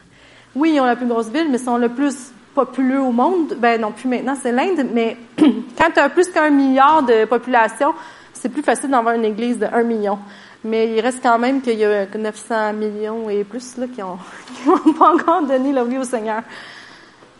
Oui, 0.54 0.74
ils 0.76 0.82
ont 0.82 0.86
la 0.86 0.98
plus 0.98 1.08
grosse 1.08 1.30
ville, 1.30 1.48
mais 1.50 1.58
ils 1.58 1.64
sont 1.64 1.78
le 1.78 1.88
plus 1.88 2.34
populeux 2.54 3.02
au 3.02 3.12
monde. 3.12 3.56
Ben 3.58 3.80
non, 3.80 3.92
plus 3.92 4.08
maintenant, 4.08 4.36
c'est 4.42 4.52
l'Inde, 4.52 4.88
mais 4.94 5.18
quand 5.38 5.92
tu 5.94 6.00
as 6.00 6.10
plus 6.10 6.30
qu'un 6.30 6.50
milliard 6.50 7.04
de 7.04 7.26
population, 7.26 7.94
c'est 8.34 8.50
plus 8.50 8.64
facile 8.64 8.90
d'avoir 8.90 9.16
une 9.16 9.26
église 9.26 9.60
de 9.60 9.66
un 9.66 9.84
million. 9.84 10.20
Mais 10.64 10.94
il 10.94 11.00
reste 11.00 11.22
quand 11.24 11.40
même 11.40 11.62
qu'il 11.62 11.80
y 11.80 11.86
a 11.86 12.06
900 12.06 12.74
millions 12.74 13.30
et 13.30 13.44
plus 13.44 13.78
là, 13.78 13.86
qui 13.88 14.02
n'ont 14.02 14.94
pas 14.94 15.14
encore 15.14 15.42
donné 15.44 15.72
leur 15.72 15.86
vie 15.86 15.98
au 15.98 16.04
Seigneur. 16.04 16.44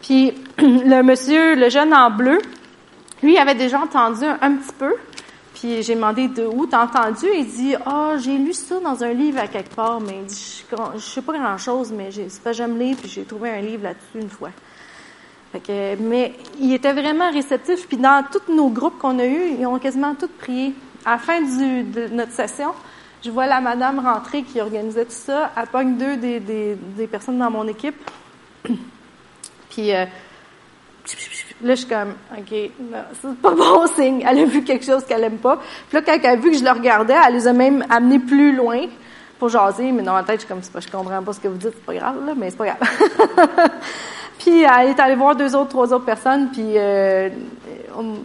Puis 0.02 0.34
le 0.58 1.02
monsieur, 1.04 1.56
le 1.56 1.70
jeune 1.70 1.94
en 1.94 2.10
bleu, 2.10 2.40
lui 3.22 3.38
avait 3.38 3.56
déjà 3.56 3.80
entendu 3.80 4.26
un, 4.26 4.56
petit 4.56 4.74
peu. 4.78 4.96
Puis 5.54 5.84
j'ai 5.84 5.94
demandé 5.94 6.28
de 6.28 6.44
où 6.44 6.66
t'as 6.66 6.84
entendu? 6.84 7.28
Il 7.36 7.46
dit 7.46 7.76
ah 7.86 8.14
j'ai 8.18 8.38
lu 8.38 8.54
ça 8.54 8.80
dans 8.80 9.04
un 9.04 9.14
livre 9.14 9.40
à 9.40 9.48
quelque 9.48 9.76
part, 9.76 10.02
mais 10.02 10.24
je, 10.28 10.76
je 10.96 11.00
sais 11.00 11.22
pas 11.22 11.34
grand 11.34 11.58
chose, 11.60 11.94
mais 11.96 12.10
c'est 12.12 12.42
pas 12.42 12.54
j'aime 12.54 12.80
lire 12.80 12.98
puis 13.00 13.10
j'ai 13.10 13.24
trouvé 13.24 13.52
un 13.52 13.62
livre 13.62 13.84
là-dessus 13.84 14.20
une 14.24 14.30
fois. 14.30 14.50
Que, 15.60 15.96
mais 15.98 16.34
il 16.60 16.74
était 16.74 16.94
vraiment 16.94 17.30
réceptif. 17.30 17.88
Puis 17.88 17.98
dans 17.98 18.24
tous 18.32 18.54
nos 18.54 18.70
groupes 18.70 18.98
qu'on 18.98 19.20
a 19.20 19.26
eus, 19.26 19.56
ils 19.60 19.66
ont 19.66 19.80
quasiment 19.80 20.16
tous 20.16 20.30
prié. 20.30 20.74
À 21.06 21.14
la 21.14 21.18
fin 21.18 21.42
du, 21.42 21.84
de 21.84 22.08
notre 22.08 22.32
session, 22.32 22.72
je 23.24 23.30
vois 23.32 23.48
la 23.48 23.60
madame 23.60 24.00
rentrer 24.00 24.44
qui 24.44 24.62
organisait 24.62 25.06
tout 25.06 25.12
ça. 25.12 25.52
Elle 25.58 25.68
pogne 25.68 25.98
deux 25.98 26.16
des, 26.18 26.40
des, 26.40 26.76
des 26.76 27.08
personnes 27.08 27.38
dans 27.38 27.52
mon 27.52 27.68
équipe. 27.68 27.96
Puis 29.70 29.94
euh, 29.94 30.06
là, 31.62 31.76
je 31.76 31.82
suis 31.82 31.88
comme, 31.88 32.14
OK, 32.38 32.50
c'est 32.50 33.36
pas 33.42 33.52
bon 33.52 33.88
signe. 33.96 34.26
Elle 34.28 34.40
a 34.40 34.46
vu 34.46 34.64
quelque 34.64 34.86
chose 34.86 35.04
qu'elle 35.06 35.24
aime 35.24 35.38
pas. 35.38 35.58
Puis 35.90 35.98
là, 35.98 36.02
quand 36.02 36.18
elle 36.24 36.30
a 36.30 36.36
vu 36.36 36.52
que 36.52 36.58
je 36.58 36.64
le 36.64 36.72
regardais, 36.72 37.16
elle 37.28 37.34
les 37.34 37.48
a 37.48 37.54
même 37.54 37.86
amenés 37.90 38.20
plus 38.20 38.56
loin 38.56 38.86
pour 39.38 39.50
jaser. 39.50 39.92
Mais 39.92 40.04
dans 40.04 40.14
ma 40.14 40.24
tête, 40.24 40.42
je 40.42 40.46
suis 40.46 40.48
comme, 40.48 40.82
je 40.82 40.92
comprends 40.92 41.22
pas 41.22 41.34
ce 41.34 41.40
que 41.40 41.48
vous 41.48 41.58
dites, 41.58 41.74
c'est 41.74 41.86
pas 41.86 41.94
grave, 41.94 42.26
là, 42.26 42.34
mais 42.36 42.50
c'est 42.50 42.58
pas 42.58 42.66
grave. 42.66 43.70
puis 44.42 44.64
elle 44.64 44.90
est 44.90 45.00
allée 45.00 45.16
voir 45.16 45.36
deux 45.36 45.56
autres, 45.56 45.70
trois 45.70 45.94
autres 45.94 46.06
personnes, 46.06 46.50
puis 46.52 46.74
euh, 46.76 47.30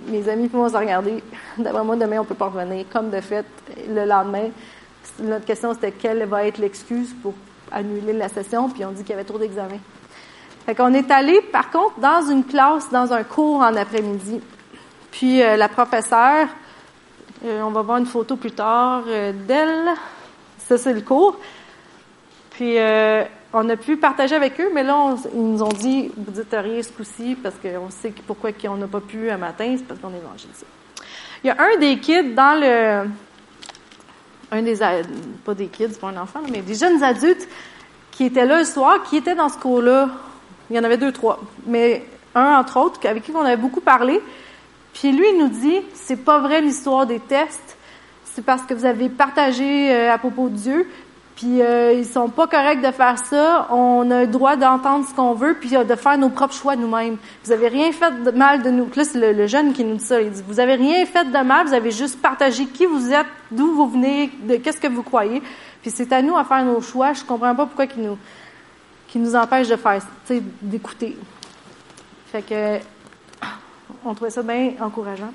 mes 0.09 0.29
amis 0.29 0.49
puis 0.49 0.57
moi, 0.57 0.67
on 0.67 0.71
s'est 0.71 0.79
regardé. 0.79 1.23
D'après 1.59 1.85
moi, 1.85 1.95
demain, 1.97 2.21
on 2.21 2.25
peut 2.25 2.35
pas 2.35 2.47
revenir. 2.47 2.87
Comme 2.91 3.11
de 3.11 3.21
fait, 3.21 3.45
le 3.89 4.07
lendemain, 4.07 4.49
notre 5.21 5.45
question, 5.45 5.75
c'était 5.75 5.93
quelle 5.93 6.25
va 6.25 6.47
être 6.47 6.57
l'excuse 6.57 7.15
pour 7.23 7.35
annuler 7.71 8.15
la 8.15 8.29
session, 8.29 8.71
puis 8.71 8.85
on 8.87 8.93
dit 8.93 9.03
qu'il 9.03 9.11
y 9.11 9.13
avait 9.13 9.25
trop 9.25 9.39
d'examens. 9.39 9.81
Fait 10.65 10.75
qu'on 10.75 10.95
est 10.95 11.11
allé, 11.11 11.43
par 11.53 11.71
contre, 11.71 12.01
dans 12.01 12.31
une 12.31 12.45
classe, 12.45 12.91
dans 12.91 13.13
un 13.13 13.23
cours 13.23 13.61
en 13.61 13.77
après-midi. 13.77 14.41
Puis 15.11 15.43
euh, 15.43 15.57
la 15.57 15.69
professeure, 15.69 16.49
euh, 17.45 17.63
on 17.63 17.71
va 17.71 17.83
voir 17.83 17.99
une 17.99 18.07
photo 18.07 18.37
plus 18.37 18.53
tard 18.53 19.05
euh, 19.07 19.33
d'elle. 19.33 19.91
Ça, 20.59 20.79
c'est 20.79 20.95
le 20.95 21.03
cours. 21.03 21.37
Puis 22.51 22.79
on 23.53 23.69
a 23.69 23.77
pu 23.77 23.97
partager 23.97 24.35
avec 24.35 24.61
eux, 24.61 24.71
mais 24.75 24.83
là, 24.83 25.15
ils 25.35 25.41
nous 25.41 25.63
ont 25.63 25.69
dit, 25.69 26.11
vous 26.17 26.31
dites 26.33 26.53
rien 26.53 26.83
ce 26.83 26.93
coup-ci, 26.93 27.37
parce 27.43 27.55
qu'on 27.57 27.91
sait 27.91 28.13
pourquoi 28.27 28.51
on 28.69 28.77
n'a 28.77 28.87
pas 28.87 29.01
pu 29.01 29.31
un 29.31 29.39
matin, 29.39 29.75
c'est 29.77 29.87
parce 29.87 30.01
qu'on 30.01 30.13
est 30.13 30.19
évangélisé. 30.19 30.67
Il 31.45 31.49
y 31.49 31.51
a 31.51 31.57
un 31.59 31.79
des 31.79 31.99
kids 31.99 32.35
dans 32.35 32.61
le 32.61 33.09
un 34.51 34.63
des, 34.63 34.77
pas 35.45 35.55
des 35.55 35.67
kids, 35.67 35.99
pas 36.01 36.09
un 36.09 36.17
enfant, 36.17 36.41
mais 36.51 36.61
des 36.61 36.75
jeunes 36.75 37.03
adultes 37.03 37.49
qui 38.13 38.25
étaient 38.25 38.47
là 38.47 38.59
le 38.59 38.65
soir, 38.65 39.03
qui 39.03 39.17
étaient 39.17 39.35
dans 39.35 39.49
ce 39.49 39.59
cours-là. 39.59 40.09
Il 40.71 40.77
y 40.77 40.79
en 40.79 40.85
avait 40.85 40.97
deux, 40.97 41.13
trois. 41.13 41.41
Mais 41.67 42.05
un, 42.35 42.57
entre 42.59 42.79
autres, 42.79 43.07
avec 43.07 43.25
qui 43.25 43.33
on 43.33 43.41
avait 43.41 43.57
beaucoup 43.57 43.81
parlé. 43.81 44.21
Puis 44.95 45.13
lui, 45.13 45.27
il 45.33 45.39
nous 45.39 45.49
dit, 45.49 45.81
c'est 45.95 46.25
pas 46.25 46.39
vrai 46.39 46.61
l'histoire 46.61 47.07
des 47.07 47.21
tests. 47.21 47.77
C'est 48.25 48.45
parce 48.45 48.63
que 48.63 48.75
vous 48.75 48.85
avez 48.85 49.09
partagé 49.09 49.93
euh, 49.93 50.13
à 50.13 50.19
propos 50.19 50.49
de 50.49 50.57
Dieu, 50.57 50.89
puis 51.37 51.61
euh, 51.61 51.93
ils 51.93 52.07
sont 52.07 52.31
pas 52.31 52.47
corrects 52.47 52.81
de 52.81 52.91
faire 52.91 53.19
ça. 53.19 53.69
On 53.71 54.11
a 54.11 54.23
le 54.23 54.27
droit 54.27 54.57
d'entendre 54.57 55.07
ce 55.07 55.15
qu'on 55.15 55.35
veut, 55.35 55.55
puis 55.61 55.77
euh, 55.77 55.85
de 55.85 55.95
faire 55.95 56.17
nos 56.17 56.31
propres 56.31 56.55
choix 56.55 56.77
nous-mêmes. 56.77 57.19
Vous 57.45 57.53
avez 57.53 57.69
rien 57.69 57.93
fait 57.93 58.23
de 58.25 58.31
mal 58.31 58.63
de 58.63 58.71
nous. 58.71 58.89
Là, 58.97 59.05
c'est 59.05 59.33
le, 59.35 59.47
jeune 59.47 59.75
qui 59.75 59.85
nous 59.85 59.97
dit 59.97 60.05
ça. 60.05 60.21
Il 60.21 60.31
dit 60.31 60.43
vous 60.49 60.61
avez 60.61 60.75
rien 60.75 61.05
fait 61.05 61.31
de 61.31 61.39
mal. 61.45 61.67
Vous 61.67 61.75
avez 61.75 61.91
juste 61.91 62.23
partagé 62.23 62.65
qui 62.65 62.87
vous 62.87 63.13
êtes, 63.13 63.27
d'où 63.51 63.71
vous 63.75 63.87
venez, 63.87 64.31
de 64.45 64.57
qu'est-ce 64.57 64.81
que 64.81 64.89
vous 64.89 65.03
croyez. 65.03 65.43
Puis 65.83 65.91
c'est 65.91 66.11
à 66.13 66.23
nous 66.23 66.37
à 66.37 66.45
faire 66.45 66.65
nos 66.65 66.81
choix. 66.81 67.13
Je 67.13 67.23
comprends 67.23 67.55
pas 67.55 67.67
pourquoi 67.67 67.87
qu'ils 67.87 68.03
nous 68.03 68.19
qui 69.09 69.19
nous 69.19 69.37
empêche 69.37 69.69
de 69.69 69.77
faire, 69.77 70.03
d'écouter. 70.61 71.17
Fait 72.33 72.43
que 72.43 72.79
on 74.05 74.15
trouvait 74.15 74.31
ça 74.31 74.43
bien 74.43 74.73
encourageant. 74.81 75.33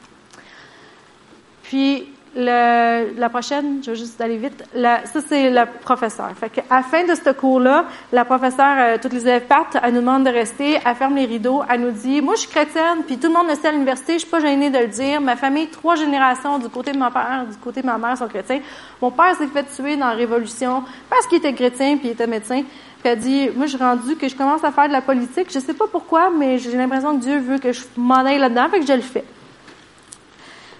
Puis 1.63 2.07
le, 2.35 3.13
la 3.17 3.29
prochaine, 3.29 3.81
je 3.83 3.91
vais 3.91 3.97
juste 3.97 4.19
aller 4.21 4.37
vite. 4.37 4.63
La, 4.73 5.05
ça, 5.05 5.19
c'est 5.27 5.49
la 5.49 5.65
professeure. 5.65 6.31
Fait 6.39 6.49
qu'à 6.49 6.63
la 6.69 6.81
fin 6.81 7.03
de 7.03 7.13
ce 7.13 7.31
cours-là, 7.31 7.85
la 8.11 8.23
professeure, 8.23 8.75
euh, 8.79 8.97
toutes 9.01 9.13
les 9.13 9.23
élèves 9.23 9.47
partent, 9.47 9.77
elle 9.83 9.93
nous 9.93 9.99
demande 9.99 10.23
de 10.23 10.29
rester, 10.29 10.77
elle 10.85 10.95
ferme 10.95 11.15
les 11.15 11.25
rideaux, 11.25 11.61
elle 11.69 11.81
nous 11.81 11.91
dit, 11.91 12.21
moi, 12.21 12.35
je 12.35 12.41
suis 12.41 12.49
chrétienne, 12.49 13.03
puis 13.05 13.17
tout 13.17 13.27
le 13.27 13.33
monde 13.33 13.47
le 13.49 13.55
sait 13.55 13.67
à 13.67 13.71
l'université, 13.71 14.13
je 14.13 14.19
suis 14.19 14.29
pas 14.29 14.39
gênée 14.39 14.69
de 14.69 14.77
le 14.77 14.87
dire. 14.87 15.19
Ma 15.19 15.35
famille, 15.35 15.67
trois 15.67 15.95
générations, 15.95 16.57
du 16.57 16.69
côté 16.69 16.93
de 16.93 16.97
mon 16.97 17.11
père, 17.11 17.45
du 17.49 17.57
côté 17.57 17.81
de 17.81 17.87
ma 17.87 17.97
mère, 17.97 18.17
sont 18.17 18.27
chrétiens. 18.27 18.61
Mon 19.01 19.11
père 19.11 19.35
s'est 19.35 19.47
fait 19.47 19.65
tuer 19.75 19.97
dans 19.97 20.07
la 20.07 20.13
Révolution 20.13 20.83
parce 21.09 21.27
qu'il 21.27 21.39
était 21.39 21.53
chrétien, 21.53 21.97
puis 21.97 22.09
il 22.09 22.11
était 22.11 22.27
médecin. 22.27 22.63
Puis 23.01 23.11
elle 23.11 23.19
dit, 23.19 23.49
moi, 23.55 23.65
je 23.65 23.75
suis 23.75 23.83
rendue 23.83 24.15
que 24.15 24.29
je 24.29 24.35
commence 24.35 24.63
à 24.63 24.71
faire 24.71 24.87
de 24.87 24.93
la 24.93 25.01
politique. 25.01 25.47
Je 25.51 25.59
sais 25.59 25.73
pas 25.73 25.87
pourquoi, 25.91 26.29
mais 26.29 26.59
j'ai 26.59 26.71
l'impression 26.77 27.17
que 27.17 27.23
Dieu 27.23 27.39
veut 27.39 27.57
que 27.57 27.73
je 27.73 27.81
m'en 27.97 28.23
aille 28.25 28.37
là-dedans, 28.37 28.69
fait 28.69 28.79
que 28.79 28.85
je 28.85 28.93
le 28.93 29.01
fais. 29.01 29.25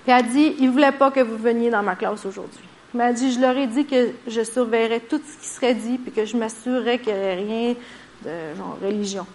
Puis 0.04 0.12
elle 0.12 0.26
dit, 0.28 0.56
il 0.60 0.70
voulait 0.70 0.92
pas 0.92 1.12
que 1.12 1.20
vous 1.20 1.38
veniez 1.38 1.70
dans 1.70 1.84
ma 1.84 1.96
classe 1.96 2.26
aujourd'hui. 2.26 2.64
Mais 2.94 3.06
elle 3.06 3.14
dit, 3.14 3.32
je 3.32 3.40
leur 3.40 3.56
ai 3.56 3.68
dit 3.68 3.86
que 3.86 4.10
je 4.28 4.42
surveillerais 4.42 5.00
tout 5.00 5.20
ce 5.26 5.42
qui 5.42 5.48
serait 5.48 5.74
dit, 5.74 5.98
puis 5.98 6.12
que 6.12 6.26
je 6.26 6.36
m'assurerais 6.36 6.98
qu'il 7.00 7.14
n'y 7.14 7.20
avait 7.20 7.36
rien 7.36 7.76
de 8.26 8.58
genre 8.58 8.78
religion. 8.84 9.26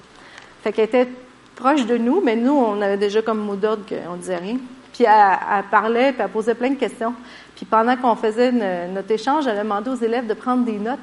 Fait 0.62 0.72
qu'elle 0.72 0.86
était 0.86 1.08
proche 1.54 1.86
de 1.86 1.96
nous, 1.96 2.20
mais 2.20 2.36
nous, 2.36 2.52
on 2.52 2.80
avait 2.82 2.98
déjà 2.98 3.22
comme 3.22 3.38
mot 3.38 3.56
d'ordre 3.56 3.84
qu'on 3.86 4.16
disait 4.16 4.36
rien. 4.36 4.58
Puis 4.92 5.04
elle, 5.04 5.64
parlait, 5.70 6.12
puis 6.12 6.22
elle 6.22 6.30
posait 6.30 6.54
plein 6.54 6.70
de 6.70 6.76
questions. 6.76 7.14
Puis 7.54 7.64
pendant 7.64 7.96
qu'on 7.96 8.16
faisait 8.16 8.52
notre 8.52 9.10
échange, 9.10 9.46
elle 9.46 9.58
a 9.58 9.62
demandé 9.62 9.90
aux 9.90 9.96
élèves 9.96 10.26
de 10.26 10.34
prendre 10.34 10.64
des 10.64 10.78
notes. 10.78 10.98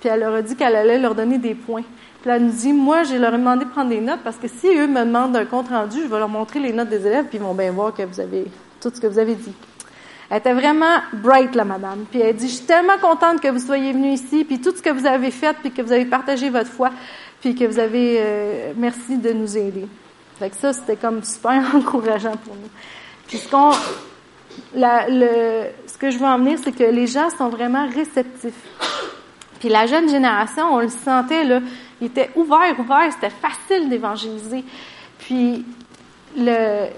Puis 0.00 0.08
elle 0.08 0.20
leur 0.20 0.34
a 0.34 0.42
dit 0.42 0.54
qu'elle 0.54 0.76
allait 0.76 0.98
leur 0.98 1.14
donner 1.14 1.38
des 1.38 1.54
points. 1.54 1.84
Puis 2.22 2.30
elle 2.30 2.44
nous 2.44 2.52
dit, 2.52 2.72
moi, 2.72 3.02
je 3.02 3.16
leur 3.16 3.34
ai 3.34 3.38
demandé 3.38 3.64
de 3.64 3.70
prendre 3.70 3.90
des 3.90 4.00
notes 4.00 4.20
parce 4.22 4.36
que 4.36 4.48
si 4.48 4.68
eux 4.68 4.86
me 4.86 5.04
demandent 5.04 5.36
un 5.36 5.44
compte 5.44 5.68
rendu, 5.68 6.02
je 6.02 6.06
vais 6.06 6.18
leur 6.18 6.28
montrer 6.28 6.60
les 6.60 6.72
notes 6.72 6.88
des 6.88 7.06
élèves, 7.06 7.26
puis 7.26 7.38
ils 7.38 7.42
vont 7.42 7.54
bien 7.54 7.70
voir 7.70 7.92
que 7.92 8.02
vous 8.02 8.20
avez 8.20 8.46
tout 8.84 8.94
ce 8.94 9.00
que 9.00 9.06
vous 9.06 9.18
avez 9.18 9.34
dit. 9.34 9.52
Elle 10.30 10.38
était 10.38 10.52
vraiment 10.52 11.00
bright, 11.12 11.54
la 11.54 11.64
madame. 11.64 12.04
Puis 12.10 12.20
elle 12.20 12.36
dit, 12.36 12.48
je 12.48 12.54
suis 12.54 12.66
tellement 12.66 12.98
contente 13.00 13.40
que 13.40 13.48
vous 13.48 13.58
soyez 13.58 13.92
venu 13.92 14.12
ici, 14.12 14.44
puis 14.44 14.60
tout 14.60 14.74
ce 14.74 14.82
que 14.82 14.90
vous 14.90 15.06
avez 15.06 15.30
fait, 15.30 15.56
puis 15.58 15.70
que 15.70 15.82
vous 15.82 15.92
avez 15.92 16.04
partagé 16.04 16.50
votre 16.50 16.70
foi, 16.70 16.90
puis 17.40 17.54
que 17.54 17.64
vous 17.64 17.78
avez, 17.78 18.16
euh, 18.18 18.72
merci 18.76 19.16
de 19.16 19.32
nous 19.32 19.56
aider. 19.56 19.86
Fait 20.38 20.50
que 20.50 20.56
ça, 20.56 20.72
c'était 20.72 20.96
comme 20.96 21.22
super 21.22 21.62
encourageant 21.74 22.36
pour 22.36 22.54
nous. 22.54 22.70
Puis 23.26 23.38
ce 23.38 23.48
qu'on, 23.48 23.70
le, 24.74 25.66
ce 25.86 25.98
que 25.98 26.10
je 26.10 26.18
veux 26.18 26.26
en 26.26 26.38
venir, 26.38 26.58
c'est 26.62 26.72
que 26.72 26.84
les 26.84 27.06
gens 27.06 27.30
sont 27.30 27.48
vraiment 27.48 27.86
réceptifs. 27.88 28.54
Puis 29.60 29.68
la 29.68 29.86
jeune 29.86 30.08
génération, 30.08 30.74
on 30.74 30.80
le 30.80 30.88
sentait, 30.88 31.44
là, 31.44 31.60
ils 32.00 32.08
étaient 32.08 32.30
ouverts, 32.34 32.78
ouverts, 32.78 33.12
c'était 33.12 33.30
facile 33.30 33.88
d'évangéliser. 33.88 34.64
Puis 35.18 35.64
le, 36.36 36.88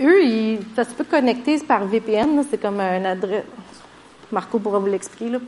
eux, 0.00 0.22
ils, 0.24 0.60
ça 0.74 0.84
se 0.84 1.02
connecter 1.02 1.58
par 1.60 1.84
VPN, 1.84 2.44
c'est 2.50 2.60
comme 2.60 2.80
un 2.80 3.04
adresse. 3.04 3.44
Marco 4.32 4.58
pourra 4.58 4.78
vous 4.78 4.86
l'expliquer, 4.86 5.30
là. 5.30 5.38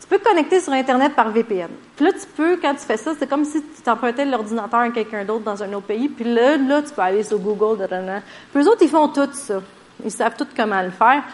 Tu 0.00 0.06
peux 0.06 0.18
connecter 0.18 0.60
sur 0.60 0.72
Internet 0.72 1.14
par 1.14 1.30
VPN. 1.30 1.70
Puis 1.96 2.04
là, 2.04 2.12
tu 2.12 2.26
peux, 2.36 2.58
quand 2.58 2.74
tu 2.74 2.80
fais 2.80 2.96
ça, 2.96 3.12
c'est 3.18 3.28
comme 3.28 3.44
si 3.44 3.60
tu 3.60 3.82
t'empruntais 3.82 4.24
l'ordinateur 4.24 4.80
à 4.80 4.90
quelqu'un 4.90 5.24
d'autre 5.24 5.42
dans 5.42 5.60
un 5.62 5.72
autre 5.72 5.86
pays. 5.86 6.08
Puis 6.08 6.24
là, 6.24 6.56
là, 6.56 6.82
tu 6.82 6.94
peux 6.94 7.02
aller 7.02 7.24
sur 7.24 7.38
Google. 7.38 7.78
Da, 7.78 7.88
Puis 7.88 8.62
eux 8.62 8.68
autres, 8.68 8.82
ils 8.82 8.88
font 8.88 9.08
tout 9.08 9.28
ça. 9.32 9.60
Ils 10.04 10.10
savent 10.12 10.36
tout 10.36 10.46
comment 10.56 10.80
le 10.82 10.90
faire. 10.90 11.24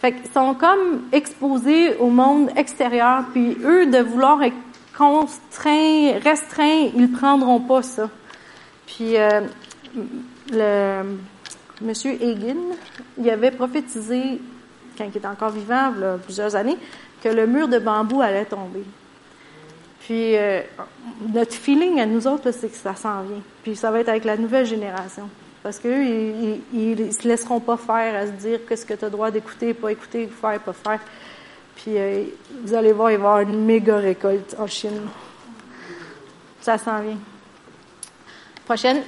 Fait 0.00 0.12
qu'ils 0.12 0.30
sont 0.30 0.54
comme 0.54 1.02
exposés 1.10 1.96
au 1.96 2.10
monde 2.10 2.50
extérieur. 2.54 3.24
Puis 3.32 3.56
eux, 3.64 3.86
de 3.86 3.98
vouloir 3.98 4.40
être 4.42 4.56
contraints, 4.96 6.12
restreints, 6.22 6.90
ils 6.94 7.10
ne 7.10 7.16
prendront 7.16 7.60
pas 7.60 7.82
ça. 7.82 8.08
Puis 8.86 9.16
euh, 9.16 9.40
le 10.52 11.16
monsieur 11.82 12.12
Hagin, 12.12 12.56
il 13.18 13.28
avait 13.30 13.50
prophétisé, 13.50 14.40
quand 14.96 15.04
il 15.04 15.16
était 15.16 15.26
encore 15.26 15.50
vivant, 15.50 15.92
plusieurs 16.24 16.56
années, 16.56 16.76
que 17.22 17.28
le 17.28 17.46
mur 17.46 17.68
de 17.68 17.78
bambou 17.78 18.20
allait 18.20 18.44
tomber. 18.44 18.84
Puis 20.00 20.36
euh, 20.36 20.60
notre 21.32 21.54
feeling 21.54 22.00
à 22.00 22.06
nous 22.06 22.26
autres, 22.26 22.50
c'est 22.50 22.68
que 22.68 22.76
ça 22.76 22.96
s'en 22.96 23.22
vient. 23.22 23.42
Puis 23.62 23.76
ça 23.76 23.90
va 23.90 24.00
être 24.00 24.08
avec 24.08 24.24
la 24.24 24.36
nouvelle 24.36 24.66
génération. 24.66 25.28
Parce 25.62 25.78
qu'eux, 25.78 26.04
ils, 26.04 26.60
ils, 26.74 27.12
se 27.12 27.26
laisseront 27.28 27.60
pas 27.60 27.76
faire 27.76 28.16
à 28.16 28.26
se 28.26 28.32
dire 28.32 28.60
qu'est-ce 28.68 28.84
que 28.84 28.94
tu 28.94 29.04
as 29.04 29.10
droit 29.10 29.30
d'écouter, 29.30 29.74
pas 29.74 29.92
écouter, 29.92 30.26
faire, 30.26 30.58
pas 30.60 30.72
faire. 30.72 31.00
Puis 31.76 31.96
euh, 31.96 32.24
vous 32.64 32.74
allez 32.74 32.92
voir, 32.92 33.12
il 33.12 33.18
va 33.18 33.22
y 33.22 33.26
avoir 33.26 33.40
une 33.40 33.64
méga 33.64 33.96
récolte 33.96 34.56
en 34.58 34.66
Chine. 34.66 35.02
Ça 36.60 36.78
s'en 36.78 37.00
vient. 37.00 37.18
Prochaine. 38.64 39.02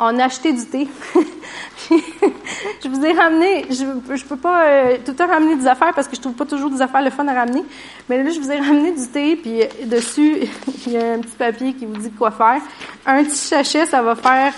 On 0.00 0.18
a 0.18 0.28
du 0.28 0.66
thé. 0.66 0.86
je 1.90 2.88
vous 2.88 3.04
ai 3.04 3.12
ramené, 3.12 3.66
je, 3.68 4.24
peux 4.24 4.36
pas 4.36 4.64
euh, 4.64 4.96
tout 5.04 5.10
le 5.10 5.16
temps 5.16 5.26
ramener 5.26 5.56
des 5.56 5.66
affaires 5.66 5.92
parce 5.92 6.06
que 6.06 6.14
je 6.14 6.20
trouve 6.20 6.34
pas 6.34 6.44
toujours 6.44 6.70
des 6.70 6.80
affaires 6.80 7.02
le 7.02 7.10
fun 7.10 7.26
à 7.26 7.34
ramener. 7.34 7.64
Mais 8.08 8.22
là, 8.22 8.30
je 8.30 8.38
vous 8.38 8.50
ai 8.50 8.58
ramené 8.58 8.92
du 8.92 9.08
thé, 9.08 9.34
puis 9.34 9.60
dessus, 9.86 10.36
il 10.86 10.92
y 10.92 10.96
a 10.96 11.14
un 11.14 11.18
petit 11.18 11.36
papier 11.36 11.72
qui 11.72 11.84
vous 11.84 11.96
dit 11.96 12.12
quoi 12.12 12.30
faire. 12.30 12.60
Un 13.06 13.24
petit 13.24 13.36
sachet, 13.36 13.86
ça 13.86 14.00
va 14.00 14.14
faire 14.14 14.52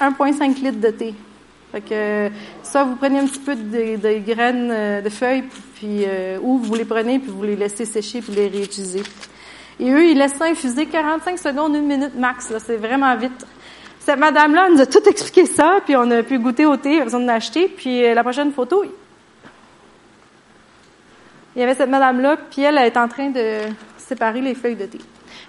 1,5 0.00 0.54
litres 0.62 0.80
de 0.80 0.90
thé. 0.90 1.14
Fait 1.70 1.82
que 1.82 2.30
ça, 2.62 2.84
vous 2.84 2.96
prenez 2.96 3.18
un 3.18 3.26
petit 3.26 3.40
peu 3.40 3.54
de, 3.54 4.18
graines 4.20 4.70
euh, 4.70 5.02
de 5.02 5.10
feuilles, 5.10 5.44
puis 5.74 6.04
euh, 6.06 6.38
ou 6.40 6.56
vous 6.58 6.74
les 6.74 6.86
prenez, 6.86 7.18
puis 7.18 7.30
vous 7.30 7.42
les 7.42 7.56
laissez 7.56 7.84
sécher, 7.84 8.22
puis 8.22 8.32
les 8.32 8.48
réutiliser. 8.48 9.02
Et 9.78 9.90
eux, 9.90 10.06
ils 10.06 10.16
laissent 10.18 10.36
ça 10.36 10.46
infuser 10.46 10.86
45 10.86 11.38
secondes, 11.38 11.74
une 11.76 11.86
minute 11.86 12.14
max. 12.16 12.52
C'est 12.64 12.76
vraiment 12.76 13.14
vite. 13.16 13.46
Cette 14.08 14.20
madame-là 14.20 14.70
nous 14.70 14.80
a 14.80 14.86
tout 14.86 15.06
expliqué 15.06 15.44
ça, 15.44 15.80
puis 15.84 15.94
on 15.94 16.10
a 16.10 16.22
pu 16.22 16.38
goûter 16.38 16.64
au 16.64 16.78
thé, 16.78 17.02
besoin 17.02 17.20
d'en 17.20 17.28
acheter. 17.28 17.68
Puis 17.68 18.02
euh, 18.02 18.14
la 18.14 18.22
prochaine 18.22 18.52
photo, 18.52 18.82
il 21.54 21.60
y 21.60 21.62
avait 21.62 21.74
cette 21.74 21.90
madame-là, 21.90 22.38
puis 22.50 22.62
elle, 22.62 22.78
est 22.78 22.96
en 22.96 23.06
train 23.06 23.28
de 23.28 23.58
séparer 23.98 24.40
les 24.40 24.54
feuilles 24.54 24.76
de 24.76 24.86
thé. 24.86 24.96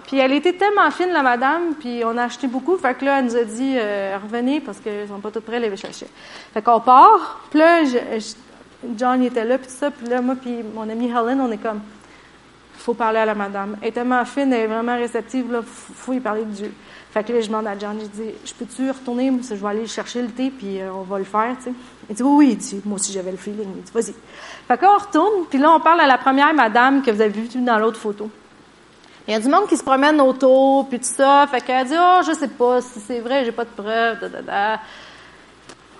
Puis 0.06 0.18
elle 0.18 0.32
était 0.32 0.52
tellement 0.52 0.90
fine, 0.90 1.08
la 1.08 1.22
madame, 1.22 1.72
puis 1.80 2.02
on 2.04 2.18
a 2.18 2.24
acheté 2.24 2.48
beaucoup. 2.48 2.76
Fait 2.76 2.92
que 2.92 3.06
là, 3.06 3.20
elle 3.20 3.24
nous 3.24 3.36
a 3.36 3.44
dit, 3.44 3.76
euh, 3.78 4.18
revenez 4.22 4.60
parce 4.60 4.78
qu'ils 4.78 5.08
sont 5.08 5.20
pas 5.20 5.30
tout 5.30 5.40
prêts, 5.40 5.58
les 5.58 5.74
chercher. 5.78 6.08
Fait 6.52 6.60
qu'on 6.60 6.80
part. 6.80 7.40
Puis 7.48 7.60
là, 7.60 7.80
John 8.94 9.22
il 9.22 9.28
était 9.28 9.46
là, 9.46 9.56
puis 9.56 9.70
ça. 9.70 9.90
Puis 9.90 10.06
là, 10.06 10.20
moi 10.20 10.34
puis 10.38 10.62
mon 10.74 10.86
amie 10.86 11.08
Helen, 11.08 11.40
on 11.40 11.50
est 11.50 11.62
comme, 11.62 11.80
faut 12.76 12.92
parler 12.92 13.20
à 13.20 13.24
la 13.24 13.34
madame. 13.34 13.78
Elle 13.80 13.88
est 13.88 13.92
tellement 13.92 14.22
fine, 14.26 14.52
elle 14.52 14.60
est 14.60 14.66
vraiment 14.66 14.96
réceptive, 14.96 15.50
là, 15.50 15.60
faut 15.64 16.12
y 16.12 16.20
parler 16.20 16.44
de 16.44 16.50
Dieu. 16.50 16.74
Fait 17.12 17.24
que 17.24 17.32
là, 17.32 17.40
je 17.40 17.48
demande 17.48 17.66
à 17.66 17.76
John, 17.76 17.98
je 18.00 18.06
dis, 18.06 18.30
je 18.44 18.54
peux-tu 18.54 18.88
retourner, 18.88 19.32
je 19.42 19.54
vais 19.54 19.68
aller 19.68 19.86
chercher 19.88 20.22
le 20.22 20.28
thé, 20.28 20.50
puis 20.50 20.80
euh, 20.80 20.92
on 20.92 21.02
va 21.02 21.18
le 21.18 21.24
faire, 21.24 21.56
tu 21.58 21.64
sais. 21.64 21.72
Il 22.08 22.14
dit, 22.14 22.22
oui, 22.22 22.46
oui, 22.46 22.56
dit, 22.56 22.80
moi 22.84 22.96
aussi 22.96 23.12
j'avais 23.12 23.32
le 23.32 23.36
feeling. 23.36 23.68
Il 23.76 23.82
dit, 23.82 23.92
vas-y. 23.92 24.14
Fait 24.68 24.78
qu'on 24.78 24.96
retourne, 24.96 25.46
puis 25.48 25.58
là, 25.58 25.72
on 25.72 25.80
parle 25.80 26.00
à 26.00 26.06
la 26.06 26.18
première 26.18 26.54
madame 26.54 27.02
que 27.02 27.10
vous 27.10 27.20
avez 27.20 27.30
vue 27.30 27.48
dans 27.62 27.78
l'autre 27.78 27.98
photo. 27.98 28.30
Il 29.26 29.32
y 29.32 29.36
a 29.36 29.40
du 29.40 29.48
monde 29.48 29.66
qui 29.68 29.76
se 29.76 29.82
promène 29.82 30.20
autour, 30.20 30.88
puis 30.88 30.98
tout 30.98 31.04
ça. 31.04 31.46
Fait 31.50 31.60
qu'elle 31.60 31.86
dit, 31.86 31.94
oh, 31.98 32.20
je 32.26 32.32
sais 32.32 32.48
pas 32.48 32.80
si 32.80 33.00
c'est 33.00 33.20
vrai, 33.20 33.44
j'ai 33.44 33.52
pas 33.52 33.64
de 33.64 33.70
preuves, 33.70 34.20
da, 34.20 34.28
da, 34.28 34.42
da. 34.42 34.80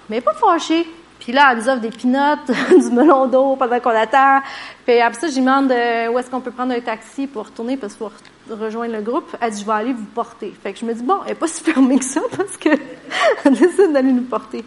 Mais 0.09 0.21
pas 0.21 0.35
fâchée. 0.35 0.87
Puis 1.19 1.33
là, 1.33 1.51
elle 1.51 1.59
nous 1.59 1.69
offre 1.69 1.81
des 1.81 1.91
pinottes, 1.91 2.51
du 2.71 2.91
melon 2.91 3.27
d'eau 3.27 3.57
pendant 3.57 3.79
qu'on 3.79 3.91
attend. 3.91 4.41
Puis 4.85 4.99
après 5.01 5.21
ça, 5.21 5.29
je 5.29 5.35
lui 5.35 5.41
demande 5.41 5.71
euh, 5.71 6.09
où 6.09 6.19
est-ce 6.19 6.31
qu'on 6.31 6.41
peut 6.41 6.51
prendre 6.51 6.73
un 6.73 6.81
taxi 6.81 7.27
pour 7.27 7.47
retourner 7.47 7.77
parce 7.77 7.95
qu'il 7.95 8.07
faut 8.07 8.13
rejoindre 8.49 8.95
le 8.95 9.03
groupe. 9.03 9.37
Elle 9.41 9.51
dit, 9.51 9.61
je 9.61 9.67
vais 9.67 9.73
aller 9.73 9.93
vous 9.93 10.07
porter. 10.07 10.55
Fait 10.63 10.73
que 10.73 10.79
je 10.79 10.85
me 10.85 10.95
dis, 10.95 11.03
bon, 11.03 11.19
elle 11.25 11.31
n'est 11.31 11.35
pas 11.35 11.47
si 11.49 11.63
fermée 11.63 11.99
que 11.99 12.05
ça 12.05 12.21
parce 12.37 12.57
que 12.57 12.69
elle 13.45 13.53
décide 13.53 13.93
d'aller 13.93 14.13
nous 14.13 14.25
porter. 14.25 14.65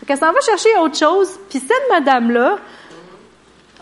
Fait 0.00 0.06
qu'elle 0.06 0.18
s'en 0.18 0.32
va 0.32 0.40
chercher 0.40 0.68
autre 0.80 0.96
chose. 0.96 1.38
Puis 1.48 1.60
cette 1.60 1.88
madame-là, 1.90 2.58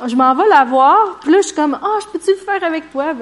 je 0.07 0.15
m'en 0.15 0.35
vais 0.35 0.49
la 0.49 0.65
voir. 0.65 1.19
Puis 1.21 1.31
là, 1.31 1.39
je 1.39 1.47
suis 1.47 1.57
comme, 1.57 1.79
ah, 1.81 1.99
je 2.03 2.07
peux-tu 2.09 2.31
le 2.31 2.37
faire 2.37 2.63
avec 2.65 2.91
toi? 2.91 3.15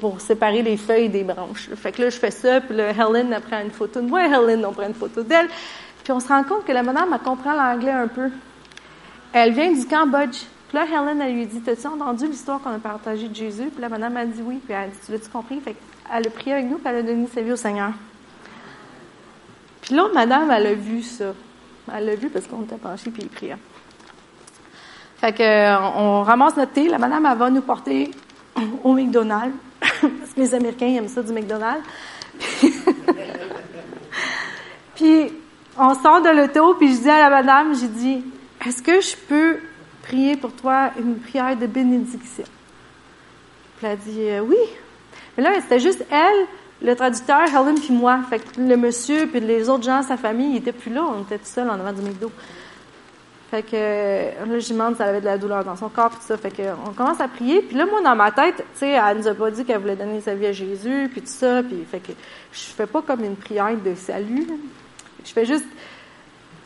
Pour 0.00 0.20
séparer 0.20 0.62
les 0.62 0.76
feuilles 0.76 1.08
des 1.08 1.24
branches. 1.24 1.68
Fait 1.76 1.92
que 1.92 2.02
là, 2.02 2.10
je 2.10 2.18
fais 2.18 2.30
ça. 2.30 2.60
Puis 2.60 2.76
là, 2.76 2.90
Helen, 2.90 3.36
prend 3.48 3.60
une 3.60 3.70
photo 3.70 4.00
de 4.00 4.08
moi. 4.08 4.24
Helen, 4.26 4.64
on 4.64 4.72
prend 4.72 4.86
une 4.86 4.94
photo 4.94 5.22
d'elle. 5.22 5.48
Puis 6.02 6.12
on 6.12 6.20
se 6.20 6.28
rend 6.28 6.44
compte 6.44 6.64
que 6.64 6.72
la 6.72 6.82
madame, 6.82 7.18
comprend 7.24 7.54
l'anglais 7.54 7.92
un 7.92 8.08
peu. 8.08 8.30
Elle 9.32 9.52
vient 9.52 9.72
du 9.72 9.86
Cambodge. 9.86 10.44
Puis 10.74 10.82
là, 10.82 10.86
Helen, 10.90 11.22
elle 11.22 11.34
lui 11.34 11.46
dit, 11.46 11.60
t'as-tu 11.60 11.86
entendu 11.86 12.26
l'histoire 12.26 12.60
qu'on 12.60 12.70
a 12.74 12.80
partagée 12.80 13.28
de 13.28 13.34
Jésus? 13.34 13.70
Puis 13.70 13.80
la 13.80 13.88
madame 13.88 14.16
a 14.16 14.24
dit 14.24 14.42
oui. 14.44 14.56
Puis 14.56 14.74
elle 14.74 14.82
a 14.82 14.88
dit, 14.88 14.98
tu 15.06 15.12
l'as-tu 15.12 15.28
compris? 15.28 15.60
Fait 15.60 15.76
elle 16.12 16.26
a 16.26 16.30
prié 16.30 16.54
avec 16.54 16.66
nous, 16.66 16.78
puis 16.78 16.86
elle 16.88 16.96
a 16.96 17.02
donné 17.04 17.28
sa 17.32 17.42
vie 17.42 17.52
au 17.52 17.56
Seigneur. 17.56 17.92
Puis 19.82 19.94
là, 19.94 20.08
madame, 20.12 20.50
elle 20.50 20.66
a 20.66 20.74
vu 20.74 21.00
ça. 21.02 21.32
Elle 21.94 22.06
l'a 22.06 22.16
vu 22.16 22.28
parce 22.28 22.48
qu'on 22.48 22.62
était 22.62 22.74
penchés, 22.74 23.12
puis 23.12 23.22
il 23.22 23.28
priait. 23.28 23.56
Fait 25.18 25.32
que, 25.32 25.96
on 25.96 26.24
ramasse 26.24 26.56
notre 26.56 26.72
thé. 26.72 26.88
La 26.88 26.98
madame, 26.98 27.24
elle 27.24 27.38
va 27.38 27.50
nous 27.50 27.62
porter 27.62 28.10
au 28.82 28.94
McDonald's. 28.94 29.54
parce 29.80 30.32
que 30.34 30.40
les 30.40 30.54
Américains 30.56 30.88
aiment 30.88 31.06
ça 31.06 31.22
du 31.22 31.32
McDonald's. 31.32 31.84
puis 34.96 35.32
on 35.78 35.94
sort 35.94 36.20
de 36.20 36.30
l'auto, 36.30 36.74
puis 36.74 36.92
je 36.96 37.02
dis 37.02 37.10
à 37.10 37.28
la 37.28 37.30
madame, 37.30 37.76
j'ai 37.76 37.86
dit, 37.86 38.24
est-ce 38.66 38.82
que 38.82 39.00
je 39.00 39.14
peux 39.28 39.58
prier 40.04 40.36
pour 40.36 40.52
toi 40.52 40.90
une 40.98 41.18
prière 41.18 41.56
de 41.56 41.66
bénédiction? 41.66 42.44
Puis 43.78 43.86
elle 43.86 43.92
a 43.92 43.96
dit, 43.96 44.20
euh, 44.20 44.40
oui. 44.40 44.56
Mais 45.36 45.42
là, 45.42 45.50
c'était 45.60 45.80
juste 45.80 46.04
elle, 46.10 46.46
le 46.82 46.94
traducteur, 46.94 47.42
Helen, 47.48 47.74
puis 47.74 47.92
moi. 47.92 48.20
Fait 48.28 48.38
que 48.38 48.60
le 48.60 48.76
monsieur, 48.76 49.26
puis 49.26 49.40
les 49.40 49.68
autres 49.68 49.84
gens, 49.84 50.02
sa 50.02 50.16
famille, 50.16 50.52
ils 50.52 50.56
étaient 50.58 50.72
plus 50.72 50.92
là. 50.92 51.04
On 51.04 51.22
était 51.22 51.38
tout 51.38 51.46
seuls 51.46 51.68
en 51.68 51.74
avant 51.74 51.92
du 51.92 52.02
McDo. 52.02 52.30
Fait 53.50 53.62
que 53.62 53.76
là, 54.50 54.58
je 54.58 54.72
demande 54.72 54.96
si 54.96 55.02
elle 55.02 55.08
avait 55.08 55.20
de 55.20 55.26
la 55.26 55.38
douleur 55.38 55.64
dans 55.64 55.76
son 55.76 55.88
corps, 55.88 56.10
tout 56.10 56.16
ça. 56.20 56.36
Fait 56.36 56.50
que 56.50 56.62
on 56.86 56.92
commence 56.92 57.20
à 57.20 57.28
prier. 57.28 57.62
Puis 57.62 57.76
là, 57.76 57.86
moi, 57.86 58.02
dans 58.02 58.16
ma 58.16 58.30
tête, 58.30 58.56
tu 58.56 58.64
sais, 58.74 58.90
elle 58.90 59.18
nous 59.18 59.28
a 59.28 59.34
pas 59.34 59.50
dit 59.50 59.64
qu'elle 59.64 59.78
voulait 59.78 59.96
donner 59.96 60.20
sa 60.20 60.34
vie 60.34 60.46
à 60.46 60.52
Jésus, 60.52 61.08
puis 61.10 61.20
tout 61.20 61.28
ça. 61.28 61.62
Puis 61.62 61.84
fait 61.90 62.00
que 62.00 62.12
je 62.52 62.60
fais 62.60 62.86
pas 62.86 63.02
comme 63.02 63.22
une 63.22 63.36
prière 63.36 63.76
de 63.76 63.94
salut. 63.94 64.46
Je 65.24 65.32
fais 65.32 65.44
juste, 65.44 65.66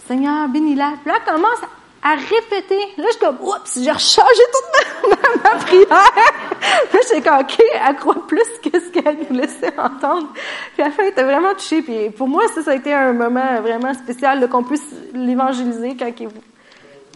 Seigneur, 0.07 0.49
bénis-la. 0.49 0.95
Puis 1.03 1.11
là, 1.11 1.19
elle 1.19 1.33
commence 1.35 1.61
à 2.03 2.15
répéter. 2.15 2.79
Là, 2.97 3.05
je 3.07 3.11
suis 3.11 3.21
comme, 3.21 3.39
oups, 3.41 3.81
j'ai 3.81 3.91
rechangé 3.91 4.43
toute 4.53 5.11
ma, 5.11 5.51
ma 5.51 5.57
prière. 5.59 5.89
là, 5.91 7.01
j'ai 7.13 7.21
comme, 7.21 7.41
OK, 7.41 7.63
elle 7.75 7.97
croit 7.97 8.27
plus 8.27 8.49
que 8.63 8.79
ce 8.79 8.89
qu'elle 8.91 9.19
nous 9.29 9.37
laissait 9.37 9.79
entendre. 9.79 10.29
Puis 10.75 10.83
à 10.83 10.87
la 10.87 10.91
fin, 10.91 11.03
elle 11.03 11.11
était 11.11 11.25
vraiment 11.25 11.55
touchée. 11.55 11.83
Puis 11.83 12.11
pour 12.11 12.29
moi, 12.29 12.45
ça, 12.55 12.63
ça 12.63 12.71
a 12.71 12.75
été 12.75 12.93
un 12.93 13.13
moment 13.13 13.61
vraiment 13.61 13.95
spécial, 13.95 14.49
qu'on 14.49 14.65
puisse 14.65 14.87
l'évangéliser 15.13 15.97
quand 15.97 16.13
il... 16.21 16.29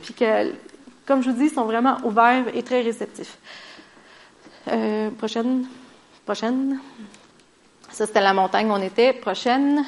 Puis 0.03 0.15
que, 0.15 0.53
comme 1.07 1.23
je 1.23 1.31
vous 1.31 1.37
dis, 1.37 1.45
ils 1.45 1.55
sont 1.55 1.65
vraiment 1.65 1.97
ouverts 2.05 2.45
et 2.55 2.63
très 2.63 2.83
réceptifs. 2.83 3.39
Euh, 4.69 5.11
prochaine. 5.11 5.67
Prochaine. 6.25 6.81
Ça, 7.91 8.07
c'était 8.07 8.21
la 8.21 8.33
montagne 8.33 8.69
où 8.69 8.73
on 8.73 8.83
était. 8.83 9.13
Prochaine. 9.13 9.85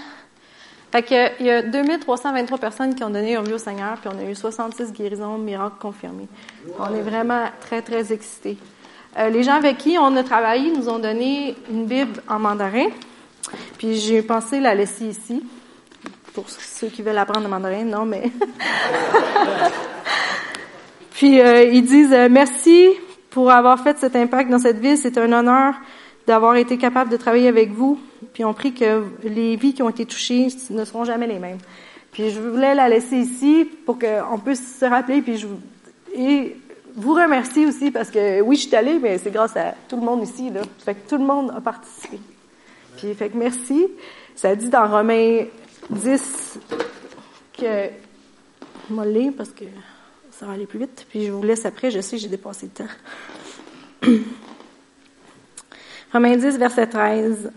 Fait 0.94 1.02
que, 1.02 1.40
il 1.40 1.46
y 1.46 1.50
a 1.50 1.60
2323 1.60 2.58
personnes 2.58 2.94
qui 2.94 3.02
ont 3.02 3.10
donné 3.10 3.34
leur 3.34 3.42
vie 3.42 3.54
au 3.54 3.58
Seigneur, 3.58 3.98
puis 3.98 4.08
on 4.14 4.16
a 4.16 4.30
eu 4.30 4.36
66 4.36 4.92
guérisons, 4.92 5.38
miracles 5.38 5.74
confirmés. 5.80 6.28
On 6.78 6.94
est 6.94 7.00
vraiment 7.00 7.46
très, 7.60 7.82
très 7.82 8.12
excités. 8.12 8.56
Euh, 9.18 9.28
les 9.28 9.42
gens 9.42 9.54
avec 9.54 9.78
qui 9.78 9.96
on 9.98 10.14
a 10.14 10.22
travaillé 10.22 10.70
nous 10.70 10.88
ont 10.88 11.00
donné 11.00 11.56
une 11.68 11.86
Bible 11.86 12.22
en 12.28 12.38
mandarin, 12.38 12.86
puis 13.76 13.96
j'ai 13.96 14.22
pensé 14.22 14.60
la 14.60 14.76
laisser 14.76 15.06
ici, 15.06 15.42
pour 16.32 16.48
ceux 16.48 16.86
qui 16.86 17.02
veulent 17.02 17.18
apprendre 17.18 17.42
le 17.42 17.50
mandarin, 17.50 17.82
non, 17.82 18.04
mais... 18.04 18.30
puis 21.10 21.40
euh, 21.40 21.64
ils 21.64 21.84
disent 21.84 22.12
euh, 22.12 22.28
merci 22.30 22.90
pour 23.30 23.50
avoir 23.50 23.82
fait 23.82 23.98
cet 23.98 24.14
impact 24.14 24.48
dans 24.48 24.60
cette 24.60 24.78
ville, 24.78 24.96
c'est 24.96 25.18
un 25.18 25.32
honneur 25.32 25.74
d'avoir 26.26 26.56
été 26.56 26.78
capable 26.78 27.10
de 27.10 27.16
travailler 27.16 27.48
avec 27.48 27.70
vous. 27.70 28.00
Puis 28.32 28.44
on 28.44 28.54
prie 28.54 28.74
que 28.74 29.04
les 29.22 29.56
vies 29.56 29.74
qui 29.74 29.82
ont 29.82 29.90
été 29.90 30.06
touchées 30.06 30.48
ne 30.70 30.84
seront 30.84 31.04
jamais 31.04 31.26
les 31.26 31.38
mêmes. 31.38 31.58
Puis 32.12 32.30
je 32.30 32.40
voulais 32.40 32.74
la 32.74 32.88
laisser 32.88 33.16
ici 33.16 33.68
pour 33.86 33.98
qu'on 33.98 34.38
puisse 34.38 34.78
se 34.78 34.84
rappeler. 34.84 35.20
Puis 35.20 35.38
je 35.38 35.46
et 36.16 36.56
vous 36.94 37.14
remercier 37.14 37.66
aussi 37.66 37.90
parce 37.90 38.10
que 38.10 38.40
oui, 38.40 38.56
je 38.56 38.68
suis 38.68 38.76
allée, 38.76 38.98
mais 39.00 39.18
c'est 39.18 39.32
grâce 39.32 39.56
à 39.56 39.74
tout 39.88 39.96
le 39.96 40.02
monde 40.02 40.22
ici. 40.22 40.50
Là. 40.50 40.62
Fait 40.78 40.94
que 40.94 41.08
tout 41.08 41.18
le 41.18 41.24
monde 41.24 41.52
a 41.56 41.60
participé. 41.60 42.20
Puis 42.96 43.14
fait 43.14 43.28
que 43.30 43.36
merci. 43.36 43.88
Ça 44.36 44.54
dit 44.54 44.68
dans 44.68 44.88
Romains 44.88 45.44
10 45.90 46.58
que 47.58 47.88
lire 49.06 49.32
parce 49.36 49.50
que 49.50 49.64
ça 50.30 50.46
va 50.46 50.52
aller 50.52 50.66
plus 50.66 50.78
vite. 50.78 51.06
Puis 51.08 51.26
je 51.26 51.32
vous 51.32 51.42
laisse 51.42 51.66
après. 51.66 51.90
Je 51.90 52.00
sais, 52.00 52.18
j'ai 52.18 52.28
dépassé 52.28 52.70
le 52.72 52.84
temps. 52.84 54.12
Romains 56.14 56.36
10, 56.36 56.58
verset 56.58 56.86
13. 56.86 57.50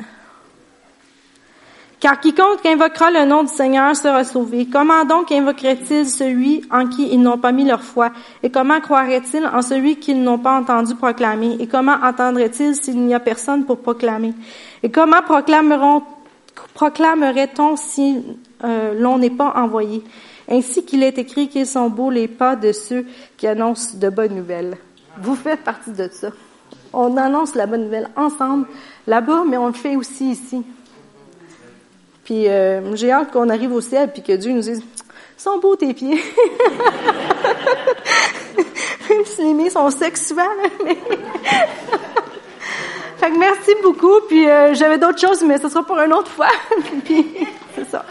Car 2.00 2.20
quiconque 2.20 2.66
invoquera 2.66 3.12
le 3.12 3.26
nom 3.26 3.44
du 3.44 3.54
Seigneur 3.54 3.96
sera 3.96 4.24
sauvé. 4.24 4.66
Comment 4.66 5.06
donc 5.06 5.32
invoquerait-il 5.32 6.08
celui 6.08 6.64
en 6.72 6.88
qui 6.88 7.08
ils 7.12 7.22
n'ont 7.22 7.38
pas 7.38 7.52
mis 7.52 7.66
leur 7.66 7.84
foi? 7.84 8.10
Et 8.42 8.50
comment 8.50 8.82
croirait-il 8.82 9.46
en 9.46 9.62
celui 9.62 9.98
qu'ils 9.98 10.24
n'ont 10.24 10.40
pas 10.40 10.58
entendu 10.58 10.96
proclamer? 10.96 11.58
Et 11.60 11.68
comment 11.68 11.98
entendraient-ils 12.02 12.74
s'il 12.76 13.00
n'y 13.00 13.14
a 13.14 13.20
personne 13.20 13.64
pour 13.64 13.78
proclamer? 13.78 14.34
Et 14.82 14.90
comment 14.90 15.22
proclamerait-on 16.74 17.76
si 17.76 18.24
euh, 18.64 19.00
l'on 19.00 19.20
n'est 19.20 19.30
pas 19.30 19.54
envoyé? 19.56 20.04
Ainsi 20.50 20.84
qu'il 20.84 21.04
est 21.04 21.20
écrit 21.20 21.48
qu'ils 21.48 21.68
sont 21.68 21.92
beaux 21.92 22.10
les 22.10 22.28
pas 22.28 22.56
de 22.56 22.72
ceux 22.72 23.06
qui 23.38 23.46
annoncent 23.46 23.96
de 24.00 24.10
bonnes 24.10 24.34
nouvelles. 24.34 24.78
Vous 25.22 25.36
faites 25.36 25.64
partie 25.64 25.92
de 25.92 26.10
ça. 26.12 26.30
On 26.94 27.18
annonce 27.18 27.56
la 27.56 27.66
bonne 27.66 27.84
nouvelle 27.86 28.10
ensemble 28.16 28.68
là-bas, 29.06 29.44
mais 29.48 29.58
on 29.58 29.68
le 29.68 29.74
fait 29.74 29.96
aussi 29.96 30.32
ici. 30.32 30.64
Puis 32.24 32.48
euh, 32.48 32.96
j'ai 32.96 33.12
hâte 33.12 33.32
qu'on 33.32 33.50
arrive 33.50 33.74
au 33.74 33.82
ciel 33.82 34.12
puis 34.12 34.22
que 34.22 34.34
Dieu 34.34 34.52
nous 34.52 34.62
dise 34.62 34.84
sont 35.38 35.60
beaux 35.60 35.76
tes 35.76 35.94
pieds. 35.94 36.20
Même 39.10 39.26
si 39.26 39.44
les 39.44 39.54
miens 39.54 39.70
sont 39.70 39.90
sexuels. 39.90 40.46
Fait 43.18 43.32
que 43.32 43.38
merci 43.40 43.72
beaucoup. 43.82 44.20
Puis 44.28 44.50
euh, 44.50 44.74
j'avais 44.74 44.98
d'autres 44.98 45.20
choses, 45.20 45.44
mais 45.44 45.58
ce 45.58 45.70
sera 45.70 45.84
pour 45.84 45.98
une 46.00 46.14
autre 46.14 46.32
fois. 46.32 46.50
puis 47.06 47.48
c'est 47.76 47.90
ça. 47.90 48.06